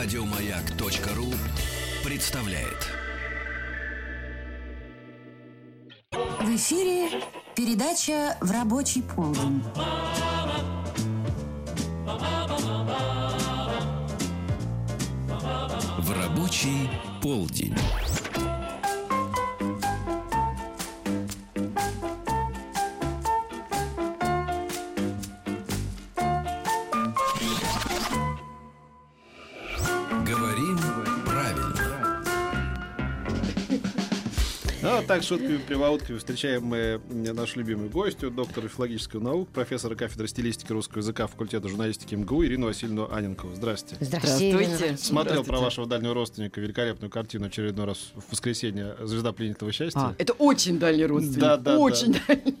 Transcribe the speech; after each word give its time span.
Радиомаяк.ру 0.00 1.26
представляет. 2.04 2.88
В 6.12 6.54
эфире 6.54 7.20
передача 7.56 8.38
«В 8.40 8.48
рабочий 8.52 9.02
полдень». 9.02 9.60
В 15.98 16.12
рабочий 16.12 16.88
полдень. 17.20 17.74
Так, 35.08 35.22
шутками, 35.22 35.56
приводками 35.56 36.18
встречаем 36.18 36.66
мы 36.66 37.00
нашу 37.08 37.60
любимую 37.60 37.88
гостью, 37.88 38.30
доктора 38.30 38.68
филологических 38.68 39.20
наук, 39.22 39.48
профессора 39.48 39.94
кафедры 39.94 40.28
стилистики 40.28 40.70
русского 40.70 40.98
языка 40.98 41.26
факультета 41.26 41.66
журналистики 41.66 42.14
МГУ 42.14 42.44
Ирину 42.44 42.66
Васильевну 42.66 43.10
Аненкову. 43.10 43.54
Здрасте. 43.54 43.96
Здравствуйте. 44.00 44.98
Смотрел 44.98 45.44
про 45.44 45.60
вашего 45.60 45.86
дальнего 45.86 46.12
родственника 46.12 46.60
великолепную 46.60 47.10
картину 47.10 47.46
очередной 47.46 47.86
раз 47.86 48.12
в 48.16 48.32
воскресенье 48.32 48.96
«Звезда 49.00 49.32
пленительного 49.32 49.72
счастья». 49.72 49.98
А, 49.98 50.14
это 50.18 50.34
очень 50.34 50.78
дальний 50.78 51.06
родственник. 51.06 51.40
Да, 51.40 51.56
да, 51.56 51.78
очень 51.78 52.12
да. 52.12 52.20
дальний. 52.28 52.54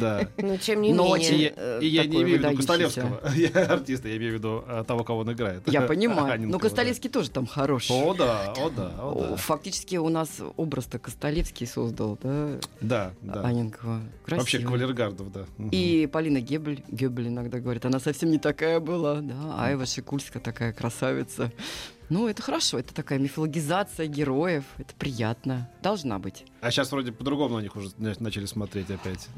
Да. 0.00 0.28
Но 0.38 0.56
тем 0.58 0.82
не 0.82 0.92
Но 0.92 1.16
И, 1.16 1.20
менее. 1.20 1.42
я- 1.42 1.52
э, 1.56 1.78
и 1.82 1.86
я 1.86 2.04
не 2.04 2.22
имею 2.22 2.38
в 2.38 2.44
виду. 2.44 2.56
Костолевского, 2.56 3.20
я 3.34 3.48
артиста, 3.66 4.08
я 4.08 4.16
имею 4.16 4.32
в 4.32 4.34
виду 4.34 4.64
а, 4.66 4.84
того, 4.84 5.02
кого 5.04 5.20
он 5.20 5.32
играет. 5.32 5.62
Я 5.66 5.82
понимаю. 5.82 6.32
Аненкова, 6.32 6.52
Но 6.52 6.58
да. 6.58 6.62
Костолевский 6.62 7.10
тоже 7.10 7.30
там 7.30 7.46
хорош. 7.46 7.90
О, 7.90 8.14
да, 8.14 8.52
о, 8.52 8.70
да, 8.70 8.92
о, 8.98 9.12
О, 9.12 9.28
да. 9.30 9.36
Фактически 9.36 9.96
у 9.96 10.08
нас 10.08 10.40
образ-то 10.56 10.98
Костолевский 10.98 11.66
создал, 11.72 12.18
да, 12.22 12.58
Да, 12.80 13.12
да. 13.22 13.40
Аненкова. 13.42 14.00
Вообще 14.26 14.58
Красиво. 14.58 14.62
кавалергардов, 14.68 15.32
да. 15.32 15.44
И 15.70 16.08
Полина 16.12 16.40
Гебель, 16.40 16.84
Гебель 16.88 17.28
иногда 17.28 17.60
говорит, 17.60 17.84
она 17.84 17.98
совсем 18.00 18.30
не 18.30 18.38
такая 18.38 18.80
была, 18.80 19.20
да, 19.20 19.56
Айва 19.58 19.86
Шикульская 19.86 20.42
такая 20.42 20.72
красавица. 20.72 21.50
Ну, 22.12 22.28
это 22.28 22.42
хорошо, 22.42 22.78
это 22.78 22.92
такая 22.92 23.18
мифологизация 23.18 24.06
героев, 24.06 24.64
это 24.76 24.92
приятно, 24.98 25.70
должна 25.82 26.18
быть. 26.18 26.44
А 26.60 26.70
сейчас 26.70 26.92
вроде 26.92 27.10
по-другому 27.10 27.56
на 27.56 27.62
них 27.62 27.74
уже 27.74 27.88
на- 27.96 28.12
начали 28.20 28.44
смотреть 28.44 28.90
опять. 28.90 29.28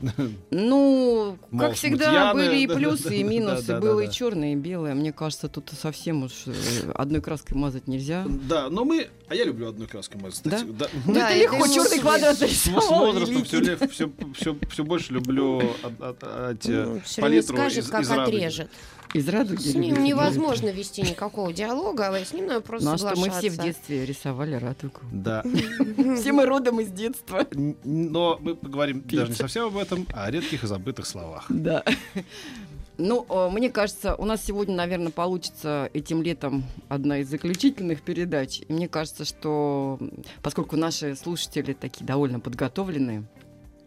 Ну, 0.50 1.38
Мол, 1.52 1.60
как 1.68 1.74
всегда, 1.76 2.06
смутьяны, 2.06 2.34
были 2.34 2.56
и 2.62 2.66
да, 2.66 2.74
да, 2.74 2.78
плюсы, 2.80 3.08
да, 3.10 3.14
и 3.14 3.22
да, 3.22 3.28
минусы. 3.30 3.66
да, 3.68 3.74
да, 3.74 3.80
Было 3.80 4.02
да. 4.02 4.08
и 4.08 4.10
черное, 4.10 4.52
и 4.54 4.56
белое. 4.56 4.94
Мне 4.94 5.12
кажется, 5.12 5.48
тут 5.48 5.70
совсем 5.80 6.24
уж 6.24 6.32
э, 6.46 6.90
одной 6.96 7.20
краской 7.20 7.56
мазать 7.56 7.86
нельзя. 7.86 8.24
Да, 8.26 8.68
но 8.70 8.84
мы... 8.84 9.06
А 9.28 9.36
я 9.36 9.44
люблю 9.44 9.68
одной 9.68 9.86
краской 9.86 10.20
мазать, 10.20 10.38
кстати. 10.42 10.64
Да? 10.64 10.88
Ну, 11.06 11.14
Да, 11.14 11.30
это 11.30 11.42
легко, 11.54 11.68
черный 11.68 12.00
квадрат 12.00 12.34
С, 12.34 12.38
с 12.38 12.40
нарисовал, 12.66 13.06
возрастом 13.06 13.44
все, 13.44 13.60
великий. 13.60 13.86
все, 13.86 14.10
все, 14.34 14.56
все 14.68 14.84
больше 14.84 15.12
люблю 15.12 15.58
от- 15.84 16.00
от- 16.02 16.24
от, 16.24 16.66
э, 16.66 16.84
Ну, 16.86 17.00
палитру 17.22 17.56
скажет, 17.56 17.84
из, 17.84 17.88
как 17.88 18.02
из 18.02 18.10
отрежет. 18.10 18.68
Из 19.14 19.28
радуги. 19.28 19.60
С 19.60 19.74
ним 19.74 20.02
невозможно 20.02 20.70
вести 20.70 21.02
никакого 21.02 21.52
диалога, 21.52 22.08
а 22.08 22.24
с 22.24 22.32
ним 22.32 22.46
надо 22.46 22.60
просто 22.62 22.88
Ну, 22.88 22.94
а 22.94 22.98
что 22.98 23.16
мы 23.16 23.30
все 23.30 23.48
в 23.48 23.56
детстве 23.56 24.04
рисовали 24.04 24.56
радугу. 24.56 25.00
Да. 25.12 25.44
Все 26.16 26.32
мы 26.32 26.46
родом 26.46 26.80
из 26.80 26.88
детства. 26.88 27.46
Но 27.84 28.38
мы 28.40 28.56
поговорим 28.56 29.04
даже 29.06 29.30
не 29.30 29.36
совсем 29.36 29.66
об 29.66 29.76
этом, 29.76 30.06
а 30.12 30.24
о 30.24 30.30
редких 30.30 30.64
и 30.64 30.66
забытых 30.66 31.06
словах. 31.06 31.46
Да. 31.48 31.84
Ну, 32.98 33.26
мне 33.50 33.70
кажется, 33.70 34.14
у 34.16 34.24
нас 34.24 34.44
сегодня, 34.44 34.74
наверное, 34.74 35.10
получится 35.10 35.90
этим 35.92 36.22
летом 36.22 36.64
одна 36.88 37.18
из 37.18 37.28
заключительных 37.28 38.02
передач. 38.02 38.62
И 38.66 38.72
мне 38.72 38.88
кажется, 38.88 39.24
что 39.24 39.98
поскольку 40.42 40.76
наши 40.76 41.16
слушатели 41.16 41.72
такие 41.72 42.04
довольно 42.04 42.40
подготовленные, 42.40 43.24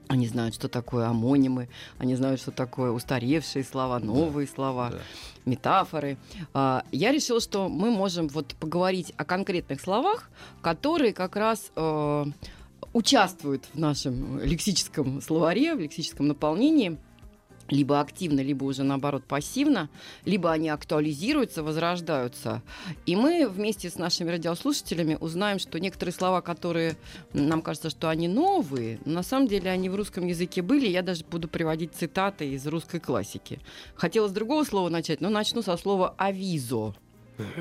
они 0.07 0.27
знают, 0.27 0.55
что 0.55 0.67
такое 0.67 1.07
амонимы, 1.07 1.69
они 1.97 2.15
знают, 2.15 2.39
что 2.41 2.51
такое 2.51 2.91
устаревшие 2.91 3.63
слова, 3.63 3.99
новые 3.99 4.47
слова, 4.47 4.91
да. 4.91 4.97
метафоры. 5.45 6.17
А, 6.53 6.83
Я 6.91 7.11
решила, 7.11 7.39
что 7.39 7.69
мы 7.69 7.91
можем 7.91 8.27
вот 8.27 8.55
поговорить 8.55 9.13
о 9.17 9.25
конкретных 9.25 9.81
словах, 9.81 10.29
которые 10.61 11.13
как 11.13 11.35
раз 11.35 11.71
э, 11.75 12.25
участвуют 12.93 13.65
в 13.73 13.79
нашем 13.79 14.39
лексическом 14.41 15.21
словаре, 15.21 15.75
в 15.75 15.79
лексическом 15.79 16.27
наполнении 16.27 16.97
либо 17.69 17.99
активно, 17.99 18.41
либо 18.41 18.63
уже 18.63 18.83
наоборот 18.83 19.23
пассивно, 19.23 19.89
либо 20.25 20.51
они 20.51 20.69
актуализируются, 20.69 21.63
возрождаются. 21.63 22.61
И 23.05 23.15
мы 23.15 23.47
вместе 23.47 23.89
с 23.89 23.97
нашими 23.97 24.29
радиослушателями 24.29 25.17
узнаем, 25.19 25.59
что 25.59 25.79
некоторые 25.79 26.13
слова, 26.13 26.41
которые 26.41 26.95
нам 27.33 27.61
кажется, 27.61 27.89
что 27.89 28.09
они 28.09 28.27
новые, 28.27 28.99
но 29.05 29.13
на 29.13 29.23
самом 29.23 29.47
деле 29.47 29.69
они 29.71 29.89
в 29.89 29.95
русском 29.95 30.27
языке 30.27 30.61
были. 30.61 30.87
Я 30.87 31.01
даже 31.01 31.25
буду 31.25 31.47
приводить 31.47 31.93
цитаты 31.93 32.49
из 32.49 32.65
русской 32.67 32.99
классики. 32.99 33.59
Хотела 33.95 34.27
с 34.27 34.31
другого 34.31 34.63
слова 34.63 34.89
начать, 34.89 35.21
но 35.21 35.29
начну 35.29 35.61
со 35.61 35.77
слова 35.77 36.13
«авизо». 36.17 36.93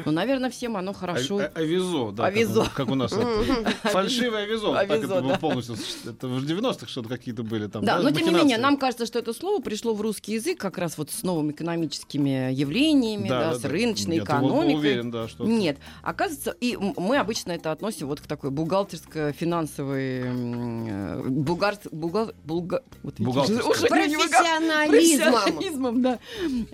Ну, 0.04 0.12
наверное, 0.12 0.50
всем 0.50 0.76
оно 0.76 0.92
хорошо. 0.92 1.38
А- 1.38 1.42
а- 1.54 1.58
Авизо, 1.60 2.10
да. 2.12 2.24
как 2.24 2.32
Авизо. 2.34 2.62
у- 2.62 2.66
Как 2.76 2.88
у 2.90 2.94
нас. 2.94 3.12
Фальшивое 3.82 4.44
авизо. 4.44 4.72
Так 4.72 4.90
это 4.90 5.38
полностью. 5.40 5.76
Это 6.04 6.28
в 6.28 6.44
90-х 6.44 6.86
что-то 6.86 7.08
какие-то 7.08 7.42
были 7.42 7.66
там. 7.66 7.84
Да, 7.84 7.98
но 8.00 8.10
тем 8.10 8.26
не 8.26 8.34
менее, 8.34 8.58
нам 8.58 8.76
кажется, 8.76 9.06
что 9.06 9.18
это 9.18 9.32
слово 9.32 9.60
пришло 9.60 9.94
в 9.94 10.00
русский 10.00 10.34
язык 10.34 10.58
как 10.58 10.78
раз 10.78 10.98
вот 10.98 11.10
с 11.10 11.22
новыми 11.22 11.52
экономическими 11.52 12.52
явлениями, 12.52 13.28
да, 13.28 13.54
с 13.54 13.64
рыночной 13.64 14.18
экономикой. 14.18 14.74
уверен, 14.76 15.10
да, 15.10 15.28
что... 15.28 15.44
Нет, 15.44 15.78
оказывается, 16.02 16.54
и 16.60 16.76
мы 16.76 17.18
обычно 17.18 17.52
это 17.52 17.72
относим 17.72 18.06
вот 18.08 18.20
к 18.20 18.26
такой 18.26 18.50
бухгалтерско-финансовой 18.50 20.22
э, 20.24 21.22
уже 23.68 23.88
не 24.06 24.16
выгад- 24.16 24.28
Профессионализмом. 24.28 25.32
профессионализмом, 25.32 26.02
да. 26.02 26.18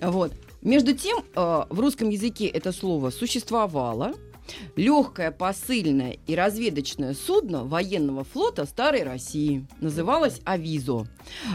Вот. 0.01 0.31
Между 0.63 0.95
тем, 0.95 1.19
э, 1.35 1.63
в 1.69 1.79
русском 1.79 2.09
языке 2.09 2.47
это 2.47 2.71
слово 2.71 3.09
существовало. 3.09 4.13
Легкое 4.75 5.31
посыльное 5.31 6.17
и 6.27 6.35
разведочное 6.35 7.13
судно 7.13 7.63
военного 7.63 8.23
флота 8.25 8.65
Старой 8.65 9.03
России 9.03 9.65
называлось 9.79 10.41
«Авизо». 10.43 11.07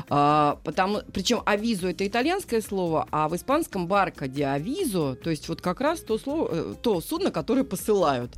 А, 0.09 0.59
потому, 0.65 1.01
причем 1.13 1.43
«Авизо»— 1.45 1.89
это 1.91 2.07
итальянское 2.07 2.63
слово, 2.63 3.07
а 3.11 3.29
в 3.29 3.37
испанском 3.37 3.89
«барка 3.89 4.27
де 4.27 4.47
авизо», 4.47 5.17
то 5.17 5.29
есть 5.29 5.49
вот 5.51 5.61
как 5.61 5.83
раз 5.83 6.01
то, 6.01 6.17
слово, 6.19 6.49
э, 6.51 6.75
то 6.83 7.01
судно, 7.03 7.31
которое 7.31 7.65
посылают. 7.65 8.33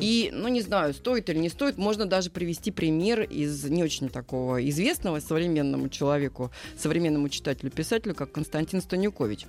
И, 0.00 0.30
ну, 0.32 0.48
не 0.48 0.62
знаю, 0.62 0.94
стоит 0.94 1.30
или 1.30 1.38
не 1.38 1.48
стоит, 1.48 1.78
можно 1.78 2.04
даже 2.04 2.30
привести 2.30 2.72
пример 2.72 3.22
из 3.22 3.64
не 3.64 3.84
очень 3.84 4.08
такого 4.08 4.68
известного 4.68 5.20
современному 5.20 5.88
человеку, 5.88 6.50
современному 6.76 7.28
читателю-писателю, 7.28 8.14
как 8.14 8.32
Константин 8.32 8.80
Станюкович. 8.80 9.46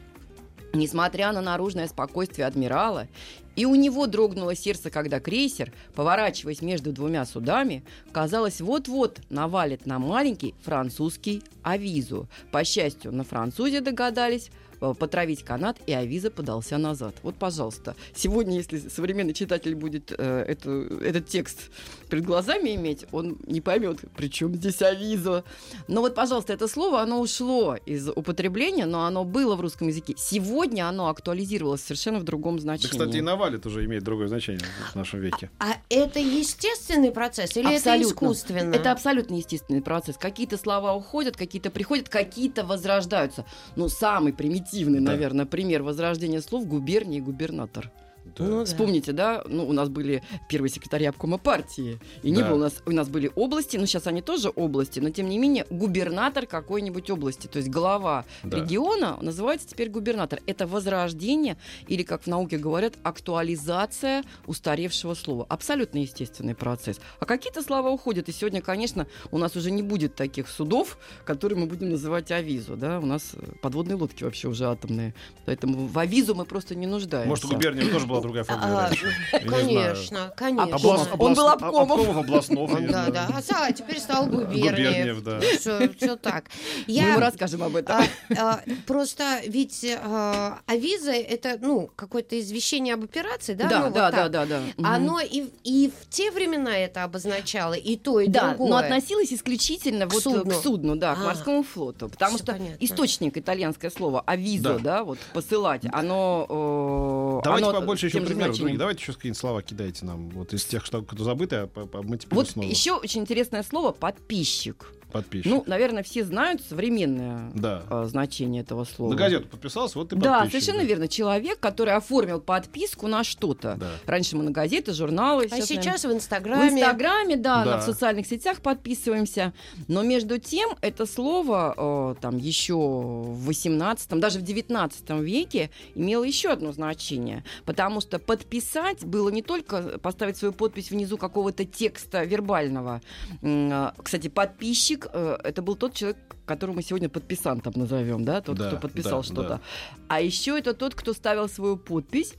Несмотря 0.76 1.32
на 1.32 1.42
наружное 1.42 1.88
спокойствие 1.88 2.48
адмирала, 2.48 3.08
и 3.56 3.66
у 3.66 3.76
него 3.76 4.08
дрогнуло 4.08 4.56
сердце, 4.56 4.90
когда 4.90 5.20
крейсер, 5.20 5.72
поворачиваясь 5.94 6.64
между 6.64 6.92
двумя 6.92 7.26
судами, 7.28 7.84
казалось, 8.12 8.60
вот-вот 8.60 9.20
навалит 9.30 9.86
на 9.86 10.00
маленький 10.00 10.56
французский 10.64 11.44
авизу. 11.62 12.28
По 12.52 12.64
счастью, 12.64 13.12
на 13.12 13.24
французе 13.24 13.82
догадались 13.82 14.50
потравить 14.94 15.44
канат, 15.44 15.78
и 15.88 15.94
авиза 15.94 16.30
подался 16.30 16.78
назад. 16.78 17.16
Вот, 17.24 17.36
пожалуйста, 17.36 17.96
сегодня, 18.16 18.58
если 18.58 18.78
современный 18.90 19.34
читатель 19.34 19.76
будет 19.76 20.12
э, 20.18 20.46
эту- 20.48 21.00
этот 21.00 21.28
текст 21.28 21.72
перед 22.10 22.26
глазами 22.26 22.76
иметь, 22.76 23.06
он 23.12 23.38
не 23.48 23.62
поймет, 23.62 24.00
при 24.16 24.28
чем 24.30 24.56
здесь 24.56 24.82
авизо. 24.82 25.44
Но 25.88 26.02
вот, 26.02 26.16
пожалуйста, 26.16 26.54
это 26.54 26.68
слово, 26.68 27.02
оно 27.02 27.22
ушло 27.22 27.78
из 27.86 28.10
употребления, 28.10 28.86
но 28.86 29.06
оно 29.06 29.24
было 29.24 29.56
в 29.56 29.62
русском 29.62 29.88
языке. 29.88 30.14
Сегодня 30.18 30.88
оно 30.90 31.08
актуализировалось 31.08 31.82
совершенно 31.82 32.20
в 32.20 32.24
другом 32.24 32.56
Да, 32.58 32.62
значении. 32.64 32.92
кстати, 32.92 33.18
и 33.18 33.22
навалит 33.22 33.66
уже 33.66 33.86
имеет 33.86 34.04
другое 34.04 34.28
значение 34.28 34.66
в 34.92 34.96
нашем 34.96 35.20
веке. 35.22 35.50
А 35.60 35.78
это 35.90 36.20
естественный 36.20 37.12
процесс 37.12 37.56
или 37.58 37.68
это 37.68 37.76
Абсолютно. 37.94 38.12
искусственно? 38.12 38.74
Это 38.76 38.92
абсолютно 38.92 39.36
естественный 39.36 39.82
процесс. 39.82 40.18
Какие-то 40.18 40.58
слова 40.58 40.94
уходят, 40.96 41.36
какие-то 41.38 41.70
приходят, 41.70 42.10
какие-то 42.10 42.64
возрождаются. 42.66 43.46
Ну, 43.76 43.90
самый 43.90 44.34
примитивный, 44.34 44.73
Да. 45.00 45.12
наверное, 45.12 45.46
пример 45.46 45.84
возрождения 45.84 46.42
слов 46.42 46.68
губерния 46.68 47.20
и 47.20 47.22
губернатор. 47.22 47.92
Да. 48.38 48.44
Ну. 48.46 48.66
Вспомните, 48.66 49.12
да, 49.12 49.44
ну, 49.48 49.68
у 49.68 49.74
нас 49.74 49.90
были 49.90 50.24
первые 50.50 50.70
секретари 50.72 51.06
обкома 51.06 51.38
партии, 51.38 52.00
и 52.24 52.32
не 52.32 52.42
Да. 52.42 52.50
было 52.50 52.56
у 52.56 52.60
нас, 52.60 52.74
у 52.86 52.92
нас 52.92 53.10
были 53.10 53.32
области, 53.36 53.78
ну, 53.78 53.86
сейчас 53.86 54.08
они 54.08 54.22
тоже 54.22 54.50
области, 54.56 55.00
но, 55.00 55.10
тем 55.10 55.30
не 55.30 55.38
менее, 55.38 55.66
губернатор 55.70 56.46
какой-нибудь 56.46 57.10
области, 57.10 57.48
то 57.48 57.58
есть 57.58 57.70
глава 57.70 58.26
Да. 58.44 58.58
региона 58.58 59.18
называется 59.22 59.68
теперь 59.68 59.90
губернатор. 59.90 60.40
Это 60.48 60.66
возрождение, 60.68 61.58
или, 61.88 62.04
как 62.04 62.24
в 62.24 62.28
науке 62.28 62.58
говорят, 62.58 62.94
актуализация 63.04 64.24
устаревшего 64.48 65.14
слова. 65.14 65.46
Абсолютно 65.50 66.00
естественный 66.00 66.56
процесс. 66.56 67.00
А 67.20 67.26
какие-то 67.26 67.62
слова 67.62 67.90
уходят, 67.90 68.30
и 68.30 68.32
сегодня, 68.32 68.62
конечно, 68.62 69.08
у 69.32 69.38
нас 69.38 69.56
уже 69.56 69.72
не 69.72 69.84
будет 69.84 70.16
таких 70.16 70.48
судов, 70.48 70.98
которые 71.26 71.60
мы 71.60 71.66
будем 71.68 71.90
называть 71.90 72.32
авизу, 72.32 72.76
да, 72.76 73.00
у 73.00 73.06
нас 73.06 73.34
подводные 73.62 73.96
лодки 73.96 74.24
вообще 74.24 74.48
уже 74.48 74.66
атомные, 74.66 75.14
поэтому 75.46 75.88
в 75.88 76.00
авизу 76.00 76.36
мы 76.36 76.46
просто 76.46 76.76
не 76.76 76.88
нуждаемся. 76.88 77.30
Может, 77.30 77.46
у 77.46 77.50
губернии 77.50 77.84
тоже 77.90 78.08
была 78.08 78.22
другая 78.24 78.44
фамилия 78.44 78.66
А, 78.66 78.90
знаю. 78.90 79.50
Конечно, 79.50 80.34
конечно. 80.36 80.76
Облас- 80.76 81.08
Он 81.20 81.34
был 81.36 81.48
обкомов 81.50 82.80
не 82.80 82.88
Да, 82.88 83.08
да. 83.12 83.28
А 83.36 83.40
са- 83.42 83.72
теперь 83.74 84.00
стал 84.00 84.26
Губерниев. 84.26 85.22
Да. 85.24 85.40
Все, 85.40 86.16
так. 86.16 86.46
Мы 86.88 86.94
ему 86.94 87.08
Я 87.14 87.20
расскажем 87.20 87.62
об 87.64 87.76
этом. 87.76 87.96
а, 87.98 88.06
а, 88.38 88.60
просто 88.88 89.42
ведь 89.46 89.86
а, 90.04 90.60
авиза 90.66 91.12
это 91.12 91.58
ну 91.62 91.90
какое-то 91.96 92.40
извещение 92.40 92.94
об 92.96 93.04
операции, 93.04 93.54
да? 93.54 93.68
Да, 93.68 93.80
ну, 93.88 93.94
да, 93.94 94.30
да, 94.30 94.46
да. 94.46 94.60
Оно 94.84 95.20
и, 95.20 95.44
и 95.64 95.92
в 95.92 96.10
те 96.10 96.32
времена 96.32 96.76
это 96.78 97.04
обозначало, 97.04 97.74
и 97.74 97.96
то, 97.98 98.20
и 98.20 98.28
Да, 98.28 98.50
другое. 98.50 98.70
но 98.70 98.78
относилось 98.78 99.34
исключительно 99.34 100.08
вот 100.08 100.24
к 100.24 100.54
судну, 100.64 100.96
да, 100.96 101.16
к 101.16 101.20
А. 101.20 101.24
морскому 101.26 101.64
флоту. 101.64 102.10
Потому 102.10 102.38
что 102.38 102.58
источник 102.80 103.38
итальянское 103.38 103.92
слово 103.92 104.22
авизо, 104.22 104.80
Да. 104.80 105.04
вот 105.04 105.20
посылать, 105.34 105.82
оно... 105.92 106.48
э, 106.50 107.42
Давайте 107.44 107.72
побольше 107.72 108.10
еще 108.20 108.28
примеров. 108.28 108.58
других. 108.58 108.78
Давайте 108.78 109.02
еще 109.02 109.14
какие-нибудь 109.14 109.40
слова 109.40 109.62
кидайте 109.62 110.06
нам. 110.06 110.30
Вот 110.30 110.54
из 110.54 110.66
тех, 110.66 110.86
что 110.86 111.02
кто 111.02 111.24
забыто, 111.24 111.70
а 111.76 112.02
мы 112.02 112.18
теперь 112.18 112.36
Вот 112.38 112.50
снова. 112.50 112.68
еще 112.68 112.94
очень 112.94 113.22
интересное 113.22 113.64
слово 113.64 113.92
подписчик. 113.92 114.92
Подписчик. 115.12 115.46
Ну, 115.52 115.64
наверное, 115.68 116.02
все 116.02 116.24
знают 116.26 116.64
современное 116.68 117.52
да. 117.54 117.84
э, 117.88 118.06
значение 118.08 118.64
этого 118.64 118.84
слова. 118.84 119.12
На 119.12 119.16
газету 119.16 119.48
подписался, 119.48 120.00
вот 120.00 120.10
ты 120.10 120.16
Да, 120.16 120.40
подписчик. 120.40 120.64
совершенно 120.64 120.88
верно. 120.88 121.08
Человек, 121.08 121.60
который 121.60 121.94
оформил 121.94 122.42
подписку 122.42 123.06
на 123.08 123.24
что-то. 123.24 123.76
Да. 123.80 123.92
Раньше 124.08 124.36
мы 124.36 124.44
на 124.44 124.50
газеты, 124.50 124.92
журналы. 124.92 125.44
А 125.46 125.50
наверное, 125.50 125.68
сейчас 125.68 126.04
в 126.06 126.10
В 126.10 126.14
Инстаграме. 126.14 126.82
Инстаграме, 126.82 127.36
да, 127.38 127.64
Да. 127.64 127.72
на- 127.76 127.78
в 127.78 127.84
социальных 127.84 128.26
сетях 128.26 128.62
подписываемся. 128.62 129.54
Но 129.88 130.02
между 130.02 130.40
тем, 130.40 130.72
это 130.82 131.06
слово 131.06 131.76
э, 131.78 132.16
там 132.20 132.38
еще 132.38 132.74
в 132.74 133.46
18 133.46 134.20
даже 134.20 134.40
в 134.40 134.42
19 134.42 135.22
веке 135.22 135.70
имело 135.94 136.24
еще 136.24 136.50
одно 136.50 136.72
значение. 136.72 137.44
Потому 137.66 138.02
что 138.04 138.20
подписать 138.20 139.04
было 139.06 139.30
не 139.30 139.42
только 139.42 139.98
поставить 140.00 140.38
свою 140.38 140.54
подпись 140.54 140.92
внизу 140.92 141.18
какого-то 141.18 141.66
текста 141.66 142.24
вербального. 142.24 143.02
А, 143.42 143.94
Кстати, 144.04 144.28
подписчик 144.28 145.08
э, 145.12 145.38
это 145.44 145.62
был 145.62 145.76
тот 145.76 145.94
человек, 145.94 146.18
которого 146.46 146.76
мы 146.76 146.84
сегодня 146.84 147.10
подписантом 147.10 147.74
назовем, 147.76 148.26
да, 148.26 148.42
тот, 148.42 148.58
Да, 148.58 148.68
кто 148.68 148.78
подписал 148.78 149.22
да, 149.22 149.24
что-то. 149.24 149.50
да. 149.50 149.62
А 150.10 150.22
еще 150.22 150.58
это 150.60 150.74
тот, 150.74 150.94
кто 150.96 151.14
ставил 151.14 151.50
свою 151.50 151.78
подпись, 151.78 152.36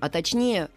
а 0.00 0.08
точнее 0.08 0.68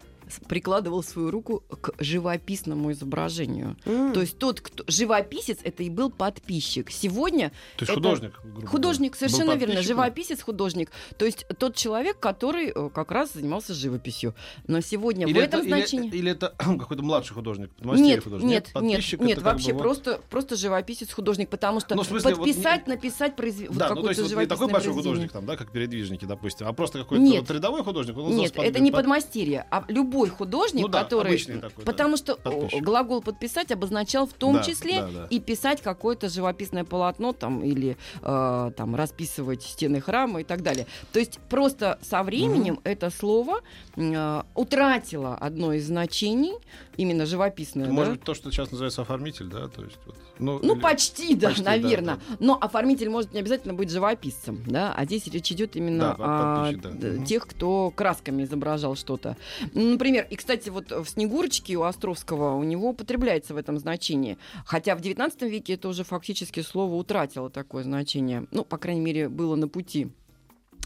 прикладывал 0.48 1.02
свою 1.02 1.30
руку 1.30 1.62
к 1.80 1.92
живописному 1.98 2.92
изображению. 2.92 3.76
М. 3.84 4.12
То 4.12 4.20
есть 4.20 4.38
тот, 4.38 4.60
кто 4.60 4.84
живописец, 4.86 5.58
это 5.62 5.82
и 5.82 5.90
был 5.90 6.10
подписчик. 6.10 6.90
Сегодня 6.90 7.50
То 7.76 7.82
есть 7.84 7.90
это 7.90 7.94
художник. 7.94 8.40
грубо 8.44 8.66
художник, 8.66 9.12
говоря. 9.12 9.28
совершенно 9.28 9.58
верно, 9.58 9.82
живописец, 9.82 10.42
художник. 10.42 10.90
То 11.18 11.24
есть 11.24 11.46
тот 11.58 11.74
человек, 11.76 12.18
который 12.18 12.72
э, 12.74 12.90
как 12.94 13.10
раз 13.10 13.32
занимался 13.34 13.74
живописью. 13.74 14.34
Но 14.66 14.80
сегодня 14.80 15.26
Или 15.26 15.40
в 15.40 15.42
этом 15.42 15.60
это, 15.60 15.68
или- 15.68 15.74
значении... 15.76 16.10
Или, 16.10 16.30
это 16.32 16.54
какой-то 16.58 17.02
младший 17.02 17.34
художник, 17.34 17.70
подмастерье 17.74 18.14
Нет, 18.14 18.24
художник? 18.24 18.48
нет, 18.50 18.64
нет, 18.64 18.72
подписчик 18.74 19.20
нет, 19.20 19.36
как 19.38 19.44
вообще 19.44 19.68
бы 19.72 19.74
вот- 19.78 19.82
просто, 19.82 20.20
просто 20.30 20.56
живописец, 20.56 21.12
художник, 21.12 21.48
потому 21.48 21.80
что 21.80 21.94
Ну, 21.94 22.04
смысле, 22.04 22.34
вот 22.34 22.44
подписать, 22.46 22.86
написать 22.86 23.36
произве... 23.36 23.68
вот 23.68 23.78
Да, 23.78 23.94
ну 23.94 24.02
то 24.02 24.08
есть 24.08 24.20
вот 24.20 24.28
не 24.30 24.46
такой 24.46 24.66
большой 24.68 24.92
произведение. 24.92 25.02
художник, 25.02 25.32
там, 25.32 25.46
да, 25.46 25.56
как 25.56 25.72
передвижники, 25.72 26.24
допустим, 26.26 26.66
а 26.68 26.72
просто 26.72 26.98
какой-то 26.98 27.22
Нет. 27.22 27.40
вот 27.40 27.50
рядовой 27.50 27.82
художник. 27.82 28.16
он 28.18 28.36
Нет, 28.36 28.52
это 28.56 28.80
не 28.80 28.90
под- 28.90 29.00
подмастерье, 29.00 29.66
а 29.70 29.84
любой 29.88 30.19
художник, 30.28 30.82
Ну 30.82 30.88
да, 30.88 31.04
который... 31.04 31.38
такой, 31.38 31.60
да, 31.60 31.68
Потому 31.84 32.16
что 32.16 32.36
подписчик. 32.36 32.82
глагол 32.84 33.22
подписать 33.22 33.72
обозначал 33.72 34.26
в 34.26 34.32
том 34.34 34.56
Да, 34.56 34.62
числе 34.62 35.00
да, 35.00 35.08
да. 35.08 35.26
и 35.30 35.40
писать 35.40 35.80
какое-то 35.80 36.28
живописное 36.28 36.84
полотно 36.84 37.32
там 37.32 37.64
или 37.64 37.96
э, 38.22 38.70
там 38.76 38.94
расписывать 38.94 39.62
стены 39.62 40.00
храма 40.00 40.42
и 40.42 40.44
так 40.44 40.62
далее. 40.62 40.86
То 41.12 41.18
есть 41.18 41.38
просто 41.48 41.98
со 42.02 42.22
временем 42.22 42.80
это 42.84 43.10
слово 43.10 43.60
э, 43.96 44.42
утратило 44.54 45.34
одно 45.36 45.72
из 45.72 45.86
значений, 45.86 46.54
именно 46.96 47.24
живописное. 47.26 47.86
да? 47.86 47.92
Может 47.92 48.12
быть, 48.14 48.22
то, 48.24 48.34
что 48.34 48.50
сейчас 48.50 48.70
называется 48.70 49.02
оформитель, 49.02 49.46
да, 49.46 49.68
то 49.68 49.82
есть 49.82 49.98
вот. 50.06 50.16
Ну, 50.38 50.58
Ну, 50.62 50.74
или- 50.74 50.80
почти, 50.80 51.34
да, 51.34 51.48
почти, 51.48 51.62
да, 51.64 51.70
наверное. 51.70 52.14
да. 52.16 52.36
Но 52.38 52.58
оформитель 52.60 53.08
может 53.10 53.32
не 53.34 53.40
обязательно 53.40 53.74
быть 53.74 53.90
живописцем, 53.90 54.62
да, 54.66 54.92
а 54.96 55.04
здесь 55.04 55.26
речь 55.26 55.50
идет 55.52 55.76
именно 55.76 56.14
Да, 56.18 56.66
о 56.68 56.72
да. 56.72 57.24
тех, 57.24 57.46
кто 57.46 57.90
красками 57.90 58.44
изображал 58.44 58.96
что-то. 58.96 59.36
Ну, 59.74 59.98
Например, 60.10 60.26
и, 60.28 60.34
кстати, 60.34 60.70
вот 60.70 60.90
в 60.90 61.06
«Снегурочке» 61.08 61.76
у 61.76 61.82
Островского 61.82 62.56
у 62.56 62.64
него 62.64 62.88
употребляется 62.90 63.54
в 63.54 63.56
этом 63.56 63.78
значении. 63.78 64.38
Хотя 64.64 64.96
в 64.96 65.00
XIX 65.00 65.48
веке 65.48 65.74
это 65.74 65.86
уже 65.86 66.02
фактически 66.02 66.62
слово 66.62 66.96
утратило 66.96 67.48
такое 67.48 67.84
значение. 67.84 68.48
Ну, 68.50 68.64
по 68.64 68.76
крайней 68.76 69.02
мере, 69.02 69.28
было 69.28 69.54
на 69.54 69.68
пути. 69.68 70.08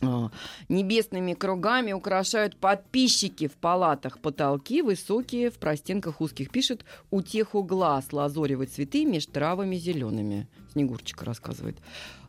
А, 0.03 0.31
Небесными 0.69 1.33
кругами 1.33 1.93
украшают 1.93 2.57
подписчики 2.57 3.49
в 3.49 3.53
палатах 3.53 4.19
потолки 4.19 4.83
высокие, 4.83 5.51
в 5.51 5.55
простенках 5.55 6.21
узких 6.21 6.51
пишет 6.51 6.85
«Утеху 7.11 7.63
глаз 7.63 8.13
лазоревы 8.13 8.67
цветы 8.67 9.07
меж 9.07 9.25
травами 9.25 9.77
зелеными». 9.77 10.49
Снегурочка 10.73 11.25
рассказывает 11.25 11.79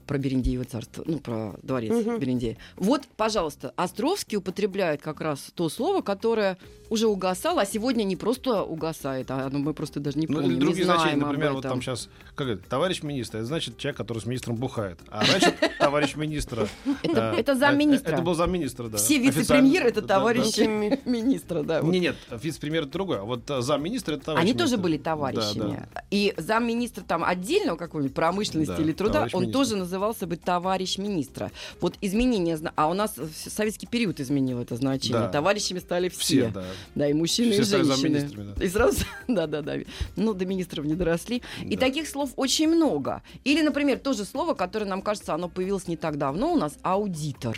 про 0.06 0.18
Берендеево 0.18 0.63
царство, 0.66 1.04
ну, 1.06 1.19
про 1.19 1.56
дворец 1.63 1.92
Мгм. 2.06 2.19
Берендея. 2.19 2.57
Вот, 2.75 3.04
пожалуйста, 3.18 3.74
Островский 3.75 4.38
употребляет 4.38 5.02
как 5.02 5.22
раз 5.22 5.52
то 5.56 5.69
слово, 5.69 6.02
которое 6.02 6.57
уже 6.90 7.07
угасало, 7.07 7.62
а 7.62 7.66
сегодня 7.66 8.04
не 8.04 8.16
просто 8.16 8.63
угасает, 8.63 9.31
а 9.31 9.48
оно 9.48 9.60
мы 9.60 9.74
просто 9.74 10.00
даже 10.00 10.19
не 10.19 10.28
Ну, 10.28 10.36
помним, 10.36 10.52
или 10.52 10.60
другие 10.60 10.80
не 10.80 10.84
знаем 10.84 11.00
значения, 11.02 11.24
об 11.24 11.28
например, 11.30 11.54
вот 11.54 11.63
там 11.63 11.81
сейчас, 11.81 12.10
как 12.36 12.48
это, 12.48 12.69
товарищ 12.69 13.02
министр, 13.02 13.38
это 13.38 13.46
значит 13.48 13.78
человек, 13.78 13.98
который 13.98 14.19
с 14.19 14.25
министром 14.25 14.56
бухает. 14.56 15.00
А 15.10 15.25
раньше 15.25 15.54
товарищ 15.80 16.16
министра. 16.16 16.68
Это- 17.04 17.34
э, 17.36 17.40
это 17.40 17.56
замминистра. 17.56 18.13
Это 18.13 18.22
был 18.22 18.36
замминистра, 18.36 18.88
да. 18.90 18.98
Все 18.98 19.18
вице-премьеры 19.18 19.90
это 19.90 20.02
товарищи 20.04 20.62
министра, 21.06 21.63
да. 21.63 21.81
вот. 21.81 21.92
Не, 21.92 22.00
нет, 22.00 22.16
вице-премьер 22.30 22.84
это 22.84 22.92
другой, 22.92 23.19
а 23.19 23.24
вот 23.24 23.50
э, 23.50 23.62
замминистра 23.62 24.13
это 24.16 24.25
товарищ 24.25 24.44
Они 24.50 24.54
тоже 24.57 24.78
были 24.78 24.98
товарищами. 24.98 25.88
И 26.12 26.34
замминистра 26.38 27.04
там 27.04 27.24
отдельного 27.24 27.78
какого-нибудь 27.78 28.13
промышленности 28.16 28.80
или 28.81 28.92
труда, 28.92 29.28
он 29.34 29.52
тоже 29.52 29.75
назывался 29.95 30.27
бы 30.27 30.36
товарищ 30.36 30.97
министра. 30.97 31.51
Вот 31.80 31.95
изменение, 32.01 32.59
а 32.75 32.89
у 32.89 32.94
нас 32.94 33.18
в 33.18 33.31
советский 33.50 33.88
период 33.88 34.19
изменил 34.19 34.59
это 34.59 34.75
значение. 34.75 35.19
Да. 35.21 35.30
Товарищами 35.30 35.80
стали 35.80 36.09
все. 36.09 36.19
Все, 36.19 36.50
да. 36.50 36.65
Да, 36.95 37.07
и 37.09 37.13
мужчины, 37.13 37.51
Все 37.53 37.62
и 37.62 37.83
женщины. 37.83 38.53
да. 38.57 38.63
И 38.65 38.68
сразу, 38.69 39.06
да-да-да. 39.27 39.75
Ну, 40.18 40.33
до 40.33 40.45
министров 40.45 40.86
не 40.86 40.95
доросли. 40.95 41.42
И 41.63 41.75
Да. 41.75 41.86
таких 41.86 42.07
слов 42.09 42.31
очень 42.36 42.68
много. 42.68 43.21
Или, 43.45 43.62
например, 43.62 44.00
то 44.00 44.12
же 44.13 44.25
слово, 44.25 44.53
которое, 44.53 44.86
нам 44.86 45.01
кажется, 45.01 45.33
оно 45.33 45.47
появилось 45.47 45.88
не 45.88 45.95
так 45.97 46.18
давно 46.18 46.51
у 46.53 46.57
нас, 46.57 46.77
аудитор. 46.81 47.57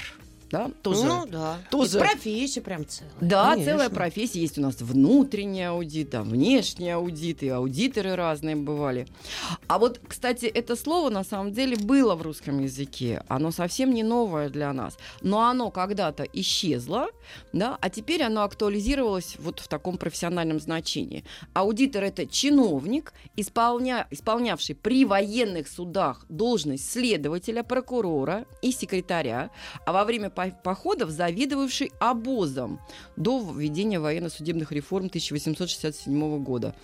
Да, 0.51 0.71
тоже. 0.81 1.03
Ну 1.03 1.25
да. 1.27 1.57
тоже- 1.69 1.97
И 1.97 2.01
профессия 2.01 2.61
прям 2.61 2.87
целая. 2.87 3.11
Да, 3.19 3.49
Конечно. 3.51 3.71
целая 3.73 3.89
профессия. 3.89 4.39
Есть 4.41 4.57
у 4.57 4.61
нас 4.61 4.81
внутренний 4.81 5.63
аудит, 5.63 6.11
там, 6.11 6.29
внешний 6.29 6.89
аудит, 6.91 7.43
и 7.43 7.49
аудиторы 7.49 8.15
разные 8.15 8.55
бывали. 8.55 9.07
А 9.67 9.77
вот, 9.77 9.99
кстати, 10.07 10.45
это 10.45 10.75
слово 10.75 11.09
на 11.09 11.23
самом 11.23 11.51
деле 11.51 11.75
было 11.75 12.15
в 12.15 12.21
русском 12.21 12.59
языке. 12.63 13.23
Оно 13.27 13.51
совсем 13.51 13.91
не 13.93 14.03
новое 14.03 14.49
для 14.49 14.71
нас. 14.73 14.97
Но 15.21 15.41
оно 15.41 15.69
когда-то 15.71 16.23
исчезло, 16.33 17.07
да, 17.53 17.77
а 17.81 17.89
теперь 17.89 18.23
оно 18.23 18.43
актуализировалось 18.43 19.35
вот 19.39 19.59
в 19.59 19.67
таком 19.67 19.97
профессиональном 19.97 20.59
значении. 20.59 21.23
Аудитор– 21.53 22.03
это 22.05 22.25
чиновник, 22.25 23.13
исполня... 23.35 24.07
исполнявший 24.11 24.75
при 24.75 25.03
военных 25.05 25.67
судах 25.67 26.25
должность 26.29 26.89
следователя, 26.89 27.63
прокурора 27.63 28.45
и 28.61 28.71
секретаря, 28.71 29.49
а 29.85 29.91
во 29.91 30.05
время 30.05 30.29
походов 30.63 31.09
завидовавший 31.09 31.91
обозом 31.99 32.79
до 33.15 33.39
введения 33.51 33.99
военно-судебных 33.99 34.71
реформ 34.71 35.07
1867 35.07 36.43
года. 36.43 36.75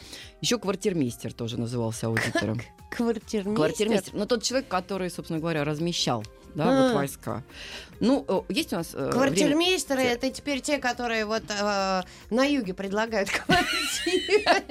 Еще 0.41 0.57
квартирмейстер 0.59 1.33
тоже 1.33 1.59
назывался 1.59 2.07
аудитором. 2.07 2.59
Квартирмейстер. 2.89 3.55
Квартирмейстер. 3.55 4.13
Но 4.13 4.25
тот 4.25 4.43
человек, 4.43 4.67
который, 4.67 5.09
собственно 5.09 5.39
говоря, 5.39 5.63
размещал 5.63 6.23
да, 6.55 6.65
А. 6.67 6.83
вот 6.87 6.93
войска. 6.95 7.43
Ну, 7.99 8.25
э, 8.27 8.41
есть 8.49 8.73
у 8.73 8.77
нас... 8.77 8.89
э, 8.93 8.97
время- 8.97 9.11
Квартирмейстеры 9.13 10.01
это 10.01 10.29
теперь 10.29 10.59
те, 10.59 10.77
которые 10.77 11.25
вот 11.25 11.43
э, 11.49 12.01
на 12.31 12.43
юге 12.43 12.73
предлагают 12.73 13.29
квартиры. 14.03 14.63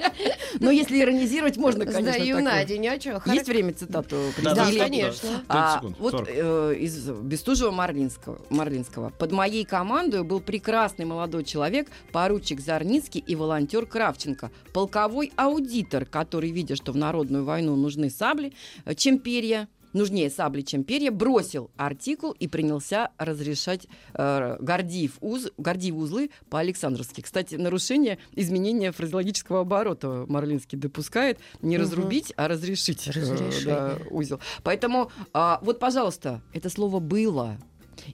Но 0.59 0.69
если 0.71 0.99
иронизировать, 0.99 1.57
можно, 1.57 1.85
конечно, 1.85 2.13
Сдаю 2.13 2.41
на 2.43 2.63
день, 2.63 2.87
а 2.87 2.99
что? 2.99 3.21
Есть 3.25 3.47
время 3.47 3.73
цитату 3.73 4.17
Да, 4.43 4.53
конечно. 4.55 5.29
30 5.29 5.41
А, 5.47 5.75
секунд, 5.77 5.95
вот 5.99 6.11
40. 6.11 6.29
э, 6.29 6.75
из 6.79 7.09
Бестужева 7.09 7.71
Марлинского, 7.71 8.39
Марлинского. 8.49 9.09
Под 9.09 9.31
моей 9.31 9.65
командой 9.65 10.23
был 10.23 10.39
прекрасный 10.39 11.05
молодой 11.05 11.43
человек, 11.43 11.87
поручик 12.11 12.59
Зарницкий 12.59 13.23
и 13.25 13.35
волонтер 13.35 13.85
Кравченко, 13.87 14.51
полковой 14.73 15.31
аудитор, 15.37 16.05
который, 16.05 16.51
видя, 16.51 16.75
что 16.75 16.91
в 16.91 16.97
народную 16.97 17.43
войну 17.45 17.75
нужны 17.75 18.09
сабли, 18.11 18.53
э, 18.85 18.93
чем 18.93 19.17
перья, 19.17 19.67
нужнее 19.93 20.29
сабли, 20.29 20.61
чем 20.61 20.83
перья, 20.83 21.11
бросил 21.11 21.71
артикул 21.77 22.31
и 22.31 22.47
принялся 22.47 23.11
разрешать 23.17 23.87
э, 24.13 24.57
Гордиев 24.59 25.13
уз, 25.21 25.47
Гордиев 25.57 25.95
узлы 25.95 26.29
по-александровски. 26.49 27.21
Кстати, 27.21 27.55
нарушение 27.55 28.17
изменения 28.33 28.91
фразеологического 28.91 29.61
оборота 29.61 30.25
Марлинский 30.27 30.77
допускает 30.77 31.39
не 31.61 31.77
Мгм. 31.77 31.83
разрубить, 31.85 32.33
а 32.35 32.47
разрешить 32.47 33.07
э, 33.07 33.51
да, 33.65 33.97
узел. 34.09 34.39
Поэтому 34.63 35.11
а, 35.33 35.59
вот, 35.61 35.79
пожалуйста, 35.79 36.41
это 36.53 36.69
слово 36.69 36.99
было. 36.99 37.57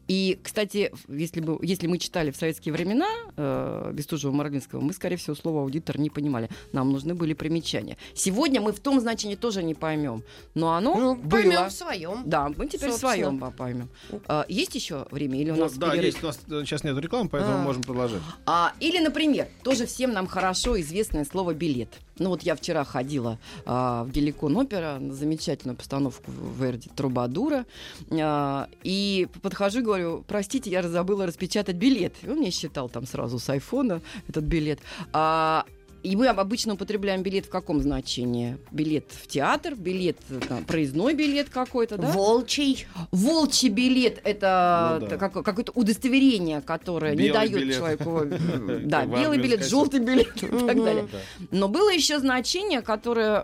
И, 0.08 0.40
кстати, 0.44 0.92
если, 1.08 1.42
бы, 1.42 1.58
если 1.66 1.88
мы 1.88 1.98
читали 1.98 2.32
в 2.32 2.36
советские 2.38 2.74
времена 2.74 3.08
э, 3.38 3.92
Бестужева-Марганского, 3.94 4.82
мы, 4.82 4.94
скорее 4.94 5.16
всего, 5.18 5.36
слово 5.36 5.62
аудитор 5.62 6.00
не 6.00 6.10
понимали. 6.10 6.50
Нам 6.74 6.92
нужны 6.92 7.16
были 7.16 7.34
примечания. 7.34 7.98
Сегодня 8.14 8.62
мы 8.62 8.72
в 8.72 8.80
том 8.80 9.00
значении 9.00 9.36
тоже 9.36 9.64
не 9.64 9.76
поймем. 9.76 10.24
Но 10.56 10.74
оно 10.74 10.96
Ну, 10.96 11.16
было. 11.16 11.30
поймем 11.30 11.70
в 11.70 11.72
своем. 11.72 12.24
Да, 12.26 12.50
мы 12.56 12.68
теперь 12.68 12.90
в 12.92 12.94
своем 12.94 13.40
поймем. 13.58 13.90
А, 14.28 14.46
есть 14.48 14.76
еще 14.76 15.08
время 15.12 15.40
или 15.40 15.52
у 15.52 15.56
Вот, 15.56 15.62
нас 15.64 15.74
да, 15.78 15.92
перерыв? 15.92 16.06
есть. 16.06 16.24
У 16.24 16.28
нас 16.28 16.40
э, 16.50 16.62
сейчас 16.66 16.84
нет 16.84 16.98
рекламы, 16.98 17.30
поэтому 17.30 17.56
А. 17.58 17.62
можем 17.62 17.84
продолжать. 17.84 18.22
А, 18.46 18.74
или, 18.80 19.00
например, 19.00 19.48
тоже 19.64 19.86
всем 19.86 20.12
нам 20.14 20.28
хорошо 20.28 20.80
известное 20.82 21.26
слово 21.26 21.54
билет. 21.54 21.90
Ну 22.20 22.30
вот 22.30 22.44
я 22.44 22.56
вчера 22.56 22.84
ходила 22.84 23.40
а, 23.66 24.04
в 24.04 24.12
Геликон 24.12 24.58
опера 24.58 24.98
на 25.00 25.14
замечательную 25.14 25.76
постановку 25.78 26.32
Верди 26.32 26.90
Трубадура. 26.96 27.66
а, 28.12 28.68
и 28.84 29.28
подхожу 29.42 29.80
и 29.80 29.84
говорю, 29.84 30.24
простите, 30.28 30.70
я 30.70 30.84
забыла 30.84 31.26
распечатать 31.26 31.78
билет. 31.78 32.14
И 32.22 32.30
он 32.30 32.38
мне 32.38 32.52
считал 32.52 32.90
там 32.90 33.06
сразу 33.06 33.40
с 33.40 33.50
айфона 33.50 34.02
этот 34.28 34.44
билет. 34.44 34.80
А, 35.14 35.66
и 36.04 36.16
мы 36.16 36.28
обычно 36.28 36.74
употребляем 36.74 37.24
билет 37.24 37.46
в 37.46 37.50
каком 37.50 37.82
значении? 37.82 38.58
Билет 38.72 39.06
в 39.12 39.28
театр, 39.28 39.76
билет, 39.76 40.18
э, 40.30 40.40
там, 40.48 40.64
проездной 40.66 41.14
билет 41.14 41.50
какой-то, 41.50 41.98
да? 41.98 42.12
Волчий. 42.12 42.86
Волчий 43.12 43.70
билет 43.70 44.22
это 44.24 45.00
Ну 45.02 45.08
да. 45.08 45.18
как- 45.18 45.34
какое-то 45.44 45.72
удостоверение, 45.74 46.62
которое 46.62 47.12
не 47.16 47.28
Белый 47.30 47.34
дает 47.34 47.54
билет. 47.54 47.76
человеку. 47.78 48.22
Да, 48.90 49.06
белый 49.06 49.38
билет, 49.40 49.66
желтый 49.66 50.00
билет 50.00 50.36
и 50.44 50.48
так 50.48 50.76
далее. 50.84 51.08
Да. 51.12 51.18
Но 51.52 51.68
было 51.68 51.90
еще 51.92 52.20
значение, 52.20 52.82
которое 52.82 53.44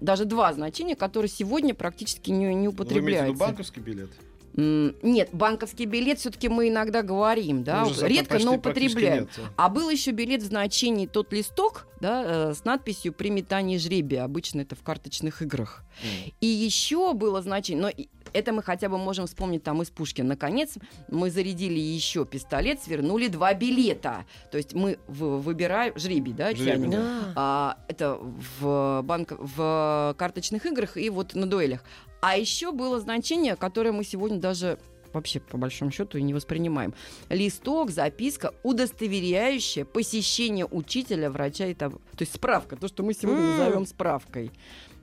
даже 0.00 0.24
два 0.24 0.52
значения, 0.52 0.96
которые 0.96 1.28
сегодня 1.30 1.74
практически 1.74 2.30
не, 2.30 2.54
не 2.54 2.68
Вы 2.68 2.74
употребляются. 2.74 3.34
банковский 3.38 3.80
билет? 3.80 4.10
Нет, 4.54 5.30
банковский 5.32 5.86
билет 5.86 6.18
все-таки 6.18 6.48
мы 6.48 6.68
иногда 6.68 7.02
говорим, 7.02 7.62
да, 7.62 7.84
уже 7.84 8.06
редко, 8.08 8.34
почти- 8.34 8.46
но 8.46 8.54
употребляем. 8.56 9.22
нет, 9.22 9.30
да. 9.36 9.42
А 9.56 9.68
был 9.68 9.90
еще 9.90 10.10
билет 10.10 10.42
в 10.42 10.46
значении 10.46 11.06
тот 11.06 11.32
листок, 11.32 11.86
да, 12.00 12.50
э, 12.50 12.54
с 12.54 12.64
надписью 12.64 13.12
при 13.12 13.30
метании 13.30 13.76
жребия. 13.78 14.24
Обычно 14.24 14.62
это 14.62 14.74
в 14.74 14.82
карточных 14.82 15.42
играх. 15.42 15.84
М. 16.02 16.32
И 16.40 16.46
еще 16.46 17.12
было 17.14 17.42
значение, 17.42 17.82
но 17.82 17.90
это 18.32 18.52
мы 18.52 18.62
хотя 18.62 18.88
бы 18.88 18.98
можем 18.98 19.26
вспомнить 19.26 19.62
там 19.62 19.82
из 19.82 19.90
Пушкина. 19.90 20.30
Наконец, 20.30 20.74
мы 21.08 21.30
зарядили 21.30 21.78
еще 21.78 22.24
пистолет, 22.24 22.80
свернули 22.82 23.28
два 23.28 23.54
билета. 23.54 24.24
То 24.50 24.56
есть 24.56 24.74
мы 24.74 24.98
выбираем 25.08 25.96
жребий, 25.98 26.32
да, 26.32 26.54
Жребий. 26.54 26.88
Да. 26.90 27.32
А, 27.36 27.78
это 27.88 28.18
в, 28.60 29.02
банк, 29.02 29.32
в 29.38 30.14
карточных 30.18 30.66
играх 30.66 30.96
и 30.96 31.10
вот 31.10 31.34
на 31.34 31.46
дуэлях. 31.46 31.82
А 32.20 32.36
еще 32.36 32.72
было 32.72 33.00
значение, 33.00 33.56
которое 33.56 33.92
мы 33.92 34.04
сегодня 34.04 34.38
даже 34.38 34.78
вообще 35.12 35.40
по 35.40 35.58
большому 35.58 35.90
счету 35.90 36.18
и 36.18 36.22
не 36.22 36.32
воспринимаем. 36.34 36.94
Листок, 37.28 37.90
записка, 37.90 38.54
удостоверяющая 38.62 39.84
посещение 39.84 40.66
учителя, 40.66 41.30
врача 41.30 41.66
и 41.66 41.74
того. 41.74 41.98
То 42.16 42.22
есть 42.22 42.34
справка, 42.34 42.76
то, 42.76 42.86
что 42.88 43.02
мы 43.02 43.12
сегодня 43.14 43.42
М. 43.42 43.58
назовем 43.58 43.86
справкой. 43.86 44.52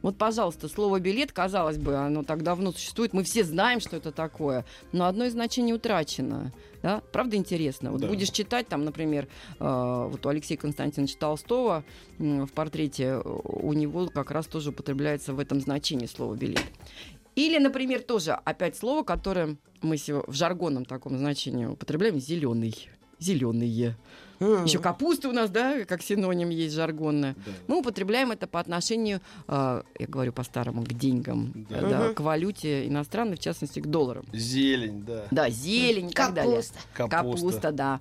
Вот, 0.08 0.18
пожалуйста, 0.18 0.70
слово 0.70 1.02
билет, 1.02 1.34
казалось 1.34 1.78
бы, 1.78 1.96
оно 1.96 2.24
так 2.24 2.42
давно 2.42 2.72
существует, 2.72 3.12
мы 3.12 3.24
все 3.24 3.44
знаем, 3.44 3.82
что 3.82 3.98
это 3.98 4.14
такое, 4.14 4.64
но 4.94 5.06
одно 5.06 5.26
из 5.26 5.34
значений 5.34 5.74
утрачено. 5.74 6.54
Да? 6.82 7.02
Правда 7.12 7.36
интересно? 7.36 7.92
Вот 7.92 8.00
Да. 8.00 8.08
будешь 8.08 8.30
читать, 8.30 8.70
там, 8.70 8.86
например, 8.86 9.28
э, 9.60 10.08
вот 10.10 10.26
у 10.26 10.30
Алексея 10.30 10.58
Константиновича 10.58 11.18
Толстого 11.20 11.84
м, 12.20 12.46
в 12.48 12.54
портрете 12.54 13.04
э, 13.04 13.22
у 13.22 13.74
него 13.74 14.08
как 14.08 14.32
раз 14.32 14.46
тоже 14.48 14.70
употребляется 14.70 15.34
в 15.34 15.40
этом 15.42 15.60
значении 15.60 16.06
слово 16.06 16.36
билет. 16.36 16.64
Или, 17.36 17.58
например, 17.58 18.02
тоже 18.02 18.32
опять 18.32 18.78
слово, 18.78 19.04
которое 19.04 19.58
мы 19.82 19.98
в 19.98 20.34
жаргонном 20.34 20.86
таком 20.86 21.18
значении 21.18 21.66
употребляем, 21.66 22.18
зеленый. 22.18 22.88
Зеленые. 23.20 23.98
Еще 24.40 24.80
капуста 24.80 25.30
у 25.30 25.32
нас, 25.32 25.50
да, 25.50 25.86
как 25.86 26.02
синоним 26.02 26.50
есть 26.50 26.76
жаргонное. 26.76 27.36
Да. 27.46 27.52
Мы 27.68 27.80
употребляем 27.80 28.32
это 28.32 28.48
по 28.48 28.60
отношению, 28.60 29.22
э, 29.48 29.82
я 30.00 30.08
говорю 30.08 30.32
по-старому, 30.34 30.84
к 30.84 30.94
деньгам, 30.94 31.54
Да. 31.70 31.78
э, 31.78 31.90
да, 31.90 32.14
к 32.14 32.20
валюте 32.20 32.88
иностранной, 32.88 33.36
в 33.38 33.40
частности, 33.40 33.80
к 33.80 33.88
долларам. 33.88 34.26
Зелень, 34.34 35.04
да. 35.04 35.26
Да, 35.32 35.50
зелень 35.50 36.10
и 36.10 36.14
так 36.14 36.34
далее. 36.34 36.62
Капуста. 36.62 36.80
Капуста. 36.94 37.18
Капуста, 37.48 37.72
да. 37.72 38.00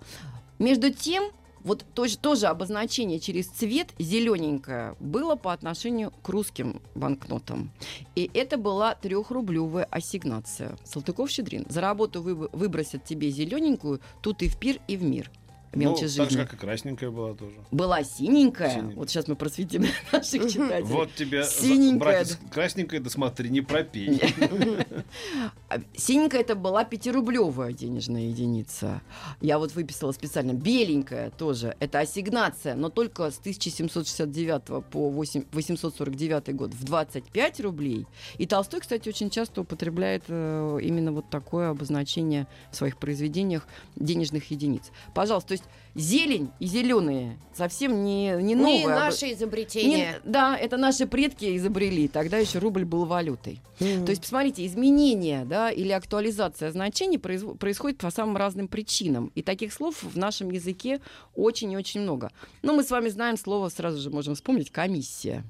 Между 0.59 0.91
тем, 0.93 1.25
вот 1.65 1.85
тоже, 1.95 2.17
тоже 2.17 2.47
обозначение 2.47 3.19
через 3.19 3.49
цвет 3.49 3.89
зелененькое 3.99 4.95
было 5.01 5.35
по 5.37 5.53
отношению 5.53 6.13
к 6.23 6.29
русским 6.29 6.81
банкнотам. 6.95 7.71
И 8.15 8.31
это 8.35 8.57
была 8.57 8.95
трехрублевая 8.95 9.85
ассигнация. 9.91 10.77
Салтыков-Щедрин. 10.85 11.67
За 11.69 11.81
работу 11.81 12.23
вы- 12.23 12.49
выбросят 12.53 13.05
тебе 13.05 13.31
зелененькую, 13.31 14.01
тут 14.23 14.43
и 14.43 14.49
в 14.49 14.57
пир, 14.59 14.79
и 14.87 14.97
в 14.97 15.03
мир. 15.03 15.31
Мелочи 15.77 16.03
ну, 16.03 16.09
жизни. 16.09 16.23
так 16.23 16.31
же, 16.31 16.39
как 16.39 16.55
и 16.55 16.57
красненькая 16.57 17.11
была 17.11 17.35
тоже. 17.35 17.57
Была 17.71 18.03
синенькая. 18.03 18.71
Синенькая. 18.71 18.97
Вот 18.97 19.11
сейчас 19.11 19.29
мы 19.29 19.37
просветим 19.37 19.87
наших 20.13 20.51
читателей. 20.51 20.83
Вот 20.83 21.15
тебе, 21.15 21.43
за- 21.43 21.51
Синенькая, 21.51 21.99
братец, 21.99 22.39
красненькая, 22.51 23.01
да 23.01 23.11
смотри, 23.11 23.51
не 23.51 23.61
пропей. 23.61 24.21
Синенькая 25.97 26.41
это 26.41 26.55
была 26.55 26.85
пятирублевая 26.85 27.73
денежная 27.73 28.23
единица. 28.23 29.03
Я 29.41 29.59
вот 29.59 29.75
выписала 29.75 30.13
специально. 30.13 30.53
Беленькая 30.53 31.31
тоже. 31.31 31.77
Это 31.81 32.01
ассигнация, 32.01 32.75
но 32.75 32.89
только 32.89 33.31
с 33.31 33.39
1769 33.39 34.85
по 34.91 35.11
8 35.11 35.45
849 35.53 36.55
год 36.55 36.75
в 36.75 36.85
25 36.85 37.61
рублей. 37.61 38.07
И 38.39 38.47
Толстой, 38.47 38.81
кстати, 38.81 39.09
очень 39.09 39.31
часто 39.31 39.63
употребляет 39.63 40.25
э, 40.29 40.79
именно 40.83 41.13
вот 41.13 41.31
такое 41.31 41.71
обозначение 41.71 42.47
в 42.71 42.77
своих 42.77 42.99
произведениях 42.99 43.67
денежных 43.97 44.51
единиц. 44.51 44.91
Пожалуйста, 45.15 45.49
то 45.49 45.53
есть 45.53 45.65
зелень 45.95 46.51
и 46.61 46.67
зеленые 46.67 47.39
совсем 47.55 48.05
не, 48.05 48.37
не 48.41 48.55
новое. 48.55 48.79
Не 48.79 48.87
наше 48.87 49.33
изобретение. 49.33 50.21
Не- 50.25 50.31
да, 50.31 50.57
это 50.57 50.77
наши 50.77 51.07
предки 51.07 51.57
изобрели. 51.57 52.07
Тогда 52.09 52.37
еще 52.39 52.59
рубль 52.59 52.85
был 52.85 53.07
валютой. 53.07 53.61
М. 53.81 54.05
То 54.05 54.11
есть, 54.11 54.23
посмотрите, 54.23 54.67
изменение 54.67 55.45
да, 55.45 55.71
или 55.71 55.93
актуализация 55.93 56.71
значений 56.71 57.19
происходит 57.19 57.99
по 57.99 58.11
самым 58.11 58.37
разным 58.37 58.69
причинам. 58.69 59.33
И 59.35 59.43
таких 59.43 59.73
слов 59.73 60.03
в 60.03 60.17
нашем 60.19 60.51
языке 60.51 61.01
очень 61.35 61.73
и 61.73 61.77
очень 61.77 62.01
много. 62.01 62.31
Но 62.63 62.75
мы 62.75 62.83
с 62.83 62.91
вами 62.91 63.09
знаем 63.09 63.37
слово, 63.37 63.69
сразу 63.71 63.99
же 63.99 64.11
можем 64.11 64.35
вспомнить, 64.35 64.71
комиссия. 64.71 65.45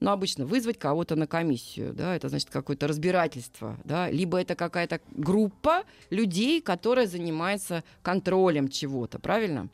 Но 0.00 0.12
обычно 0.12 0.46
вызвать 0.46 0.78
кого-то 0.78 1.16
на 1.16 1.26
комиссию, 1.26 1.92
да, 1.92 2.16
это 2.16 2.28
значит 2.28 2.50
какое-то 2.50 2.88
разбирательство, 2.88 3.78
да, 3.84 4.10
либо 4.10 4.40
это 4.40 4.54
какая-то 4.54 5.00
группа 5.10 5.84
людей, 6.10 6.60
которая 6.60 7.06
занимается 7.06 7.84
контролем 8.02 8.68
чего-то, 8.68 9.18
правильно? 9.18 9.68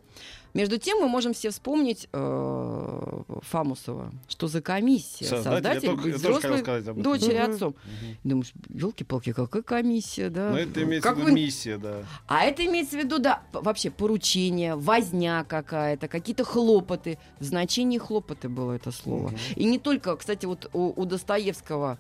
Между 0.59 0.77
тем 0.77 0.99
мы 0.99 1.09
можем 1.09 1.35
все 1.35 1.51
вспомнить 1.51 2.09
э, 2.13 3.23
Фамусова, 3.43 4.13
что 4.27 4.49
за 4.49 4.61
комиссия, 4.61 5.27
Создатель, 5.27 5.51
я 5.51 5.55
создатель, 5.55 5.87
только- 5.87 6.03
быть 6.03 6.13
я 6.15 6.19
тоже 6.19 6.35
хотел 6.35 6.39
взрослой 6.41 6.59
сказать 6.63 6.89
об 6.89 6.99
этом. 6.99 7.03
дочери 7.03 7.37
отцом. 7.37 7.75
Думаешь, 8.25 8.53
елки-палки, 8.69 9.33
какая 9.33 9.63
комиссия, 9.63 10.31
да? 10.31 10.47
Но 10.51 10.57
Ну, 10.57 10.59
это 10.59 10.83
имеется 10.83 11.15
в 11.15 11.19
виду 11.21 11.31
миссия, 11.33 11.79
да. 11.79 12.03
А 12.27 12.43
это 12.45 12.67
имеется 12.67 12.97
в 12.97 13.05
виду, 13.05 13.21
да, 13.21 13.43
вообще 13.53 13.91
поручение, 13.93 14.75
возня 14.75 15.45
какая-то, 15.45 16.09
какие-то 16.09 16.43
хлопоты. 16.43 17.19
В 17.39 17.45
значении 17.45 17.99
хлопоты 17.99 18.49
было 18.49 18.73
это 18.73 18.91
слово. 18.91 19.33
И 19.55 19.65
не 19.65 19.79
только, 19.79 20.17
кстати, 20.17 20.45
вот 20.47 20.69
у, 20.73 20.93
у 21.01 21.05
Достоевского 21.05 21.99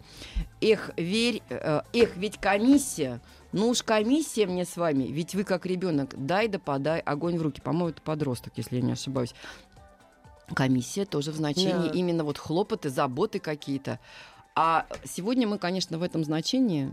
«Эх, 0.60 0.90
верь, 0.96 1.42
э, 1.48 1.82
эх, 1.92 2.16
ведь 2.16 2.38
комиссия, 2.38 3.20
ну 3.58 3.68
уж 3.68 3.82
комиссия 3.82 4.46
мне 4.46 4.64
с 4.64 4.76
вами, 4.76 5.04
ведь 5.04 5.34
вы 5.34 5.44
как 5.44 5.66
ребенок, 5.66 6.14
дай 6.16 6.48
да 6.48 6.58
подай 6.58 7.00
огонь 7.00 7.38
в 7.38 7.42
руки». 7.42 7.60
По-моему, 7.60 7.90
это 7.90 8.02
подросток, 8.02 8.52
если 8.56 8.76
я 8.76 8.82
не 8.82 8.92
ошибаюсь. 8.92 9.34
Комиссия 10.54 11.04
тоже 11.04 11.30
в 11.32 11.36
значении 11.36 11.88
Да. 11.88 11.92
именно 11.92 12.24
вот 12.24 12.38
хлопоты, 12.38 12.88
заботы 12.88 13.38
какие-то. 13.38 13.98
А 14.54 14.86
сегодня 15.04 15.46
мы, 15.46 15.58
конечно, 15.58 15.98
в 15.98 16.02
этом 16.02 16.24
значении 16.24 16.92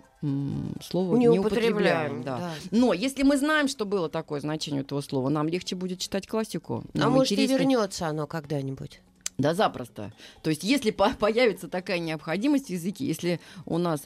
слово 0.84 1.16
не, 1.18 1.26
не, 1.26 1.40
употребляем. 1.40 2.20
употребляем. 2.20 2.24
да. 2.24 2.38
да. 2.38 2.52
Но 2.70 2.94
если 2.94 3.24
мы 3.24 3.38
знаем, 3.38 3.68
что 3.68 3.86
было 3.86 4.10
такое 4.10 4.40
значение 4.40 4.82
этого 4.82 5.02
слова, 5.02 5.30
нам 5.30 5.48
легче 5.48 5.76
будет 5.76 6.00
читать 6.00 6.28
классику. 6.28 6.84
А 7.00 7.10
может 7.10 7.32
и 7.32 7.48
вернется 7.48 8.08
оно 8.08 8.28
когда-нибудь. 8.28 9.02
Да, 9.38 9.54
запросто. 9.54 10.14
То 10.44 10.50
есть, 10.50 10.64
если 10.64 10.92
по- 10.92 11.14
появится 11.16 11.68
такая 11.68 12.00
необходимость 12.00 12.68
в 12.68 12.70
языке, 12.70 13.06
если 13.06 13.40
у 13.66 13.78
нас 13.78 14.04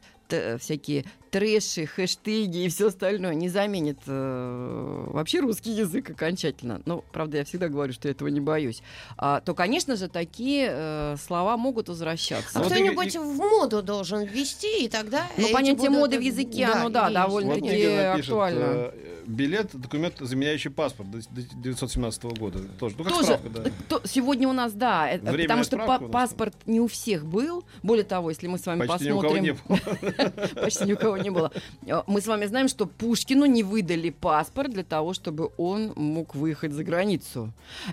всякие 0.60 1.06
трэши, 1.32 1.86
хэштеги 1.86 2.64
и 2.66 2.70
все 2.70 2.88
остальное 2.88 3.36
не 3.36 3.50
заменит 3.50 4.00
э, 4.08 5.04
вообще 5.12 5.42
русский 5.42 5.70
язык 5.72 6.10
окончательно, 6.10 6.82
ну, 6.86 7.04
правда, 7.12 7.38
я 7.38 7.46
всегда 7.46 7.68
говорю, 7.68 7.94
что 7.94 8.08
я 8.08 8.14
этого 8.14 8.30
не 8.30 8.40
боюсь, 8.40 8.82
а, 9.16 9.40
то, 9.42 9.54
конечно 9.54 9.96
же, 9.96 10.08
такие 10.08 10.68
э, 10.72 11.16
слова 11.24 11.56
могут 11.56 11.88
возвращаться. 11.88 12.58
А 12.58 12.64
Вот 12.64 12.72
кто-нибудь 12.72 13.14
и- 13.14 13.20
в 13.20 13.36
моду 13.38 13.84
должен 13.84 14.24
ввести, 14.26 14.86
и 14.86 14.88
тогда 14.90 15.28
Ну, 15.38 15.50
понятие 15.52 15.90
будут- 15.90 16.00
моды 16.02 16.18
в 16.18 16.22
языке, 16.22 16.66
оно, 16.66 16.90
да, 16.90 17.04
есть. 17.04 17.14
довольно 17.14 17.54
Вот 17.56 18.20
актуально. 18.20 18.60
э, 18.64 18.92
билет, 19.28 19.70
документ, 19.74 20.16
заменяющий 20.20 20.72
паспорт 20.72 21.12
до 21.12 21.20
1917 21.20 22.24
года. 22.40 22.58
Тоже. 22.80 22.96
Ну, 22.98 23.04
как 23.04 23.14
Тоже, 23.14 23.26
справка, 23.26 23.50
да. 23.50 23.70
э, 23.70 23.72
то- 23.88 24.02
сегодня 24.06 24.48
у 24.50 24.54
нас, 24.54 24.74
да, 24.74 25.08
это- 25.08 25.26
Временная 25.32 25.44
потому 25.44 25.64
что 25.64 25.78
па- 25.78 26.00
паспорт 26.00 26.56
не 26.66 26.80
у 26.80 26.88
всех 26.88 27.24
был. 27.24 27.64
Более 27.84 28.04
того, 28.04 28.30
если 28.32 28.48
мы 28.48 28.58
с 28.58 28.66
вами 28.66 28.88
Почти 28.88 29.06
ни 29.10 29.12
у 29.12 29.22
кого 29.22 29.34
посмотрим... 29.36 29.44
не 29.44 29.52
было. 29.52 29.80
Почти 30.56 30.86
ни 30.86 30.94
у 30.94 30.98
кого 30.98 31.18
не 31.18 31.30
было. 31.30 31.52
Э, 31.86 32.02
Мы 32.08 32.22
с 32.22 32.28
вами 32.28 32.46
знаем, 32.46 32.68
что 32.68 32.86
Пушкину 32.86 33.46
не 33.46 33.64
выдали 33.64 34.10
паспорт 34.10 34.72
для 34.72 34.84
того, 34.84 35.14
чтобы 35.14 35.52
он 35.58 35.94
мог 35.96 36.36
выехать 36.36 36.72
за 36.74 36.84
границу. 36.84 37.52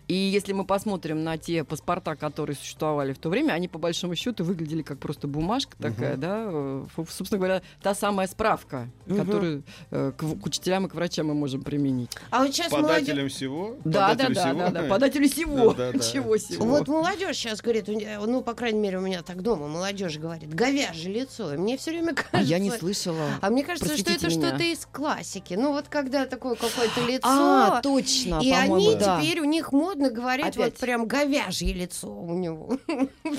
И 0.09 0.15
если 0.15 0.53
мы 0.53 0.65
посмотрим 0.65 1.25
на 1.25 1.39
те 1.39 1.65
паспорта, 1.65 2.15
которые 2.17 2.57
существовали 2.57 3.13
в 3.13 3.19
то 3.19 3.29
время, 3.29 3.53
они 3.53 3.69
по 3.69 3.79
большому 3.79 4.15
счету 4.17 4.45
выглядели 4.45 4.83
как 4.83 4.99
просто 4.99 5.27
бумажка 5.29 5.77
такая, 5.81 6.17
да, 6.17 6.45
э, 6.49 6.85
собственно 7.11 7.39
говоря, 7.39 7.63
та 7.83 7.95
самая 7.95 8.27
справка, 8.27 8.89
Мгм. 9.07 9.19
которую 9.25 9.63
э, 9.91 10.13
к, 10.17 10.21
к 10.41 10.47
учителям 10.47 10.87
и 10.87 10.89
к 10.89 10.95
врачам 10.95 11.27
мы 11.29 11.35
можем 11.35 11.63
применить. 11.63 12.11
А 12.31 12.43
вот 12.43 12.55
сейчас 12.55 12.73
молодежь... 12.73 13.01
Подателем 13.07 13.29
всего. 13.29 13.77
Да, 13.85 14.09
да, 14.15 14.25
подателю 14.27 14.35
да, 14.35 14.41
всего. 14.45 14.59
да, 14.59 14.71
да, 14.71 14.89
подателю 14.89 15.29
всего, 15.29 15.75
чего 16.01 16.37
всего. 16.39 16.65
Вот 16.67 16.89
молодежь 16.89 17.37
сейчас 17.37 17.61
говорит, 17.61 17.89
ну, 17.89 18.43
по 18.43 18.55
крайней 18.55 18.81
мере, 18.81 18.99
у 18.99 19.01
меня 19.01 19.23
так 19.23 19.43
дома 19.43 19.69
молодежь 19.69 20.19
говорит, 20.19 20.53
говяжье 20.55 21.13
лицо. 21.13 21.55
И 21.55 21.57
мне 21.57 21.77
все 21.77 21.91
время 21.93 22.15
кажется... 22.17 22.39
А 22.39 22.43
я 22.43 22.59
не 22.59 22.71
слышала. 22.71 23.39
А 23.41 23.51
мне 23.51 23.65
кажется, 23.65 23.97
что 23.97 24.13
это 24.13 24.27
меня. 24.29 24.49
что-то 24.49 24.65
из 24.65 24.87
классики. 24.87 25.55
Ну, 25.55 25.73
вот 25.73 25.87
когда 25.89 26.27
такое 26.27 26.55
какое-то 26.55 27.01
лицо... 27.07 27.29
А, 27.29 27.81
точно, 27.83 28.41
и 28.43 28.51
они 28.51 28.97
да. 28.97 29.21
теперь, 29.21 29.41
у 29.41 29.45
них 29.45 29.73
модно 29.73 30.11
говорить 30.11 30.47
Опять. 30.47 30.73
вот 30.73 30.81
прям 30.81 31.07
говяжье 31.07 31.73
лицо 31.73 32.13
у 32.13 32.35
него. 32.37 32.79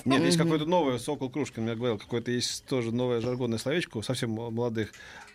Нет, 0.06 0.22
есть 0.22 0.38
какое-то 0.38 0.66
новое, 0.66 1.00
Сокол 1.00 1.30
Крушкин 1.30 1.64
мне 1.64 1.76
говорил, 1.76 1.98
какое-то 1.98 2.32
есть 2.32 2.66
тоже 2.66 2.92
новое 2.92 3.22
жаргонное 3.22 3.58
словечко 3.58 4.02
совсем 4.02 4.32
молодых. 4.32 4.94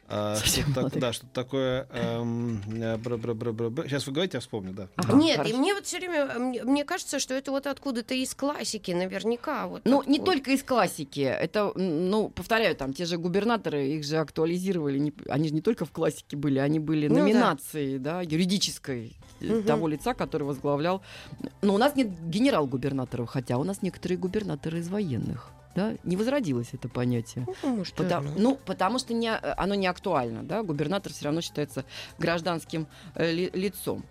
А, 0.08 0.36
Совсем 0.36 0.64
что-то 0.72 0.90
так- 0.90 1.00
да, 1.00 1.12
что-то 1.12 1.32
такое. 1.32 1.86
эм, 1.92 2.60
э, 2.70 2.96
бра-бра-бра-бра-бра. 2.98 3.84
Сейчас 3.88 4.06
вы 4.06 4.12
говорите, 4.12 4.36
я 4.36 4.40
вспомню, 4.40 4.72
да. 4.72 4.88
Ага, 4.96 5.14
Нет, 5.16 5.36
хорошо. 5.38 5.54
и 5.54 5.58
мне 5.58 5.74
вот 5.74 5.86
все 5.86 5.98
время, 5.98 6.38
мне, 6.38 6.62
мне 6.64 6.84
кажется, 6.84 7.18
что 7.18 7.34
это 7.34 7.50
вот 7.50 7.66
откуда-то 7.66 8.12
из 8.14 8.34
классики, 8.34 8.90
наверняка. 8.90 9.66
Вот 9.68 9.82
Ну, 9.84 10.02
не 10.06 10.18
только 10.18 10.50
из 10.50 10.62
классики. 10.62 11.20
Это, 11.20 11.72
ну, 11.76 12.28
повторяю, 12.28 12.76
там 12.76 12.92
те 12.92 13.06
же 13.06 13.16
губернаторы, 13.16 13.86
их 13.88 14.04
же 14.04 14.18
актуализировали. 14.18 14.98
не- 14.98 15.12
они 15.28 15.48
же 15.48 15.54
не 15.54 15.62
только 15.62 15.84
в 15.84 15.90
классике 15.92 16.36
были, 16.36 16.58
они 16.58 16.78
были 16.78 17.08
Ну 17.08 17.14
да. 17.14 17.20
номинацией, 17.22 17.98
да, 17.98 18.20
юридической 18.22 19.16
э, 19.40 19.46
Мгм. 19.46 19.62
того 19.64 19.88
лица, 19.88 20.14
который 20.14 20.42
возглавлял. 20.44 21.02
Но 21.62 21.74
у 21.74 21.78
нас 21.78 21.96
нет 21.96 22.08
генерал-губернаторов, 22.28 23.28
хотя 23.28 23.56
у 23.58 23.64
нас 23.64 23.82
некоторые 23.82 24.18
губернаторы 24.18 24.78
из 24.78 24.88
военных. 24.88 25.50
Да, 25.74 25.94
не 26.04 26.16
возродилось 26.16 26.68
это 26.72 26.88
понятие. 26.88 27.46
Ну, 27.62 27.76
может, 27.76 27.94
Потому, 27.94 28.28
верно. 28.28 28.42
ну, 28.42 28.58
потому 28.66 28.98
что 28.98 29.14
не, 29.14 29.30
оно 29.34 29.74
не 29.74 29.86
актуально, 29.86 30.42
да, 30.42 30.62
губернатор 30.62 31.12
все 31.12 31.24
равно 31.26 31.40
считается 31.40 31.84
гражданским 32.18 32.86
э, 33.14 33.32
ли- 33.32 33.50
лицом. 33.54 34.04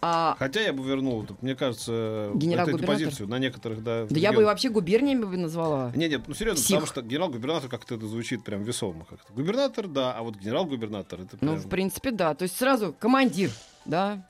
А, 0.00 0.36
Хотя 0.38 0.60
я 0.60 0.72
бы 0.72 0.82
вернул, 0.84 1.26
мне 1.40 1.54
кажется, 1.54 1.92
вот 2.28 2.30
эту 2.30 2.38
Генерал-губернатор? 2.38 2.94
позицию 2.96 3.28
на 3.28 3.38
некоторых, 3.38 3.82
да. 3.82 4.06
да 4.08 4.18
я 4.18 4.32
бы 4.32 4.44
вообще 4.44 4.68
губерниями 4.68 5.24
бы 5.24 5.36
назвала. 5.36 5.92
Не, 5.94 6.08
не, 6.08 6.22
ну 6.26 6.34
серьезно, 6.34 6.60
Псих. 6.62 6.76
потому 6.76 6.86
что 6.86 7.02
генерал-губернатор 7.02 7.68
как-то 7.68 7.94
это 7.96 8.06
звучит 8.06 8.44
прям 8.44 8.62
весомо 8.62 9.04
как-то. 9.04 9.32
Губернатор, 9.32 9.88
да, 9.88 10.12
а 10.12 10.22
вот 10.22 10.36
генерал-губернатор 10.36 11.20
это 11.20 11.36
Ну, 11.40 11.52
прям... 11.52 11.62
в 11.62 11.68
принципе, 11.68 12.10
да. 12.12 12.34
То 12.34 12.44
есть 12.44 12.56
сразу 12.56 12.94
командир, 12.98 13.50
да. 13.84 14.24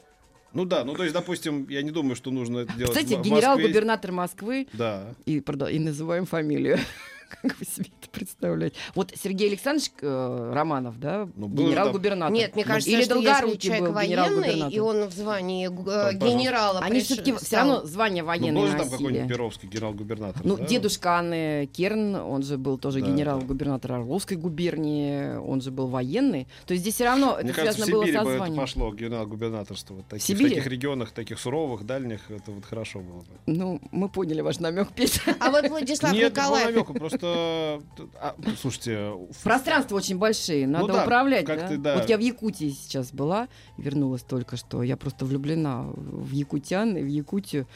Ну 0.55 0.65
да, 0.65 0.85
ну 0.85 0.95
то 0.95 1.03
есть, 1.03 1.15
допустим, 1.15 1.67
я 1.69 1.83
не 1.83 1.91
думаю, 1.91 2.17
что 2.17 2.31
нужно 2.31 2.61
это 2.61 2.73
делать 2.75 2.97
Кстати, 2.97 3.21
генерал-губернатор 3.21 4.13
Москвы 4.13 4.69
Да. 4.73 5.15
и, 5.25 5.41
и 5.71 5.79
называем 5.79 6.27
фамилию. 6.27 6.79
Как 7.43 7.59
вы 7.59 7.65
себе 7.65 7.87
это 8.13 8.19
представляете? 8.19 8.77
Вот 8.95 9.13
Сергей 9.21 9.49
Александрович 9.49 9.91
э, 10.01 10.53
Романов, 10.55 10.99
да, 11.01 11.29
Ну, 11.35 11.49
был 11.49 11.67
генерал-губернатор. 11.67 12.33
Нет, 12.35 12.55
мне 12.55 12.65
кажется, 12.65 12.91
Или 12.91 13.05
что 13.05 13.17
если 13.19 13.57
человек 13.57 13.85
был 13.85 13.93
военный, 13.93 14.71
и 14.71 14.79
он 14.79 15.07
в 15.07 15.13
звании 15.13 15.67
э, 15.69 16.15
генерала 16.15 16.81
Они 16.81 17.01
приш- 17.01 17.05
все-таки 17.05 17.33
все 17.35 17.57
равно 17.57 17.83
звание 17.85 18.23
Ну, 18.23 18.29
военное 18.29 18.61
был 18.63 18.67
же 18.67 18.73
там 18.73 18.81
носили. 18.83 18.97
какой-нибудь 18.97 19.29
Перовский 19.29 19.69
генерал-губернатор. 19.69 20.43
Ну, 20.45 20.57
да? 20.57 20.65
дедушка 20.67 21.19
Анны 21.19 21.67
Керн, 21.73 22.15
он 22.17 22.43
же 22.43 22.59
был 22.59 22.79
тоже 22.79 23.01
Да, 23.01 23.07
генерал-губернатор 23.07 23.93
Орловской 23.93 24.37
губернии, 24.37 25.37
он 25.37 25.61
же 25.61 25.71
был 25.71 25.87
военный. 25.89 26.47
То 26.67 26.73
есть 26.75 26.83
здесь 26.83 26.95
все 26.95 27.05
равно 27.05 27.37
Мне 27.41 27.51
это 27.51 27.61
кажется, 27.61 27.83
в 27.83 27.85
связано 27.87 27.93
было 27.93 28.07
со 28.07 28.25
бы 28.25 28.29
это 28.31 28.37
званием. 28.39 28.61
пошло, 28.61 28.95
генерал-губернаторство. 28.95 29.95
Вот 29.95 30.07
таких, 30.09 30.25
в 30.25 30.27
Сибири? 30.27 30.49
таких 30.51 30.67
регионах, 30.67 31.13
таких 31.13 31.39
суровых, 31.39 31.85
дальних, 31.87 32.21
это 32.31 32.51
вот 32.51 32.65
хорошо 32.65 33.01
было 33.01 33.19
бы. 33.21 33.27
Ну, 33.47 33.81
мы 33.91 34.09
поняли 34.09 34.41
ваш 34.41 34.59
намек, 34.61 34.89
Петя. 34.95 35.21
А 35.41 35.51
вот 35.51 35.69
Владислав 35.69 36.13
Нет, 36.13 36.33
Николаев... 36.33 36.67
намека, 36.75 36.93
просто... 36.95 37.81
а, 38.21 38.35
слушайте, 38.61 39.13
Пространства 39.43 39.97
очень 39.97 40.19
большие, 40.19 40.67
надо 40.67 40.87
Ну 40.87 40.93
да, 40.93 41.03
управлять. 41.03 41.47
как 41.47 41.61
да? 41.61 41.69
ты, 41.69 41.79
да. 41.79 41.95
Вот 41.97 42.09
я 42.09 42.17
в 42.17 42.21
Якутии 42.21 42.71
сейчас 42.71 43.13
была, 43.13 43.49
вернулась 43.79 44.23
только 44.23 44.57
что. 44.57 44.83
Я 44.83 44.97
просто 44.97 45.25
влюблена 45.25 45.87
в 45.95 46.33
якутян 46.33 46.97
и 46.97 47.03
в 47.03 47.07
Якутию. 47.07 47.67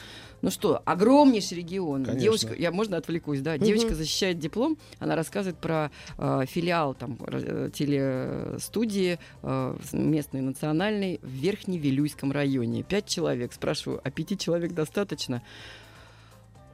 Ну 0.42 0.50
что, 0.50 0.82
огромнейший 0.84 1.58
регион. 1.58 2.04
Конечно. 2.04 2.20
Девушка, 2.20 2.54
я 2.54 2.70
можно 2.70 2.96
отвлекусь, 2.96 3.40
да? 3.40 3.54
Мгм. 3.54 3.64
Девочка 3.64 3.94
защищает 3.94 4.38
диплом, 4.38 4.78
она 4.98 5.16
рассказывает 5.16 5.58
про 5.58 5.90
э, 6.18 6.44
филиал 6.46 6.94
там 6.94 7.18
э, 7.26 7.70
телестудии 7.72 9.18
э, 9.42 9.76
местной 9.92 10.40
национальной 10.42 11.20
в 11.22 11.28
Верхневилюйском 11.28 12.32
районе. 12.32 12.82
Пять 12.82 13.06
человек. 13.06 13.52
Спрашиваю, 13.52 14.00
а 14.04 14.10
пяти 14.10 14.36
человек 14.36 14.72
достаточно? 14.72 15.42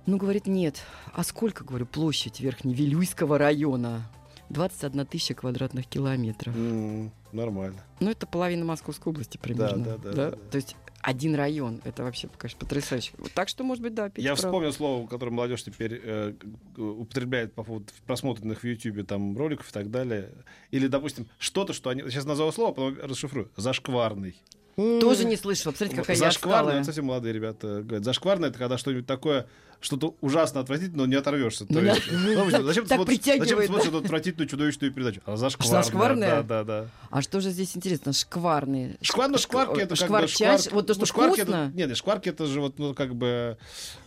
Ну, 0.07 0.17
говорит, 0.17 0.47
нет. 0.47 0.83
А 1.13 1.23
сколько, 1.25 1.65
говорю, 1.65 1.87
площадь 1.87 2.41
Верхневилюйского 2.41 3.39
района? 3.39 4.03
21 4.51 5.07
тысяча 5.07 5.35
квадратных 5.35 5.87
километров. 5.87 6.55
м, 6.55 7.11
нормально. 7.33 7.83
Ну, 8.01 8.11
это 8.11 8.27
половина 8.27 8.65
Московской 8.67 9.11
области 9.13 9.39
примерно. 9.39 9.83
да, 9.85 9.97
да, 9.97 10.13
да, 10.13 10.31
да. 10.33 10.37
То 10.51 10.57
есть 10.57 10.77
один 11.01 11.35
район. 11.35 11.81
Это 11.85 12.03
вообще, 12.03 12.29
конечно, 12.37 12.59
потрясающе. 12.61 13.13
Вот 13.19 13.33
Так 13.33 13.49
что, 13.49 13.65
может 13.65 13.83
быть, 13.83 13.95
да, 13.95 14.09
Петя 14.11 14.23
Я 14.29 14.35
прав. 14.35 14.45
вспомнил 14.45 14.73
слово, 14.73 15.07
которое 15.07 15.31
молодежь 15.31 15.65
теперь 15.65 16.01
э, 16.05 16.35
употребляет 16.77 17.55
по 17.55 17.63
поводу 17.65 17.87
просмотренных 18.07 18.61
в 18.63 18.65
Ютьюбе 18.65 19.05
там 19.05 19.37
роликов 19.37 19.71
и 19.71 19.73
так 19.73 19.91
далее. 19.91 20.31
Или, 20.71 20.87
допустим, 20.87 21.27
что-то, 21.39 21.73
что 21.73 21.91
они... 21.91 22.03
Сейчас 22.03 22.25
назову 22.25 22.53
слово, 22.53 22.73
потом 22.73 22.99
расшифрую. 23.03 23.51
Зашкварный. 23.57 24.37
Тоже 24.77 25.25
не 25.25 25.37
слышала. 25.37 25.73
Посмотрите, 25.73 26.01
какая 26.01 26.17
я 26.17 26.25
Зашкварный, 26.25 26.61
отсталая. 26.61 26.85
совсем 26.85 27.05
молодые 27.07 27.33
ребята 27.35 27.83
говорят. 27.83 28.05
Зашкварный 28.05 28.49
это 28.49 28.59
когда 28.59 28.79
что-нибудь 28.79 29.07
такое, 29.07 29.47
что-то 29.83 30.15
ужасно 30.21 30.61
отвратительное, 30.61 31.01
но 31.01 31.07
не 31.07 31.17
оторвешься. 31.17 31.67
Ну 31.69 31.75
То 31.81 31.85
да. 31.85 31.93
есть, 31.95 32.03
ну, 32.11 32.51
зачем 32.63 32.87
ты 32.87 32.95
смотришь, 32.95 33.19
зачем 33.25 33.59
ты 33.59 33.67
смотришь 33.67 33.89
эту 33.89 33.99
отвратительную 33.99 34.49
чудовищную 34.49 34.93
передачу? 34.93 35.21
А 35.27 35.37
зашкварная. 35.37 35.83
Зашкварная? 35.83 36.31
Да, 36.31 36.43
да, 36.43 36.65
да. 36.65 36.87
А 37.11 37.21
что 37.21 37.41
же 37.41 37.51
здесь 37.51 37.77
интересно? 37.77 38.13
Шкварные. 38.13 38.97
Шквар, 39.03 39.29
ну, 39.29 39.37
Шк- 39.37 39.41
шкварки 39.41 39.81
это 39.81 39.89
как 39.97 39.99
бы 39.99 40.05
шкварчащ, 40.29 40.67
шквар- 40.67 40.75
Вот 40.75 40.87
то, 40.87 40.95
что 40.95 41.07
шкварки 41.07 41.41
вкусно. 41.41 41.67
Это, 41.69 41.77
нет, 41.77 41.97
шкварки 41.97 42.29
это 42.29 42.47
же 42.47 42.61
вот, 42.61 42.79
ну, 42.79 42.95
как 42.95 43.15
бы 43.15 43.59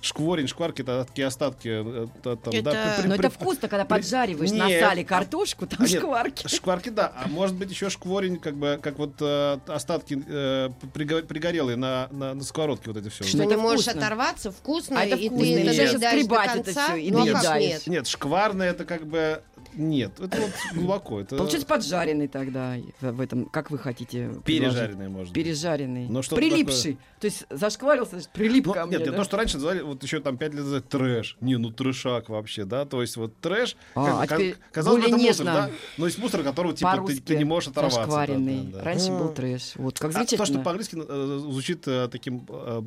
шкворень, 0.02 0.48
шкварки 0.48 0.82
это 0.82 1.06
такие 1.06 1.28
остатки. 1.28 1.68
э, 1.68 2.08
та- 2.24 2.36
там, 2.36 2.54
да, 2.64 2.72
Это- 2.72 2.94
при- 2.96 3.02
при- 3.02 3.08
Но 3.10 3.16
это 3.16 3.30
при- 3.30 3.36
вкусно, 3.36 3.68
когда 3.68 3.86
при- 3.86 3.96
поджариваешь 3.98 4.52
на 4.52 4.70
сале 4.70 5.04
картошку, 5.04 5.68
там 5.68 5.80
А, 5.82 5.88
нет, 5.88 6.00
шкварки. 6.00 6.48
Шкварки, 6.48 6.90
да. 6.90 7.12
А 7.16 7.28
может 7.28 7.56
быть 7.56 7.70
еще 7.70 7.90
шкворень, 7.90 8.38
как 8.40 8.56
бы, 8.56 8.80
как 8.82 8.98
вот 8.98 9.14
э, 9.20 9.58
остатки 9.68 10.24
э, 10.28 10.70
приго- 10.94 11.24
пригорелые 11.24 11.76
на, 11.76 12.08
на, 12.12 12.34
на 12.34 12.44
сковородке 12.44 12.92
вот 12.92 12.98
эти 12.98 13.10
все. 13.10 13.24
Что 13.24 13.38
не 13.40 13.46
это 13.46 13.58
можешь 13.58 13.88
оторваться, 13.88 14.52
вкусно, 14.52 15.00
А 15.00 15.06
это 15.06 15.16
и 15.16 15.28
вкусно. 15.30 15.44
И 15.46 15.52
это 15.52 15.65
до 15.74 16.10
скребать 16.10 16.56
это 16.56 16.64
конца. 16.64 16.86
всё, 16.86 16.96
и 16.96 17.12
ну, 17.12 17.20
а? 17.20 17.90
Нет, 17.90 18.08
шкварное 18.08 18.72
это 18.72 18.86
как 18.86 19.06
бы 19.06 19.42
нет. 19.76 20.20
Это 20.20 20.38
вот 20.42 20.52
глубоко. 20.74 21.22
Это 21.22 21.36
Получается 21.38 21.68
поджаренный 21.68 22.28
тогда 22.28 22.76
в 23.02 23.22
этом, 23.22 23.46
как 23.46 23.72
вы 23.72 23.78
хотите. 23.78 24.32
пережаренное 24.46 25.10
может 25.10 25.34
быть. 25.34 25.44
Пережаренный. 25.44 26.08
Но 26.10 26.22
что-то 26.22 26.42
Прилипший. 26.42 26.98
То 27.20 27.26
есть 27.28 27.46
зашкварился, 27.50 28.12
значит, 28.12 28.30
прилип 28.30 28.66
Ну, 28.68 28.74
ко 28.74 28.86
мне. 28.86 28.98
нет, 28.98 29.02
нет, 29.08 29.12
да? 29.12 29.18
то, 29.18 29.24
что 29.24 29.38
раньше 29.38 29.56
называли, 29.56 29.82
вот 29.82 30.04
еще 30.04 30.20
там 30.20 30.38
пять 30.38 30.54
лет 30.54 30.64
назад, 30.64 30.88
трэш. 30.90 31.38
Не, 31.42 31.58
ну 31.58 31.72
трэшак 31.72 32.30
вообще, 32.30 32.66
да, 32.66 32.86
то 32.86 33.02
есть 33.02 33.18
вот 33.18 33.36
трэш, 33.42 33.76
А, 33.96 34.26
как- 34.28 34.40
а 34.42 34.54
казалось 34.72 35.02
бы, 35.04 35.08
это 35.10 35.18
мусор, 35.18 35.46
да, 35.46 35.70
но 35.98 36.06
есть 36.06 36.18
мусор, 36.18 36.44
которого 36.44 36.74
типа 36.74 37.04
ты, 37.08 37.20
ты 37.22 37.36
не 37.38 37.44
можешь 37.46 37.70
оторваться. 37.70 38.00
да, 38.00 38.06
Зашкваренный. 38.06 38.64
да, 38.72 38.78
да. 38.80 38.84
Раньше 38.84 39.10
был 39.10 39.30
М. 39.30 39.34
трэш. 39.34 39.74
Вот, 39.76 40.00
как 40.00 40.12
А 40.12 40.14
то, 40.14 40.26
что 40.26 40.30
замечательно. 40.38 40.64
по-английски 40.64 40.98
э, 41.08 41.38
звучит 41.42 41.88
э, 41.88 42.08
таким 42.12 42.46
э, 42.48 42.82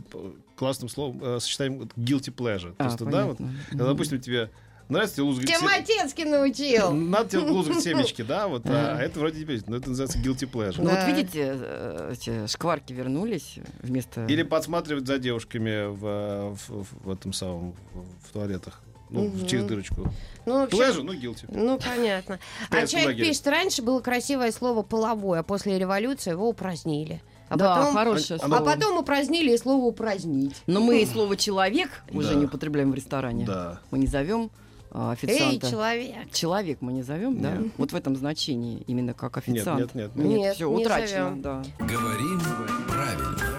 классным 0.57 0.89
словом, 0.89 1.21
э, 1.23 1.41
сочетанием 1.41 1.81
вот 1.81 1.89
guilty 1.97 2.35
pleasure. 2.35 2.75
А, 2.79 2.85
да, 2.97 3.25
вот, 3.27 3.39
понятно. 3.39 3.55
когда, 3.71 3.85
Мгм. 3.85 3.93
допустим, 3.95 4.21
тебе 4.21 4.51
нравится 4.89 5.17
тебе 5.17 5.25
лузгать 5.25 5.47
Тебя 5.47 5.59
се- 5.59 5.65
Матецкий 5.65 6.25
научил. 6.25 6.91
Надо 6.95 7.29
тебе 7.31 7.41
лузгать 7.41 7.81
семечки, 7.83 8.23
да, 8.23 8.49
вот, 8.49 8.63
а, 8.67 8.97
а 8.99 9.03
это 9.03 9.21
вроде 9.21 9.41
не 9.41 9.45
песня, 9.45 9.71
но 9.71 9.77
это 9.77 9.91
называется 9.91 10.19
guilty 10.19 10.51
pleasure. 10.51 10.77
Ну 10.83 10.91
вот 10.91 11.05
видите, 11.07 11.53
э, 11.61 12.13
эти 12.15 12.47
шкварки 12.47 12.93
вернулись 12.93 13.57
вместо... 13.83 14.25
Или 14.27 14.43
подсматривать 14.43 15.07
за 15.07 15.19
девушками 15.19 15.87
в, 15.89 16.57
в, 16.69 16.87
в 17.05 17.11
этом 17.11 17.33
самом, 17.33 17.75
в, 18.23 18.33
туалетах. 18.33 18.81
Ну, 19.11 19.29
Мгм. 19.29 19.47
через 19.47 19.65
дырочку. 19.65 20.13
Ну, 20.45 20.53
вообще, 20.61 20.77
Pleasure, 20.77 21.03
ну, 21.03 21.15
guilty. 21.15 21.45
Ну, 21.49 21.79
понятно. 21.79 22.39
А 22.71 22.87
человек 22.87 23.07
лагерь. 23.09 23.27
пишет, 23.27 23.47
раньше 23.47 23.81
было 23.81 24.01
красивое 24.01 24.53
слово 24.53 24.83
«половой», 24.83 25.39
а 25.39 25.43
после 25.43 25.79
революции 25.79 26.31
его 26.33 26.47
упразднили. 26.49 27.23
А 27.49 27.57
да, 27.57 27.77
потом... 27.77 27.95
хорошее 27.95 28.39
А 28.43 28.47
слово. 28.47 28.63
потом 28.63 28.99
упразднили 28.99 29.55
и 29.55 29.57
слово 29.57 29.83
«упразднить». 29.87 30.57
Но 30.67 30.81
мы 30.81 31.01
и 31.01 31.07
слово 31.07 31.37
«человек» 31.39 31.89
уже 32.11 32.31
Да. 32.31 32.35
не 32.35 32.45
употребляем 32.45 32.91
в 32.93 32.95
ресторане. 32.95 33.47
Да. 33.47 33.81
Мы 33.91 33.99
не 33.99 34.07
зовем 34.07 34.51
а, 34.91 35.11
Эй, 35.11 35.13
официанта. 35.15 35.71
человек. 35.71 36.33
Человек 36.33 36.79
мы 36.81 36.93
не 36.93 37.03
зовем, 37.03 37.41
да? 37.41 37.59
Вот 37.77 37.93
в 37.93 37.97
этом 37.97 38.17
значении, 38.17 38.83
именно 38.87 39.15
как 39.15 39.37
официант. 39.37 39.81
нет, 39.81 39.95
нет. 39.95 40.17
Нет, 40.17 40.39
Нет, 40.39 40.55
все 40.57 40.69
не 40.69 40.75
утрачено, 40.83 41.09
зовем. 41.09 41.43
да. 41.43 41.63
Говорим 41.79 42.41
правильно. 42.89 43.59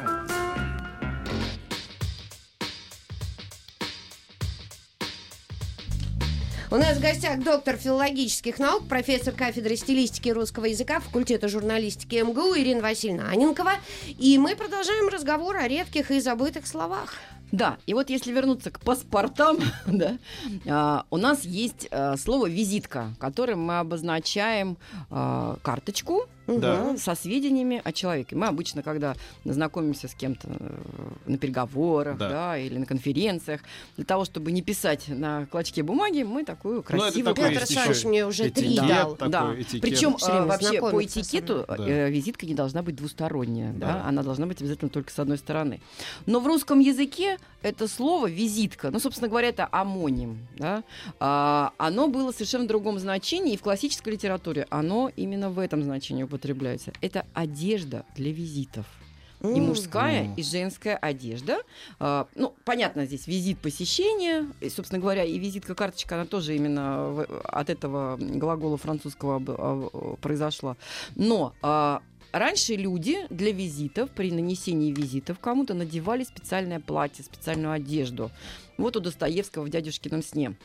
У 6.71 6.75
нас 6.75 6.97
в 6.97 7.01
гостях 7.01 7.39
доктор 7.43 7.77
филологических 7.77 8.59
наук, 8.59 8.87
профессор 8.87 9.33
кафедры 9.33 9.75
стилистики 9.75 10.29
русского 10.29 10.65
языка 10.65 10.99
факультета 10.99 11.47
журналистики 11.47 12.17
МГУ 12.21 12.55
Ирина 12.57 12.81
Васильевна 12.81 13.29
Анинкова. 13.29 13.71
И 14.07 14.37
мы 14.37 14.55
продолжаем 14.55 15.07
разговор 15.07 15.57
о 15.57 15.67
редких 15.67 16.11
и 16.11 16.19
забытых 16.19 16.67
словах. 16.67 17.15
Да, 17.51 17.77
и 17.85 17.93
вот 17.93 18.09
если 18.09 18.31
вернуться 18.31 18.71
к 18.71 18.79
паспортам, 18.79 19.57
да, 19.87 20.17
а, 20.67 21.05
у 21.09 21.17
нас 21.17 21.43
есть 21.45 21.87
а, 21.91 22.15
слово 22.17 22.47
визитка, 22.47 23.15
которым 23.19 23.61
мы 23.63 23.79
обозначаем 23.79 24.77
а, 25.09 25.57
карточку 25.63 26.27
Да. 26.57 26.91
да, 26.91 26.97
со 26.97 27.15
сведениями 27.15 27.81
о 27.83 27.91
человеке. 27.91 28.35
Мы 28.35 28.47
обычно, 28.47 28.81
когда 28.83 29.15
знакомимся 29.45 30.07
с 30.07 30.13
кем-то 30.15 30.47
э, 30.49 30.79
на 31.27 31.37
переговорах, 31.37 32.17
Да. 32.17 32.29
да. 32.29 32.57
или 32.57 32.77
на 32.77 32.85
конференциях, 32.85 33.61
для 33.95 34.05
того, 34.05 34.25
чтобы 34.25 34.51
не 34.51 34.61
писать 34.61 35.07
на 35.07 35.45
клочке 35.47 35.83
бумаги, 35.83 36.23
мы 36.23 36.43
такую 36.43 36.75
Ну, 36.75 36.79
это 36.81 36.87
красивую 36.87 37.35
такой 37.35 37.49
Петр 37.49 37.63
Александрович 37.63 38.03
мне 38.05 38.25
уже 38.25 38.49
три 38.49 38.75
дал. 38.75 39.15
да. 39.15 39.53
Причем 39.81 40.15
время 40.15 40.45
вообще 40.45 40.79
по 40.79 41.03
этикету 41.03 41.65
э, 41.67 42.09
визитка 42.09 42.45
не 42.45 42.53
должна 42.55 42.81
быть 42.81 42.95
двусторонняя, 42.95 43.73
да. 43.73 43.93
Да. 43.93 44.05
она 44.05 44.23
должна 44.23 44.45
быть 44.45 44.61
обязательно 44.61 44.89
только 44.89 45.11
с 45.11 45.19
одной 45.19 45.37
стороны. 45.37 45.81
Но 46.25 46.39
в 46.39 46.47
русском 46.47 46.79
языке 46.79 47.37
это 47.61 47.87
слово 47.87 48.29
визитка, 48.29 48.89
ну, 48.91 48.99
собственно 48.99 49.27
говоря, 49.27 49.49
это 49.49 49.67
амоним, 49.71 50.47
да, 50.57 50.83
а, 51.19 51.73
оно 51.77 52.07
было 52.07 52.31
совершенно 52.31 52.65
в 52.65 52.67
другом 52.67 52.99
значении, 52.99 53.53
и 53.53 53.57
в 53.57 53.61
классической 53.61 54.13
литературе 54.13 54.65
оно 54.69 55.11
именно 55.15 55.49
в 55.49 55.59
этом 55.59 55.83
значении 55.83 56.23
употребляется. 56.39 56.93
Это 57.01 57.25
одежда 57.33 58.05
для 58.15 58.31
визитов. 58.31 58.85
И 59.41 59.61
мужская, 59.61 60.33
и 60.35 60.43
женская 60.43 60.97
одежда. 60.97 61.61
А, 61.97 62.27
ну, 62.35 62.53
понятно, 62.65 63.05
здесь 63.05 63.25
визит 63.25 63.59
посещения. 63.59 64.45
И, 64.59 64.69
собственно 64.69 64.99
говоря, 64.99 65.23
и 65.23 65.39
визитка 65.39 65.75
карточка, 65.75 66.15
она 66.15 66.25
тоже 66.25 66.57
именно 66.57 67.21
от 67.45 67.69
этого 67.69 68.17
глагола 68.19 68.75
французского 68.75 70.17
произошла. 70.17 70.75
Но 71.15 71.53
а, 71.61 72.01
раньше 72.33 72.75
люди 72.75 73.15
для 73.29 73.53
визитов, 73.53 74.09
при 74.09 74.29
нанесении 74.29 74.91
визитов 74.91 75.39
кому-то 75.39 75.73
надевали 75.73 76.25
специальное 76.25 76.81
платье, 76.81 77.23
специальную 77.23 77.71
одежду. 77.71 78.31
Вот 78.77 78.97
у 78.97 78.99
Достоевского 78.99 79.63
в 79.63 79.69
«Дядюшкином 79.69 80.21
сне». 80.21 80.57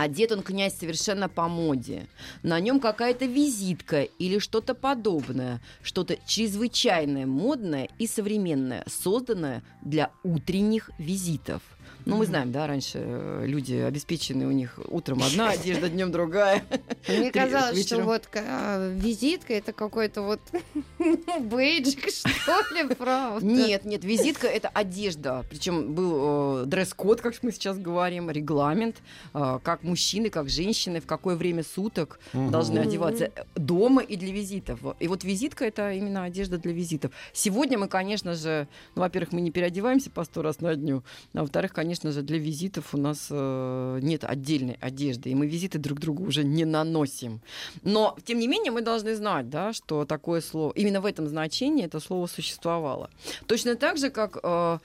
Одет 0.00 0.30
он 0.30 0.42
князь 0.42 0.78
совершенно 0.78 1.28
по 1.28 1.48
моде. 1.48 2.06
На 2.44 2.60
нем 2.60 2.78
какая-то 2.78 3.24
визитка 3.24 4.02
или 4.02 4.38
что-то 4.38 4.74
подобное, 4.74 5.60
что-то 5.82 6.16
чрезвычайное, 6.24 7.26
модное 7.26 7.88
и 7.98 8.06
современное, 8.06 8.84
созданное 8.86 9.64
для 9.82 10.12
утренних 10.22 10.92
визитов. 10.98 11.62
Ну, 12.08 12.16
мы 12.16 12.24
знаем, 12.24 12.50
да, 12.52 12.66
раньше 12.66 13.00
э, 13.02 13.44
люди 13.46 13.74
обеспеченные, 13.74 14.48
у 14.48 14.50
них 14.50 14.78
утром 14.88 15.22
одна 15.22 15.50
одежда, 15.50 15.88
днем 15.90 16.10
другая. 16.10 16.64
Мне 17.06 17.30
казалось, 17.30 17.84
что 17.84 18.02
вот 18.02 18.26
а, 18.34 18.94
визитка 18.94 19.52
это 19.52 19.74
какой-то 19.74 20.22
вот 20.22 20.40
ну, 20.98 21.40
бейджик, 21.40 22.08
что 22.08 22.74
ли, 22.74 22.94
правда? 22.94 23.44
Нет, 23.44 23.84
нет, 23.84 24.04
визитка 24.04 24.46
это 24.46 24.68
одежда. 24.68 25.44
Причем 25.50 25.92
был 25.92 26.62
э, 26.62 26.64
дресс-код, 26.64 27.20
как 27.20 27.34
мы 27.42 27.52
сейчас 27.52 27.76
говорим, 27.76 28.30
регламент, 28.30 28.96
э, 29.34 29.58
как 29.62 29.82
мужчины, 29.82 30.30
как 30.30 30.48
женщины, 30.48 31.02
в 31.02 31.06
какое 31.06 31.36
время 31.36 31.62
суток 31.62 32.20
должны 32.32 32.78
одеваться 32.78 33.24
э, 33.24 33.44
дома 33.54 34.00
и 34.00 34.16
для 34.16 34.32
визитов. 34.32 34.80
И 34.98 35.08
вот 35.08 35.24
визитка 35.24 35.66
это 35.66 35.92
именно 35.92 36.24
одежда 36.24 36.56
для 36.56 36.72
визитов. 36.72 37.12
Сегодня 37.34 37.76
мы, 37.76 37.86
конечно 37.86 38.32
же, 38.32 38.66
ну, 38.94 39.02
во-первых, 39.02 39.32
мы 39.32 39.42
не 39.42 39.50
переодеваемся 39.50 40.08
по 40.08 40.24
сто 40.24 40.40
раз 40.40 40.60
на 40.60 40.74
дню, 40.74 41.02
а 41.34 41.42
во-вторых, 41.42 41.74
конечно 41.74 41.97
же, 42.02 42.22
для 42.22 42.38
визитов 42.38 42.94
у 42.94 42.98
нас 42.98 43.28
э, 43.30 43.98
нет 44.02 44.24
отдельной 44.24 44.76
одежды, 44.80 45.30
и 45.30 45.34
мы 45.34 45.46
визиты 45.46 45.78
друг 45.78 45.98
другу 46.00 46.24
уже 46.24 46.44
не 46.44 46.64
наносим. 46.64 47.40
Но, 47.82 48.16
тем 48.24 48.38
не 48.38 48.48
менее, 48.48 48.72
мы 48.72 48.82
должны 48.82 49.14
знать, 49.14 49.50
да, 49.50 49.72
что 49.72 50.04
такое 50.04 50.40
слово, 50.40 50.72
именно 50.74 51.00
в 51.00 51.06
этом 51.06 51.26
значении 51.26 51.84
это 51.84 52.00
слово 52.00 52.26
существовало. 52.26 53.10
Точно 53.46 53.74
так 53.76 53.98
же, 53.98 54.10
как 54.10 54.38
э, 54.42 54.78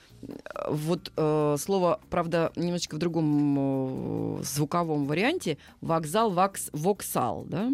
вот 0.68 1.12
э, 1.16 1.56
слово, 1.58 2.00
правда, 2.10 2.52
немножечко 2.56 2.96
в 2.96 2.98
другом 2.98 4.38
э, 4.40 4.42
звуковом 4.44 5.06
варианте, 5.06 5.58
вокзал, 5.80 6.30
вакс, 6.30 6.70
воксал, 6.72 7.44
да? 7.46 7.70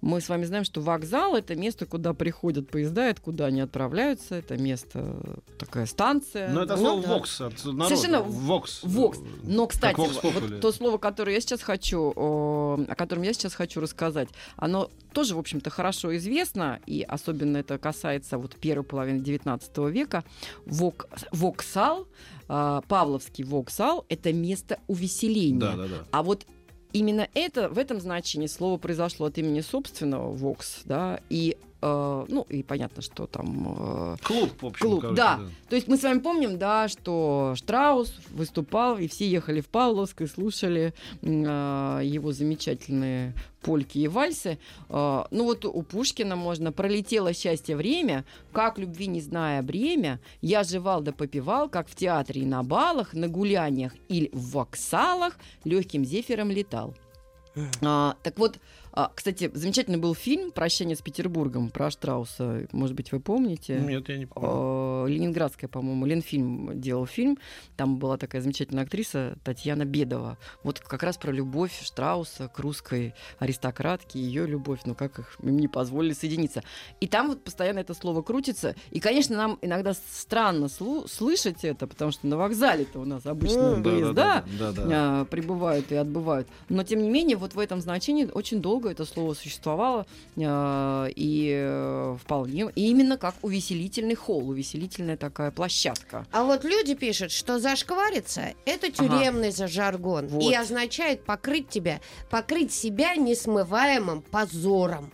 Мы 0.00 0.20
с 0.20 0.28
вами 0.28 0.44
знаем, 0.44 0.64
что 0.64 0.80
вокзал 0.80 1.36
это 1.36 1.54
место, 1.54 1.86
куда 1.86 2.12
приходят 2.12 2.68
поезда, 2.68 3.08
это 3.08 3.20
куда 3.20 3.46
они 3.46 3.60
отправляются, 3.60 4.34
это 4.34 4.56
место 4.56 4.98
э, 5.04 5.34
такая 5.58 5.86
станция. 5.86 6.50
Но 6.50 6.62
это 6.62 6.76
Ну, 6.76 6.82
слово 6.82 7.02
да. 7.02 7.08
«вокс» 7.14 7.40
от 7.40 7.64
народа. 7.64 7.84
Совершенно 7.84 8.22
«Вокс». 8.60 8.80
Вокс. 8.82 9.18
Но, 9.42 9.66
кстати, 9.66 9.96
Vox 9.96 10.20
вот 10.22 10.60
то 10.60 10.72
слово, 10.72 10.98
которое 10.98 11.34
я 11.34 11.40
сейчас 11.40 11.62
хочу, 11.62 12.12
о, 12.14 12.78
о 12.88 12.94
котором 12.94 13.22
я 13.22 13.32
сейчас 13.32 13.54
хочу 13.54 13.80
рассказать, 13.80 14.28
оно 14.56 14.90
тоже, 15.12 15.34
в 15.34 15.38
общем-то, 15.38 15.70
хорошо 15.70 16.16
известно, 16.16 16.80
и 16.86 17.02
особенно 17.02 17.58
это 17.58 17.78
касается 17.78 18.38
вот 18.38 18.56
первой 18.56 18.84
половины 18.84 19.22
XIX 19.22 19.90
века. 19.90 20.24
Вок, 20.66 21.08
воксал, 21.32 22.06
а, 22.48 22.82
Павловский 22.82 23.44
воксал, 23.44 24.04
это 24.08 24.32
место 24.32 24.78
увеселения. 24.86 25.60
Да, 25.60 25.76
да, 25.76 25.86
да. 25.86 26.04
А 26.10 26.22
вот 26.22 26.46
именно 26.92 27.28
это, 27.34 27.68
в 27.68 27.78
этом 27.78 28.00
значении 28.00 28.46
слово 28.46 28.78
произошло 28.78 29.26
от 29.26 29.38
имени 29.38 29.60
собственного 29.60 30.30
вокс, 30.32 30.80
да, 30.84 31.20
и 31.28 31.56
э, 31.80 32.26
ну, 32.28 32.46
и 32.48 32.62
понятно, 32.62 33.02
что 33.02 33.26
там 33.26 33.76
э, 33.78 34.16
Клуб, 34.22 34.50
в 34.62 34.66
общем, 34.66 34.86
Клуб, 34.86 35.00
короче, 35.02 35.16
да. 35.16 35.40
То 35.68 35.76
есть 35.76 35.88
мы 35.88 35.96
с 35.96 36.02
вами 36.02 36.18
помним, 36.18 36.58
да, 36.58 36.88
что 36.88 37.54
Штраус 37.56 38.14
выступал, 38.30 38.98
и 38.98 39.08
все 39.08 39.28
ехали 39.28 39.60
в 39.60 39.68
Павловск 39.68 40.22
и 40.22 40.26
слушали 40.26 40.94
а, 41.22 42.00
его 42.00 42.32
замечательные 42.32 43.34
польки 43.62 43.98
и 43.98 44.08
вальсы. 44.08 44.58
А, 44.88 45.26
ну 45.30 45.44
вот 45.44 45.64
у 45.64 45.82
Пушкина 45.82 46.36
можно 46.36 46.72
«Пролетело 46.72 47.32
счастье 47.32 47.76
время, 47.76 48.24
как 48.52 48.78
любви 48.78 49.06
не 49.06 49.20
зная 49.20 49.62
бремя, 49.62 50.20
я 50.40 50.64
жевал 50.64 51.02
да 51.02 51.12
попивал, 51.12 51.68
как 51.68 51.88
в 51.88 51.94
театре 51.94 52.42
и 52.42 52.46
на 52.46 52.62
балах, 52.62 53.14
на 53.14 53.28
гуляниях 53.28 53.92
или 54.08 54.30
в 54.32 54.52
воксалах 54.52 55.38
легким 55.64 56.04
зефиром 56.04 56.50
летал». 56.50 56.94
А, 57.82 58.16
так 58.22 58.38
вот, 58.38 58.58
а, 58.92 59.10
кстати, 59.14 59.50
замечательный 59.54 59.98
был 59.98 60.14
фильм 60.14 60.50
«Прощание 60.52 60.96
с 60.96 61.00
Петербургом» 61.02 61.70
про 61.70 61.90
Штрауса. 61.90 62.66
Может 62.72 62.96
быть, 62.96 63.12
вы 63.12 63.20
помните? 63.20 63.78
Нет, 63.78 64.08
я 64.08 64.18
не 64.18 64.26
помню. 64.26 65.06
Э, 65.06 65.08
Ленинградская, 65.08 65.68
по-моему, 65.68 66.06
Ленфильм 66.06 66.80
делал 66.80 67.06
фильм. 67.06 67.38
Там 67.76 67.98
была 67.98 68.16
такая 68.16 68.42
замечательная 68.42 68.84
актриса 68.84 69.36
Татьяна 69.44 69.84
Бедова. 69.84 70.38
Вот 70.64 70.80
как 70.80 71.02
раз 71.02 71.16
про 71.16 71.30
любовь 71.32 71.72
Штрауса 71.82 72.48
к 72.48 72.58
русской 72.58 73.14
аристократке, 73.38 74.18
ее 74.18 74.46
любовь, 74.46 74.80
ну 74.84 74.94
как 74.94 75.18
их 75.18 75.36
им 75.42 75.56
не 75.56 75.68
позволили 75.68 76.12
соединиться. 76.12 76.62
И 77.00 77.06
там 77.06 77.28
вот 77.28 77.44
постоянно 77.44 77.80
это 77.80 77.94
слово 77.94 78.22
крутится. 78.22 78.74
И, 78.90 79.00
конечно, 79.00 79.36
нам 79.36 79.58
иногда 79.62 79.92
странно 79.94 80.66
слу- 80.66 81.08
слышать 81.08 81.64
это, 81.64 81.86
потому 81.86 82.10
что 82.12 82.26
на 82.26 82.36
вокзале-то 82.36 82.98
у 83.00 83.04
нас 83.04 83.26
обычно 83.26 83.80
поезда 83.82 84.12
Да, 84.14 84.44
да, 84.58 84.72
да. 84.72 84.82
а, 85.20 85.24
прибывают 85.24 85.92
и 85.92 85.94
отбывают. 85.94 86.48
Но 86.68 86.82
тем 86.84 87.02
не 87.02 87.10
менее, 87.10 87.36
вот 87.36 87.54
в 87.54 87.58
этом 87.58 87.80
значении 87.80 88.24
очень 88.32 88.60
долго 88.60 88.79
это 88.88 89.04
слово 89.04 89.34
существовало 89.34 90.06
а, 90.42 91.06
и 91.14 91.52
э, 91.54 92.16
вполне 92.20 92.70
и 92.74 92.88
именно 92.88 93.18
как 93.18 93.34
увеселительный 93.42 94.14
холл, 94.14 94.48
увеселительная 94.48 95.16
такая 95.16 95.50
площадка. 95.50 96.26
А 96.32 96.44
вот 96.44 96.64
люди 96.64 96.94
пишут, 96.94 97.32
что 97.32 97.58
зашквариться– 97.58 98.54
это 98.64 98.90
тюремный 98.90 99.50
за 99.50 99.68
жаргон 99.68 100.28
Вот. 100.28 100.42
и 100.42 100.54
означает 100.54 101.24
покрыть 101.24 101.68
тебя, 101.68 102.00
покрыть 102.30 102.72
себя 102.72 103.16
несмываемым 103.16 104.22
позором. 104.22 105.12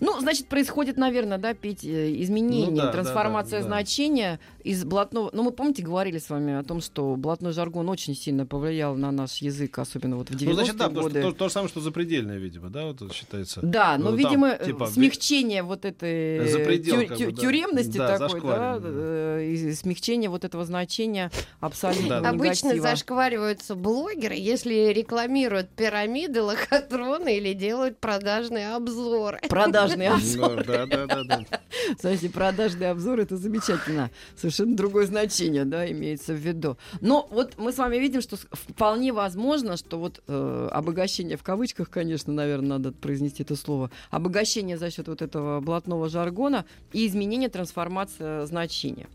Ну, 0.00 0.20
значит, 0.20 0.48
происходит, 0.48 0.96
наверное, 0.96 1.38
да, 1.38 1.54
Петь, 1.54 1.84
э, 1.84 2.14
изменение, 2.22 2.70
Ну 2.70 2.76
да, 2.76 2.86
да, 2.86 2.92
трансформация 2.92 3.60
да, 3.60 3.64
да. 3.64 3.74
значения 3.74 4.40
из 4.64 4.84
блатного... 4.84 5.30
Ну, 5.32 5.42
мы, 5.42 5.50
помните, 5.52 5.82
говорили 5.82 6.18
с 6.18 6.30
вами 6.30 6.54
о 6.54 6.62
том, 6.62 6.80
что 6.80 7.16
блатной 7.16 7.52
жаргон 7.52 7.88
очень 7.88 8.14
сильно 8.14 8.46
повлиял 8.46 8.94
на 8.96 9.10
наш 9.10 9.38
язык, 9.38 9.78
особенно 9.78 10.16
вот 10.16 10.30
в 10.30 10.34
90-е 10.34 10.48
Ну, 10.48 10.54
значит, 10.54 10.76
да, 10.76 10.88
годы. 10.88 11.20
что 11.20 11.30
то, 11.32 11.36
то 11.38 11.48
же 11.48 11.52
самое, 11.52 11.68
что 11.68 11.80
запредельное, 11.80 12.38
видимо, 12.38 12.70
да, 12.70 12.86
вот 12.86 13.02
это 13.02 13.12
считается. 13.12 13.60
Да, 13.62 13.96
но, 13.98 14.04
Ну, 14.04 14.10
там, 14.10 14.16
видимо, 14.16 14.48
э, 14.48 14.64
типа, 14.66 14.86
смягчение 14.86 15.62
вот 15.62 15.84
этой 15.84 16.48
Запредел, 16.48 17.00
тю- 17.02 17.14
тю- 17.16 17.30
да. 17.32 17.40
тюремности 17.42 17.96
Да, 17.98 18.18
такой, 18.18 18.40
да, 18.42 18.78
э, 18.82 19.44
и 19.52 19.72
смягчение 19.74 20.30
вот 20.30 20.44
этого 20.44 20.64
значения 20.64 21.30
абсолютно 21.60 22.20
Да. 22.20 22.28
Обычно 22.30 22.80
зашквариваются 22.80 23.74
блогеры, 23.74 24.34
если 24.34 24.92
рекламируют 24.92 25.70
пирамиды, 25.70 26.42
лохотроны 26.42 27.36
или 27.36 27.52
делают 27.52 27.98
продажные 27.98 28.74
обзоры. 28.74 29.38
Продажный 29.48 30.08
обзор. 30.08 30.56
Ну, 30.56 30.64
Да, 30.64 30.86
да, 30.86 31.06
да, 31.06 31.22
да. 31.24 31.44
Кстати, 31.96 32.28
продажный 32.28 32.90
обзор 32.90 33.20
это 33.20 33.36
замечательно. 33.36 34.10
Совершенно 34.52 34.76
другое 34.76 35.06
значение, 35.06 35.64
да, 35.64 35.90
имеется 35.90 36.34
в 36.34 36.36
виду. 36.36 36.76
Но 37.00 37.26
вот 37.30 37.54
мы 37.56 37.72
с 37.72 37.78
вами 37.78 37.96
видим, 37.96 38.20
что 38.20 38.36
вполне 38.36 39.12
возможно, 39.12 39.76
что 39.76 39.98
вот 39.98 40.22
э, 40.28 40.68
обогащение 40.70 41.36
в 41.36 41.42
кавычках, 41.42 41.88
конечно, 41.88 42.32
наверное, 42.32 42.78
надо 42.78 42.92
произнести 42.92 43.42
это 43.42 43.56
слово, 43.56 43.90
обогащение 44.10 44.76
за 44.76 44.90
счет 44.90 45.08
вот 45.08 45.22
этого 45.22 45.60
блатного 45.60 46.08
жаргона 46.08 46.66
и 46.92 47.06
изменение, 47.06 47.48
трансформация 47.48 48.44
значения. 48.46 49.08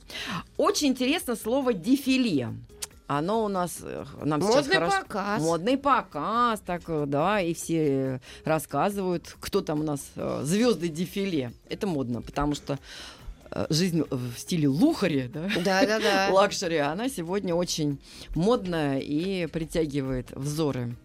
Очень 0.58 0.88
интересно 0.88 1.36
слово 1.36 1.73
дефиле. 1.73 2.50
Оно 3.08 3.45
у 3.45 3.47
нас 3.47 3.80
э, 3.84 4.04
нам 4.21 4.41
сейчас 4.41 4.56
Модный 4.56 4.73
хорошо... 4.73 5.02
показ. 5.02 5.41
Модный 5.41 5.78
показ, 5.78 6.60
так, 6.65 6.82
э, 6.88 7.06
да, 7.08 7.39
и 7.39 7.54
все 7.54 8.19
рассказывают, 8.43 9.38
кто 9.39 9.62
там 9.62 9.80
у 9.80 9.84
нас 9.84 10.02
звезды 10.41 10.89
дефиле. 10.89 11.54
Это 11.69 11.88
модно, 11.88 12.21
потому 12.21 12.54
что 12.54 12.73
э, 12.73 12.78
жизнь 13.69 14.03
в 14.10 14.38
стиле 14.38 14.67
luxury, 14.67 15.29
да, 15.33 15.49
Да-да-да. 15.63 16.29
luxury, 16.31 16.77
она 16.77 17.10
сегодня 17.10 17.55
очень 17.55 17.99
модная 18.36 18.99
и 18.99 19.47
притягивает 19.47 20.31
взоры 20.31 20.95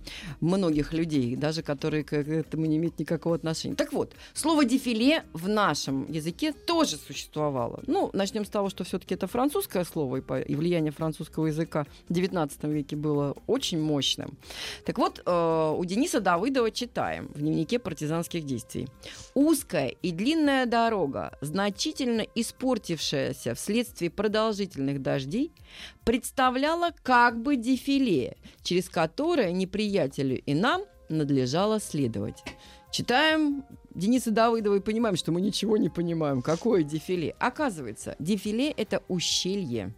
многих 0.41 0.93
людей, 0.93 1.37
даже 1.37 1.63
которые 1.63 2.05
к 2.05 2.13
этому 2.13 2.67
не 2.67 2.77
имеют 2.77 2.99
никакого 2.99 3.35
отношения. 3.35 3.75
Так 3.75 3.93
вот, 3.93 4.13
слово 4.35 4.65
дефиле 4.65 5.25
в 5.33 5.49
нашем 5.49 6.11
языке 6.11 6.53
тоже 6.53 6.97
существовало. 6.97 7.83
Ну, 7.87 8.11
начнем 8.13 8.45
с 8.45 8.49
того, 8.49 8.71
что 8.71 8.85
все-таки 8.85 9.15
это 9.15 9.27
французское 9.27 9.85
слово, 9.85 10.17
и, 10.17 10.55
влияние 10.55 10.93
французского 10.93 11.47
языка 11.47 11.87
в 12.09 12.13
XIX 12.13 12.51
веке 12.73 12.97
было 12.97 13.35
очень 13.47 13.81
мощным. 13.81 14.37
Так 14.85 14.99
вот, 14.99 15.23
э, 15.25 15.75
у 15.79 15.85
Дениса 15.85 16.21
Давыдова 16.21 16.71
читаем 16.71 17.29
в 17.35 17.41
дневнике 17.41 17.79
партизанских 17.79 18.45
действий. 18.45 18.89
Узкая 19.35 19.89
и 19.89 20.13
длинная 20.13 20.67
дорога, 20.67 21.37
значительно 21.41 22.23
испортившаяся 22.35 23.55
вследствие 23.55 24.11
продолжительных 24.11 25.03
дождей, 25.03 25.53
представляла 26.05 26.91
как 27.03 27.41
бы 27.41 27.57
дефиле, 27.57 28.37
через 28.63 28.89
которое 28.89 29.53
неприятелю 29.53 30.41
и 30.41 30.55
нам 30.55 30.83
надлежало 31.09 31.81
следовать. 31.81 32.43
Читаем 32.91 33.65
Дениса 33.95 34.31
Давыдова 34.31 34.77
и 34.77 34.81
понимаем, 34.81 35.17
что 35.17 35.33
мы 35.33 35.41
ничего 35.41 35.77
не 35.77 35.89
понимаем. 35.89 36.43
Какое 36.43 36.83
дефиле? 36.83 37.35
Оказывается, 37.39 38.17
дефиле– 38.19 38.71
это 38.77 39.03
ущелье. 39.09 39.95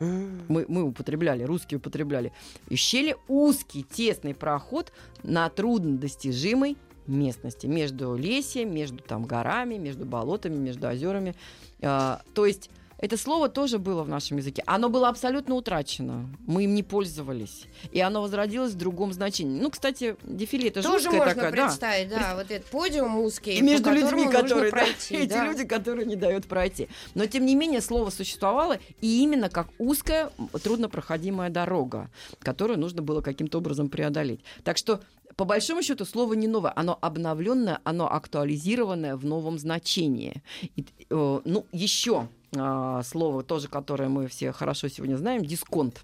Мы, 0.00 0.64
мы 0.66 0.84
употребляли, 0.84 1.42
русские 1.42 1.78
употребляли. 1.78 2.32
Ущелье– 2.70 3.16
узкий, 3.28 3.82
тесный 3.82 4.34
проход 4.34 4.92
на 5.22 5.48
труднодостижимой 5.50 6.78
местности. 7.12 7.66
Между 7.66 8.14
лесем, 8.14 8.74
между 8.74 8.98
там 8.98 9.24
горами, 9.24 9.76
между 9.76 10.04
болотами, 10.04 10.56
между 10.56 10.88
озерами. 10.88 11.34
А, 11.82 12.22
то 12.34 12.46
есть 12.46 12.70
это 13.00 13.16
слово 13.16 13.48
тоже 13.48 13.78
было 13.78 14.02
в 14.02 14.08
нашем 14.10 14.36
языке. 14.36 14.62
Оно 14.66 14.90
было 14.90 15.08
абсолютно 15.08 15.54
утрачено. 15.54 16.28
Мы 16.46 16.64
им 16.64 16.74
не 16.74 16.82
пользовались. 16.82 17.64
И 17.92 18.00
оно 18.00 18.20
возродилось 18.20 18.72
в 18.72 18.76
другом 18.76 19.14
значении. 19.14 19.58
Ну, 19.58 19.70
кстати, 19.70 20.16
дефиле 20.22 20.68
это 20.68 20.82
Тоже 20.82 21.04
жуткая 21.04 21.20
можно 21.20 21.34
такая, 21.34 21.50
да. 21.52 21.66
представить, 21.66 22.08
да, 22.10 22.36
вот 22.36 22.50
этот 22.50 22.68
подиум 22.68 23.18
узкий, 23.18 23.56
И 23.56 23.62
между 23.62 23.90
людьми, 23.90 24.26
которые, 24.26 24.70
да, 24.70 24.76
пройти, 24.76 25.14
эти 25.16 25.30
да. 25.30 25.46
люди, 25.46 25.64
которые 25.64 26.06
не 26.06 26.16
дают 26.16 26.46
пройти. 26.46 26.88
Но 27.14 27.24
тем 27.24 27.46
не 27.46 27.54
менее 27.54 27.80
слово 27.80 28.10
существовало 28.10 28.78
и 29.00 29.22
именно 29.22 29.48
как 29.48 29.68
узкая, 29.78 30.30
труднопроходимая 30.62 31.48
дорога, 31.48 32.10
которую 32.40 32.78
нужно 32.78 33.00
было 33.00 33.22
каким-то 33.22 33.58
образом 33.58 33.88
преодолеть. 33.88 34.40
Так 34.62 34.76
что 34.76 35.00
по 35.40 35.46
большому 35.46 35.82
счету 35.82 36.04
слово 36.04 36.34
не 36.34 36.48
новое, 36.48 36.70
оно 36.76 36.98
обновленное, 37.00 37.80
оно 37.82 38.12
актуализированное 38.12 39.16
в 39.16 39.24
новом 39.24 39.58
значении. 39.58 40.42
И, 40.76 40.84
э, 41.08 41.40
ну, 41.42 41.64
еще 41.72 42.28
а, 42.54 43.02
слово 43.02 43.42
тоже, 43.42 43.68
которое 43.68 44.10
мы 44.10 44.28
все 44.28 44.52
хорошо 44.52 44.88
сегодня 44.88 45.16
знаем, 45.16 45.42
дисконт. 45.42 46.02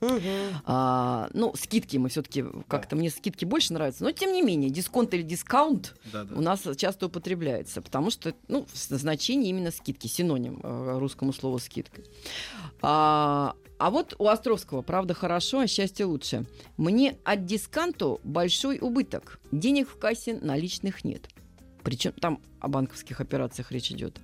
Мгм. 0.00 0.60
А, 0.64 1.28
ну, 1.34 1.54
скидки 1.56 1.96
мы 1.96 2.08
все-таки 2.08 2.44
как-то 2.68 2.96
мне 2.96 3.10
скидки 3.10 3.44
больше 3.44 3.72
нравятся, 3.72 4.04
но 4.04 4.12
тем 4.12 4.32
не 4.32 4.42
менее 4.42 4.70
дисконт 4.70 5.12
или 5.14 5.22
дискаунт 5.22 5.96
Да, 6.12 6.24
да. 6.24 6.34
у 6.34 6.40
нас 6.40 6.62
часто 6.76 7.06
употребляется, 7.06 7.82
потому 7.82 8.10
что, 8.10 8.34
ну, 8.46 8.66
в 8.72 8.76
значении 8.76 9.48
именно 9.50 9.70
скидки, 9.70 10.06
синоним 10.06 10.60
э, 10.62 10.98
русскому 10.98 11.32
слову 11.32 11.58
скидка. 11.58 12.02
А, 12.80 13.54
а 13.78 13.90
вот 13.90 14.14
у 14.18 14.26
Островского, 14.26 14.82
правда, 14.82 15.14
хорошо, 15.14 15.60
а 15.60 15.66
счастье 15.66 16.04
лучше. 16.04 16.46
Мне 16.76 17.16
от 17.24 17.46
дисканту 17.46 18.20
большой 18.24 18.78
убыток. 18.80 19.38
Денег 19.52 19.88
в 19.88 19.98
кассе 19.98 20.34
наличных 20.40 21.04
нет. 21.04 21.28
Причем 21.88 22.12
там 22.12 22.38
о 22.60 22.68
банковских 22.68 23.22
операциях 23.22 23.72
речь 23.72 23.90
идет. 23.90 24.20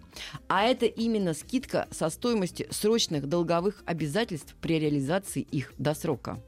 А 0.49 0.65
это 0.65 0.85
именно 0.85 1.33
скидка 1.33 1.89
со 1.91 2.11
стоимостью 2.11 2.67
срочных 2.71 3.27
долговых 3.27 3.83
обязательств 3.87 4.55
при 4.61 4.79
реализации 4.79 5.41
их 5.41 5.73
до 5.79 5.95
срока. 5.95 6.39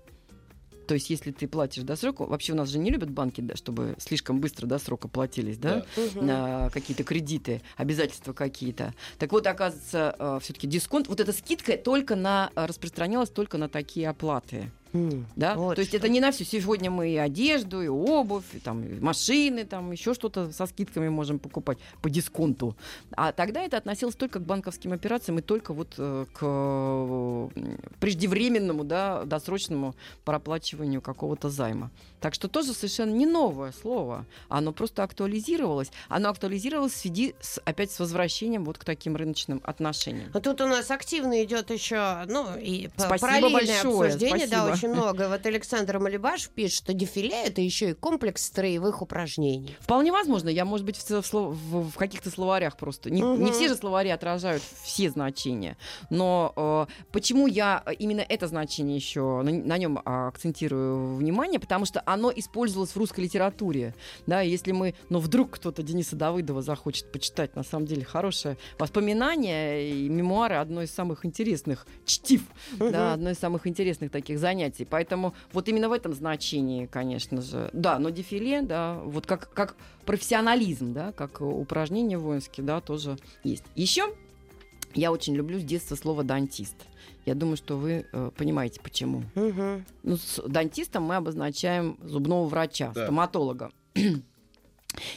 То 0.87 0.93
есть, 0.93 1.09
если 1.09 1.33
ты 1.33 1.49
платишь 1.49 1.85
до 1.85 1.97
срока, 1.97 2.27
вообще 2.27 2.53
у 2.53 2.57
нас 2.57 2.69
же 2.69 2.79
не 2.79 2.91
любят 2.91 3.09
банки, 3.11 3.41
да, 3.41 3.57
чтобы 3.57 3.95
слишком 3.99 4.41
быстро 4.41 4.67
до 4.67 4.79
срока 4.79 5.09
платились, 5.09 5.57
да, 5.57 5.87
Мгм. 5.97 6.27
на 6.27 6.69
какие-то 6.69 7.03
кредиты, 7.03 7.63
обязательства 7.79 8.35
какие-то. 8.35 8.93
Так 9.19 9.33
вот, 9.33 9.47
оказывается, 9.47 10.39
все-таки 10.43 10.67
дисконт, 10.67 11.09
вот 11.09 11.19
эта 11.21 11.33
скидка 11.33 11.79
только 11.79 12.15
на 12.15 12.51
э, 12.55 12.67
распространялась 12.67 13.31
только 13.31 13.57
на 13.57 13.71
такие 13.71 14.07
оплаты. 14.11 14.71
Да? 14.93 15.55
вот 15.57 15.75
То 15.75 15.81
есть 15.81 15.91
что. 15.91 15.99
это 15.99 16.09
не 16.09 16.21
на 16.21 16.31
все. 16.31 16.45
Сегодня 16.45 16.91
мы 16.91 17.11
и 17.11 17.17
одежду, 17.17 17.83
и 17.83 17.89
обувь, 17.89 18.45
и, 18.55 18.59
там, 18.59 18.83
и 18.83 19.01
машины, 19.01 19.65
там 19.65 19.93
еще 19.93 20.15
что-то 20.15 20.53
со 20.53 20.67
скидками 20.67 21.09
можем 21.09 21.39
покупать 21.39 21.79
по 22.03 22.11
дисконту. 22.11 22.77
А 23.13 23.33
тогда 23.33 23.63
это 23.63 23.77
относилось 23.77 24.15
только 24.15 24.39
к 24.39 24.43
банковским 24.43 24.93
операциям 24.93 25.39
и 25.39 25.43
только 25.43 25.73
вот 25.75 25.95
э, 25.99 26.27
к 26.33 26.39
э, 26.43 27.49
преждевременному, 28.01 28.85
да, 28.85 29.25
досрочному 29.25 29.95
проплачиванию 30.25 31.01
какого-то 31.03 31.51
займа. 31.51 31.91
Так 32.21 32.35
что 32.35 32.49
тоже 32.49 32.73
совершенно 32.73 33.13
не 33.13 33.27
новое 33.27 33.73
слово. 33.73 34.27
Оно 34.49 34.73
просто 34.73 35.03
актуализировалось. 35.03 35.91
Оно 36.09 36.31
актуализировалось 36.31 36.93
в 36.93 36.97
связи 36.97 37.35
с, 37.41 37.61
опять 37.65 37.91
с 37.91 38.01
возвращением 38.01 38.65
вот 38.65 38.79
к 38.79 38.85
таким 38.85 39.17
рыночным 39.17 39.61
отношениям. 39.65 40.31
А 40.33 40.41
тут 40.41 40.61
у 40.61 40.67
нас 40.67 40.91
активно 40.91 41.45
идет 41.45 41.71
еще, 41.71 42.25
ну, 42.27 42.57
и 42.59 42.89
Спасибо 42.97 43.19
параллельное 43.19 43.53
большое, 43.53 44.07
обсуждение, 44.07 44.47
да, 44.47 44.67
спасибо. 44.67 44.76
Очень 44.77 44.89
много. 44.91 45.29
Вот 45.29 45.45
Александр 45.47 45.99
Малибаш 45.99 46.49
пишет, 46.49 46.79
что 46.79 46.93
дефиле 46.95 47.31
это 47.45 47.61
еще 47.61 47.91
и 47.91 47.95
комплекс 47.95 48.45
строевых 48.45 49.03
упражнений. 49.03 49.77
Вполне 49.81 50.13
возможно. 50.13 50.49
Я, 50.49 50.65
может 50.65 50.85
быть, 50.87 50.97
в, 50.97 51.11
в 51.11 51.91
в- 51.91 51.97
каких-то 51.97 52.31
словарях 52.31 52.77
просто. 52.77 53.11
Не, 53.11 53.23
Мгм. 53.23 53.45
не 53.45 53.53
все 53.53 53.69
же 53.69 53.75
словари 53.77 54.11
отражают 54.11 54.63
все 54.83 55.11
значения. 55.11 55.77
Но 56.11 56.53
э, 56.57 56.87
почему 57.13 57.47
я 57.47 57.83
именно 57.99 58.21
это 58.21 58.47
значение 58.49 58.97
еще 58.97 59.43
на, 59.43 59.51
на 59.53 59.79
нем 59.79 60.01
а, 60.05 60.29
акцентирую 60.29 61.17
внимание? 61.17 61.59
Потому 61.61 61.85
что 61.87 62.03
оно 62.07 62.33
использовалось 62.35 62.91
в 62.91 62.97
русской 62.97 63.21
литературе. 63.21 63.95
Да, 64.27 64.41
если 64.41 64.73
мы, 64.73 64.95
ну, 65.09 65.19
вдруг 65.19 65.53
кто-то 65.53 65.83
Дениса 65.83 66.17
Давыдова 66.17 66.63
захочет 66.63 67.11
почитать, 67.13 67.55
на 67.57 67.63
самом 67.63 67.87
деле, 67.87 68.05
хорошее 68.05 68.57
воспоминание 68.79 69.91
и 69.91 70.09
мемуары 70.09 70.57
одно 70.57 70.83
из 70.83 70.91
самых 70.91 71.25
интересных 71.25 71.87
чтив, 72.05 72.43
да, 72.79 73.15
одно 73.15 73.31
из 73.31 73.39
самых 73.39 73.67
интересных 73.67 74.11
таких 74.11 74.39
занятий. 74.39 74.66
Поэтому 74.89 75.35
вот 75.53 75.69
именно 75.69 75.89
в 75.89 75.93
этом 75.93 76.13
значении, 76.13 76.87
конечно 76.87 77.41
же, 77.43 77.71
да, 77.73 77.99
но 77.99 78.11
дефиле, 78.11 78.63
да, 78.63 79.01
вот 79.05 79.27
как, 79.27 79.53
как 79.53 79.77
профессионализм, 80.05 80.93
да, 80.93 81.13
как 81.13 81.41
упражнение 81.41 82.19
воинские, 82.19 82.65
да, 82.67 82.81
тоже 82.81 83.17
есть. 83.45 83.65
Еще 83.75 84.15
я 84.95 85.13
очень 85.13 85.35
люблю 85.35 85.59
с 85.59 85.63
детства 85.65 85.95
слово 85.95 86.25
дантист. 86.25 86.77
Я 87.27 87.35
думаю, 87.35 87.57
что 87.57 87.77
вы 87.77 88.07
э, 88.13 88.31
понимаете, 88.37 88.81
почему. 88.81 89.25
Мгм. 89.35 89.85
Ну, 90.05 90.17
с 90.17 90.41
дантистом 90.47 91.03
мы 91.03 91.17
обозначаем 91.17 91.99
зубного 92.03 92.47
врача, 92.47 92.93
Да. 92.95 93.05
стоматолога. 93.05 93.73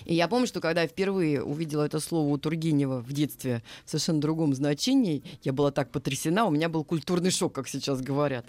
И 0.05 0.13
я 0.15 0.27
помню, 0.27 0.47
что 0.47 0.59
когда 0.59 0.81
я 0.81 0.87
впервые 0.87 1.41
увидела 1.43 1.83
это 1.83 1.99
слово 1.99 2.27
у 2.33 2.37
Тургенева 2.37 2.99
в 2.99 3.13
детстве 3.13 3.63
в 3.85 3.89
совершенно 3.89 4.19
другом 4.19 4.53
значении, 4.53 5.23
я 5.43 5.53
была 5.53 5.71
так 5.71 5.91
потрясена, 5.91 6.45
у 6.45 6.49
меня 6.51 6.67
был 6.67 6.83
культурный 6.83 7.31
шок, 7.31 7.53
как 7.53 7.67
сейчас 7.67 8.01
говорят. 8.01 8.45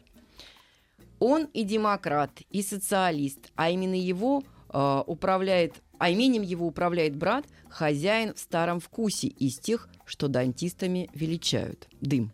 Он 1.20 1.44
и 1.52 1.62
демократ, 1.64 2.30
и 2.50 2.62
социалист, 2.62 3.38
а 3.54 3.70
именно 3.70 3.94
его 3.94 4.42
э, 4.72 5.02
управляет, 5.06 5.74
а 5.98 6.10
именем 6.10 6.42
его 6.42 6.66
управляет 6.66 7.14
брат, 7.14 7.44
хозяин 7.68 8.34
в 8.34 8.38
старом 8.38 8.80
вкусе 8.80 9.28
из 9.28 9.58
тех, 9.58 9.88
что 10.06 10.28
дантистами 10.28 11.08
величают. 11.14 11.88
Дым. 12.00 12.32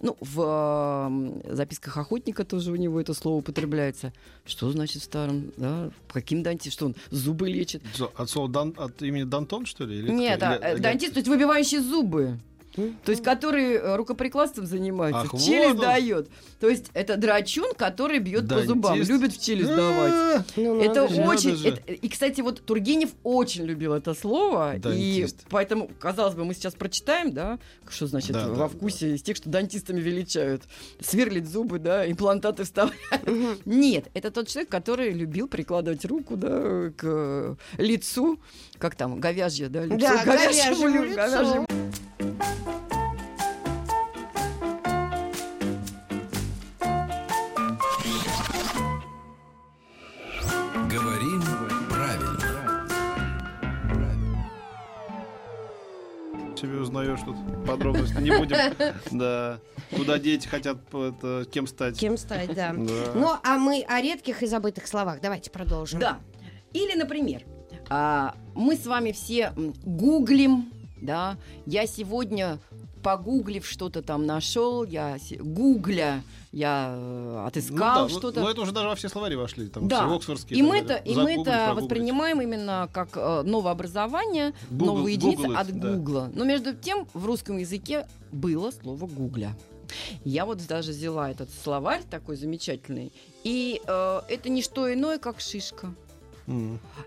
Ну, 0.00 0.16
в 0.20 1.40
э, 1.48 1.54
записках 1.54 1.96
охотника 1.96 2.44
тоже 2.44 2.70
у 2.70 2.76
него 2.76 3.00
это 3.00 3.12
слово 3.14 3.38
употребляется. 3.38 4.12
Что 4.46 4.70
значит 4.70 5.02
в 5.02 5.04
старом, 5.04 5.50
да? 5.56 5.90
Каким 6.12 6.44
дантист? 6.44 6.74
Что 6.74 6.86
он 6.86 6.94
зубы 7.10 7.48
лечит? 7.50 7.82
От 8.16 8.30
слова 8.30 8.48
Дан- 8.48 8.74
от 8.76 9.02
имени 9.02 9.24
Дантон, 9.24 9.66
что 9.66 9.84
ли? 9.84 9.98
Или 9.98 10.12
Нет, 10.12 10.36
кто? 10.36 10.46
а, 10.50 10.54
Или- 10.54 10.64
э, 10.64 10.74
или- 10.74 10.82
дантист, 10.82 11.14
то 11.14 11.18
есть 11.18 11.28
выбивающий 11.28 11.78
зубы. 11.78 12.38
То 12.74 13.10
есть, 13.10 13.24
который 13.24 13.72
э, 13.74 13.96
рукоприкладством 13.96 14.66
занимается, 14.66 15.22
Ах, 15.22 15.34
в 15.34 15.44
челюсть 15.44 15.74
вот 15.74 15.80
дает. 15.80 16.28
То 16.60 16.68
есть, 16.68 16.86
это 16.94 17.16
драчун, 17.16 17.72
который 17.76 18.18
бьет 18.20 18.48
по 18.48 18.62
зубам, 18.62 18.96
любит 19.00 19.32
в 19.32 19.42
челюсть 19.42 19.70
давать. 19.74 20.12
А, 20.12 20.44
Ну, 20.56 20.80
Это 20.80 21.04
очень... 21.04 21.56
Же. 21.56 21.68
это- 21.70 21.92
и, 21.92 22.08
кстати, 22.08 22.40
вот 22.40 22.60
Тургенев 22.64 23.10
очень 23.24 23.64
любил 23.64 23.94
это 23.94 24.14
слово. 24.14 24.76
И 24.76 24.78
Дантист. 24.78 25.44
поэтому, 25.50 25.90
казалось 25.98 26.34
бы, 26.34 26.44
мы 26.44 26.54
сейчас 26.54 26.74
прочитаем, 26.74 27.32
да, 27.32 27.58
что 27.88 28.06
значит 28.06 28.32
Да, 28.32 28.48
во 28.48 28.56
да, 28.56 28.68
вкусе 28.68 29.14
из 29.16 29.22
тех, 29.22 29.36
что 29.36 29.50
дантистами 29.50 30.00
величают. 30.00 30.62
Сверлить 31.00 31.48
зубы, 31.48 31.78
да, 31.80 32.08
имплантаты 32.08 32.64
вставляют. 32.64 32.96
Нет, 33.66 34.06
это 34.14 34.30
тот 34.30 34.46
человек, 34.48 34.68
который 34.70 35.10
любил 35.10 35.48
прикладывать 35.48 36.04
руку, 36.04 36.36
да, 36.36 36.90
к 36.96 37.56
лицу. 37.78 38.38
Как 38.78 38.94
там, 38.94 39.18
говяжье, 39.18 39.68
да, 39.68 39.84
лицо. 39.84 39.98
Да, 39.98 40.24
говяжьему 40.24 40.86
лю- 40.86 41.02
лицу. 41.04 41.16
говяжьему 41.16 41.66
Себе 56.58 56.80
узнаешь 56.80 57.20
тут 57.24 57.36
подробности. 57.64 58.20
Не 58.20 58.36
будем. 58.36 58.56
Да. 59.12 59.60
Куда 59.94 60.18
дети 60.18 60.48
хотят 60.48 60.78
это, 60.92 61.46
кем 61.50 61.66
стать. 61.68 61.98
Кем 61.98 62.16
стать, 62.16 62.48
да. 62.54 62.72
Да. 62.72 63.12
Ну, 63.14 63.32
а 63.44 63.58
мы 63.58 63.84
о 63.88 64.00
редких 64.00 64.42
и 64.42 64.46
забытых 64.46 64.88
словах. 64.88 65.20
Давайте 65.20 65.50
продолжим. 65.50 66.00
Да. 66.00 66.18
Или, 66.72 66.94
например, 66.94 67.44
а, 67.88 68.34
мы 68.54 68.76
с 68.76 68.86
вами 68.86 69.12
все 69.12 69.52
гуглим, 69.84 70.72
да. 71.00 71.36
Я 71.64 71.86
сегодня 71.86 72.58
погуглив 73.02 73.66
что-то 73.66 74.02
там 74.02 74.26
нашел, 74.26 74.84
я 74.84 75.18
гугля, 75.40 76.22
я 76.52 76.94
э, 76.96 77.32
Ну 77.40 77.46
отыскал 77.46 77.78
да, 77.78 78.02
ну- 78.02 78.08
что-то. 78.08 78.40
Ну, 78.40 78.48
это 78.48 78.60
уже 78.60 78.72
даже 78.72 78.88
во 78.88 78.94
все 78.94 79.08
словари 79.08 79.34
вошли. 79.36 79.68
Там 79.68 79.88
Да. 79.88 80.06
все 80.06 80.16
оксфордские. 80.16 80.58
И 80.58 80.62
мы 80.62 80.78
это, 80.78 80.94
и 80.94 81.14
мы 81.14 81.40
это 81.40 81.72
воспринимаем 81.74 82.40
именно 82.40 82.88
как 82.92 83.10
э, 83.16 83.42
новое 83.42 83.72
образование, 83.72 84.52
Google- 84.70 84.86
новую 84.86 85.12
единицу 85.12 85.42
Google 85.42 85.56
от 85.56 85.78
да. 85.80 85.94
Гугла. 85.94 86.30
Но 86.34 86.44
между 86.44 86.74
тем 86.74 87.06
в 87.14 87.24
русском 87.26 87.58
языке 87.58 88.06
было 88.32 88.70
слово 88.70 89.06
Гугля. 89.06 89.56
Я 90.24 90.44
вот 90.44 90.66
даже 90.66 90.90
взяла 90.92 91.30
этот 91.30 91.48
словарь 91.64 92.02
такой 92.10 92.36
замечательный, 92.36 93.10
и 93.44 93.80
э, 93.86 94.20
это 94.28 94.48
не 94.50 94.60
что 94.62 94.92
иное, 94.92 95.18
как 95.18 95.40
шишка. 95.40 95.94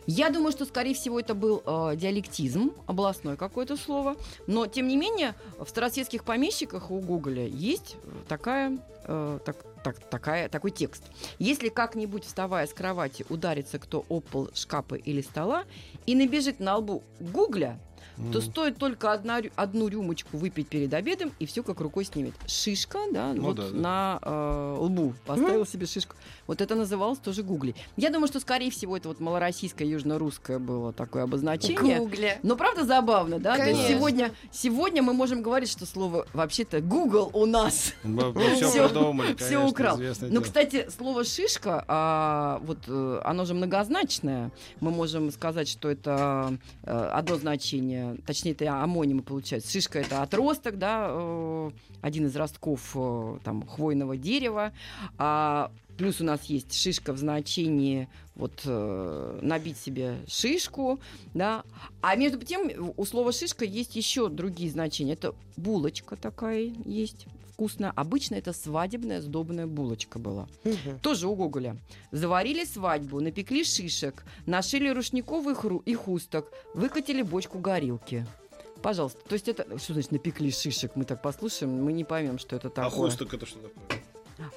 Я 0.08 0.30
думаю, 0.30 0.52
что, 0.52 0.66
скорее 0.66 0.94
всего, 0.94 1.20
это 1.20 1.34
был 1.34 1.64
э, 1.66 1.96
диалектизм, 1.96 2.74
областное 2.86 3.36
какое-то 3.36 3.76
слово. 3.78 4.16
Но, 4.48 4.68
тем 4.68 4.88
не 4.88 4.98
менее, 4.98 5.34
в 5.60 5.68
старосветских 5.68 6.24
помещиках 6.24 6.92
у 6.92 7.00
Гоголя 7.00 7.48
есть 7.48 7.98
такая, 8.28 8.78
э, 9.06 9.40
так, 9.46 9.58
так- 9.84 10.00
такая, 10.10 10.48
такой 10.50 10.72
текст. 10.72 11.04
Если 11.40 11.70
как-нибудь, 11.70 12.24
вставая 12.26 12.68
с 12.68 12.74
кровати, 12.74 13.26
ударится 13.30 13.80
кто 13.80 14.06
об 14.10 14.24
пол 14.26 14.50
шкафа 14.54 14.96
или 14.96 15.22
стола 15.22 15.64
и 16.06 16.14
набежит 16.16 16.60
на 16.60 16.78
лбу 16.78 17.02
Гугля, 17.20 17.80
то 18.32 18.38
М. 18.40 18.42
стоит 18.44 18.78
только 18.78 19.14
одна, 19.14 19.42
одну 19.56 19.88
рюмочку 19.88 20.38
выпить 20.38 20.68
перед 20.68 20.94
обедом, 20.94 21.32
и 21.40 21.46
все 21.48 21.64
как 21.64 21.80
рукой 21.80 22.04
снимет. 22.06 22.36
Шишка, 22.46 23.00
да, 23.12 23.34
Ну 23.34 23.42
вот 23.44 23.56
да, 23.56 23.70
да. 23.70 23.76
на 23.76 24.20
э, 24.22 24.76
лбу 24.80 25.14
поставил 25.26 25.66
себе 25.66 25.88
шишку. 25.88 26.16
Вот 26.52 26.60
это 26.60 26.76
называлось 26.76 27.18
тоже 27.18 27.44
гугли. 27.44 27.76
Я 27.96 28.10
думаю, 28.10 28.28
что, 28.28 28.42
скорее 28.42 28.72
всего, 28.72 28.98
это 28.98 29.08
вот 29.08 29.22
малороссийское, 29.22 29.88
южно-русское 29.88 30.60
было 30.60 30.92
такое 30.92 31.24
обозначение. 31.24 32.00
Гугля. 32.00 32.40
Но 32.44 32.58
правда 32.58 32.84
забавно, 32.84 33.40
да? 33.40 33.56
То 33.56 33.64
есть 33.64 33.80
Конечно. 33.80 33.96
сегодня, 33.98 34.32
сегодня 34.52 35.02
мы 35.02 35.14
можем 35.14 35.44
говорить, 35.44 35.70
что 35.70 35.86
слово 35.86 36.28
вообще-то 36.34 36.82
Google 36.82 37.30
у 37.32 37.46
нас. 37.46 37.94
Мы 38.04 38.34
все 38.56 38.68
Всё- 38.70 38.90
придумали, 38.90 39.28
всё 39.36 39.46
конечно, 39.62 39.66
украл. 39.70 39.98
Ну, 39.98 40.28
дело. 40.30 40.42
кстати, 40.42 40.90
слово 40.90 41.24
шишка, 41.24 41.86
а, 41.88 42.60
вот 42.66 42.80
э, 42.86 43.22
оно 43.24 43.46
же 43.46 43.54
многозначное. 43.54 44.52
Мы 44.82 44.92
можем 44.92 45.32
сказать, 45.32 45.70
что 45.70 45.90
это 45.90 46.58
э, 46.84 46.92
одно 47.14 47.38
значение, 47.38 48.18
точнее, 48.26 48.52
это 48.52 48.84
амонимы 48.84 49.22
получается. 49.22 49.72
Шишка 49.72 50.00
это 50.00 50.22
отросток, 50.22 50.78
да, 50.78 51.08
э, 51.12 51.72
один 52.02 52.26
из 52.26 52.36
ростков 52.36 52.94
там 53.46 53.66
хвойного 53.66 54.18
дерева. 54.18 54.74
А 55.18 55.72
плюс 56.02 56.20
у 56.20 56.24
нас 56.24 56.46
есть 56.46 56.74
шишка 56.74 57.14
в 57.14 57.20
значении 57.20 58.10
вот 58.34 58.64
э, 58.66 59.40
набить 59.44 59.78
себе 59.78 60.18
шишку, 60.28 61.00
да. 61.36 61.64
А 62.02 62.16
между 62.16 62.44
тем 62.44 62.72
у 62.98 63.06
слова 63.06 63.32
шишка 63.32 63.66
есть 63.66 63.96
еще 63.96 64.28
другие 64.28 64.72
значения. 64.72 65.14
Это 65.14 65.36
булочка 65.58 66.16
такая 66.16 66.74
есть 66.86 67.28
вкусная. 67.54 67.92
Обычно 67.96 68.34
это 68.34 68.52
свадебная 68.52 69.22
сдобная 69.22 69.68
булочка 69.68 70.18
была. 70.18 70.48
Мгм. 70.64 70.98
Тоже 71.04 71.28
у 71.28 71.36
Гоголя. 71.36 71.78
Заварили 72.12 72.66
свадьбу, 72.66 73.20
напекли 73.20 73.64
шишек, 73.64 74.24
нашили 74.48 74.90
рушников 74.90 75.46
и, 75.46 75.52
хру- 75.52 75.84
и 75.86 75.94
хусток, 75.94 76.52
выкатили 76.74 77.22
бочку 77.22 77.60
горилки. 77.60 78.26
Пожалуйста. 78.82 79.20
То 79.30 79.34
есть 79.34 79.48
это... 79.48 79.78
Что 79.78 79.94
значит 79.94 80.12
напекли 80.12 80.50
шишек? 80.50 80.96
Мы 80.96 81.06
так 81.06 81.22
послушаем, 81.22 81.84
мы 81.84 81.94
не 81.94 82.06
поймем, 82.06 82.40
что 82.40 82.56
это 82.56 82.72
такое. 82.72 82.88
А 82.88 82.90
хусток 82.90 83.36
это 83.36 83.46
что 83.46 83.60
такое? 83.60 84.02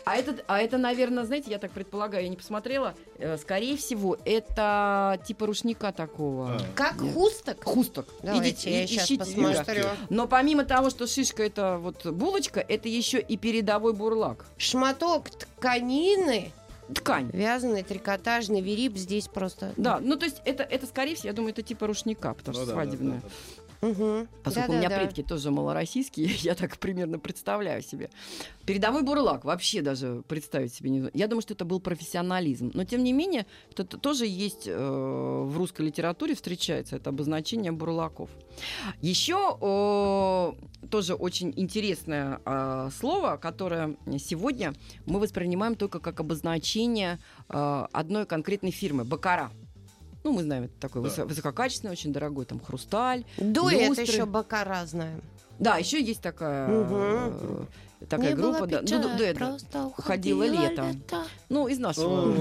А 0.04 0.16
это, 0.16 0.42
а 0.46 0.60
это, 0.60 0.78
наверное, 0.78 1.24
знаете, 1.24 1.50
я 1.50 1.58
так 1.58 1.70
предполагаю, 1.72 2.24
я 2.24 2.28
не 2.28 2.36
посмотрела. 2.36 2.94
э, 3.18 3.36
скорее 3.38 3.76
всего, 3.76 4.16
это 4.24 5.20
типа 5.26 5.46
рушника 5.46 5.92
такого. 5.92 6.52
А. 6.52 6.60
Как 6.74 7.00
Нет. 7.00 7.14
хусток? 7.14 7.64
Хусток. 7.64 8.06
Давайте 8.22 8.48
Идите, 8.50 8.70
я 8.72 8.84
и- 8.84 8.86
сейчас 8.86 9.04
ищите, 9.10 9.24
посмотрю. 9.24 9.84
Но 10.10 10.26
помимо 10.28 10.64
того, 10.64 10.90
что 10.90 11.06
шишка 11.06 11.42
это 11.44 11.78
вот 11.78 12.04
булочка, 12.06 12.60
это 12.60 12.88
еще 12.88 13.20
и 13.20 13.36
передовой 13.36 13.92
бурлак. 13.92 14.44
Шматок 14.56 15.30
тканины, 15.30 16.52
Ткань. 16.94 17.30
вязаный, 17.32 17.82
трикотажный, 17.82 18.60
верип 18.60 18.96
здесь 18.96 19.28
просто. 19.28 19.72
Да, 19.76 20.00
ну 20.00 20.16
то 20.16 20.26
есть 20.26 20.42
это, 20.44 20.62
это 20.62 20.86
скорее 20.86 21.14
всего, 21.14 21.28
я 21.28 21.32
думаю, 21.32 21.52
это 21.52 21.62
типа 21.62 21.86
рушника, 21.86 22.34
потому 22.34 22.58
Ну 22.58 22.64
что 22.64 22.74
да, 22.74 22.76
да, 22.76 22.82
свадебная. 22.84 23.20
да, 23.20 23.28
да. 23.28 23.63
Мгм. 23.84 24.28
Поскольку 24.42 24.72
у 24.72 24.74
меня 24.76 24.88
Да-да-да. 24.88 25.06
предки 25.06 25.22
тоже 25.22 25.50
малороссийские, 25.50 26.26
я 26.40 26.54
так 26.54 26.78
примерно 26.78 27.18
представляю 27.18 27.82
себе. 27.82 28.10
Передовой 28.64 29.02
бурлак 29.02 29.44
вообще 29.44 29.82
даже 29.82 30.22
представить 30.26 30.72
себе 30.72 30.90
не... 30.90 31.10
Я 31.12 31.28
думаю, 31.28 31.42
что 31.42 31.52
это 31.52 31.64
был 31.66 31.80
профессионализм. 31.80 32.70
Но, 32.74 32.84
тем 32.84 33.04
не 33.04 33.12
менее, 33.12 33.46
это 33.70 33.84
тоже 33.84 34.26
есть 34.26 34.66
э, 34.66 34.74
в 34.74 35.56
русской 35.56 35.82
литературе, 35.82 36.34
встречается 36.34 36.96
это 36.96 37.10
обозначение 37.10 37.72
бурлаков. 37.72 38.30
Еще 39.02 39.58
э, 39.60 40.86
тоже 40.88 41.14
очень 41.14 41.52
интересное 41.56 42.40
э, 42.44 42.90
слово, 42.98 43.36
которое 43.36 43.96
сегодня 44.18 44.72
мы 45.04 45.20
воспринимаем 45.20 45.74
только 45.74 46.00
как 46.00 46.20
обозначение 46.20 47.18
э, 47.48 47.86
одной 47.92 48.24
конкретной 48.24 48.70
фирмы– 48.70 49.04
Бакара. 49.14 49.50
Ну, 50.24 50.32
мы 50.32 50.42
знаем, 50.42 50.64
это 50.64 50.72
такой 50.80 51.02
Да. 51.02 51.08
высо- 51.08 51.26
высококачественный, 51.26 51.92
очень 51.92 52.12
дорогой 52.12 52.46
там 52.46 52.58
хрусталь, 52.58 53.24
Дуэт 53.36 53.88
люстры. 53.90 54.04
еще 54.06 54.24
бакара 54.24 54.84
знаем. 54.86 55.20
да, 55.58 55.76
еще 55.76 56.02
есть 56.02 56.22
такая, 56.22 56.66
э, 56.70 57.64
такая 58.08 58.30
Не 58.30 58.34
группа. 58.34 58.60
было 58.60 58.66
да. 58.66 58.80
Ну, 58.98 59.16
дуэт, 59.18 59.38
да. 59.38 59.46
просто 59.46 59.86
уходило 59.98 60.42
лето. 60.44 60.86
Ну, 61.50 61.68
из 61.68 61.78
нашего. 61.78 62.32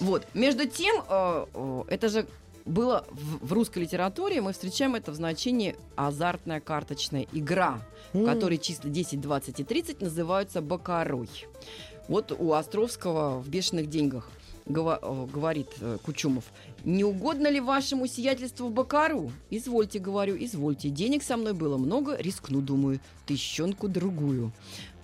Вот. 0.00 0.26
Между 0.34 0.66
тем, 0.68 1.02
э, 1.08 1.46
это 1.88 2.08
же 2.08 2.26
было 2.66 3.04
в 3.10 3.46
в 3.46 3.52
русской 3.52 3.80
литературе, 3.80 4.40
мы 4.42 4.52
встречаем 4.52 4.94
это 4.94 5.10
в 5.10 5.14
значении 5.14 5.74
азартная 5.96 6.60
карточная 6.60 7.26
игра, 7.32 7.80
в 8.12 8.24
которой 8.26 8.58
числа 8.58 8.90
10, 8.90 9.20
20 9.20 9.60
и 9.60 9.64
30 9.64 10.02
называются 10.02 10.60
бакарой. 10.60 11.28
Вот 12.08 12.32
у 12.38 12.52
Островского 12.52 13.38
в 13.40 13.48
«Бешеных 13.48 13.88
деньгах» 13.88 14.28
говорит 14.70 15.68
э, 15.80 15.98
Кучумов, 16.02 16.44
«Не 16.84 17.04
угодно 17.04 17.48
ли 17.48 17.60
вашему 17.60 18.06
сиятельству 18.06 18.68
бакару?» 18.70 19.32
«Извольте,— 19.50 19.98
говорю,— 20.00 20.36
извольте. 20.40 20.88
Денег 20.88 21.22
со 21.22 21.36
мной 21.36 21.52
было 21.52 21.76
много, 21.76 22.16
рискну, 22.16 22.60
думаю, 22.60 23.00
тыщенку 23.26 23.88
другую». 23.88 24.52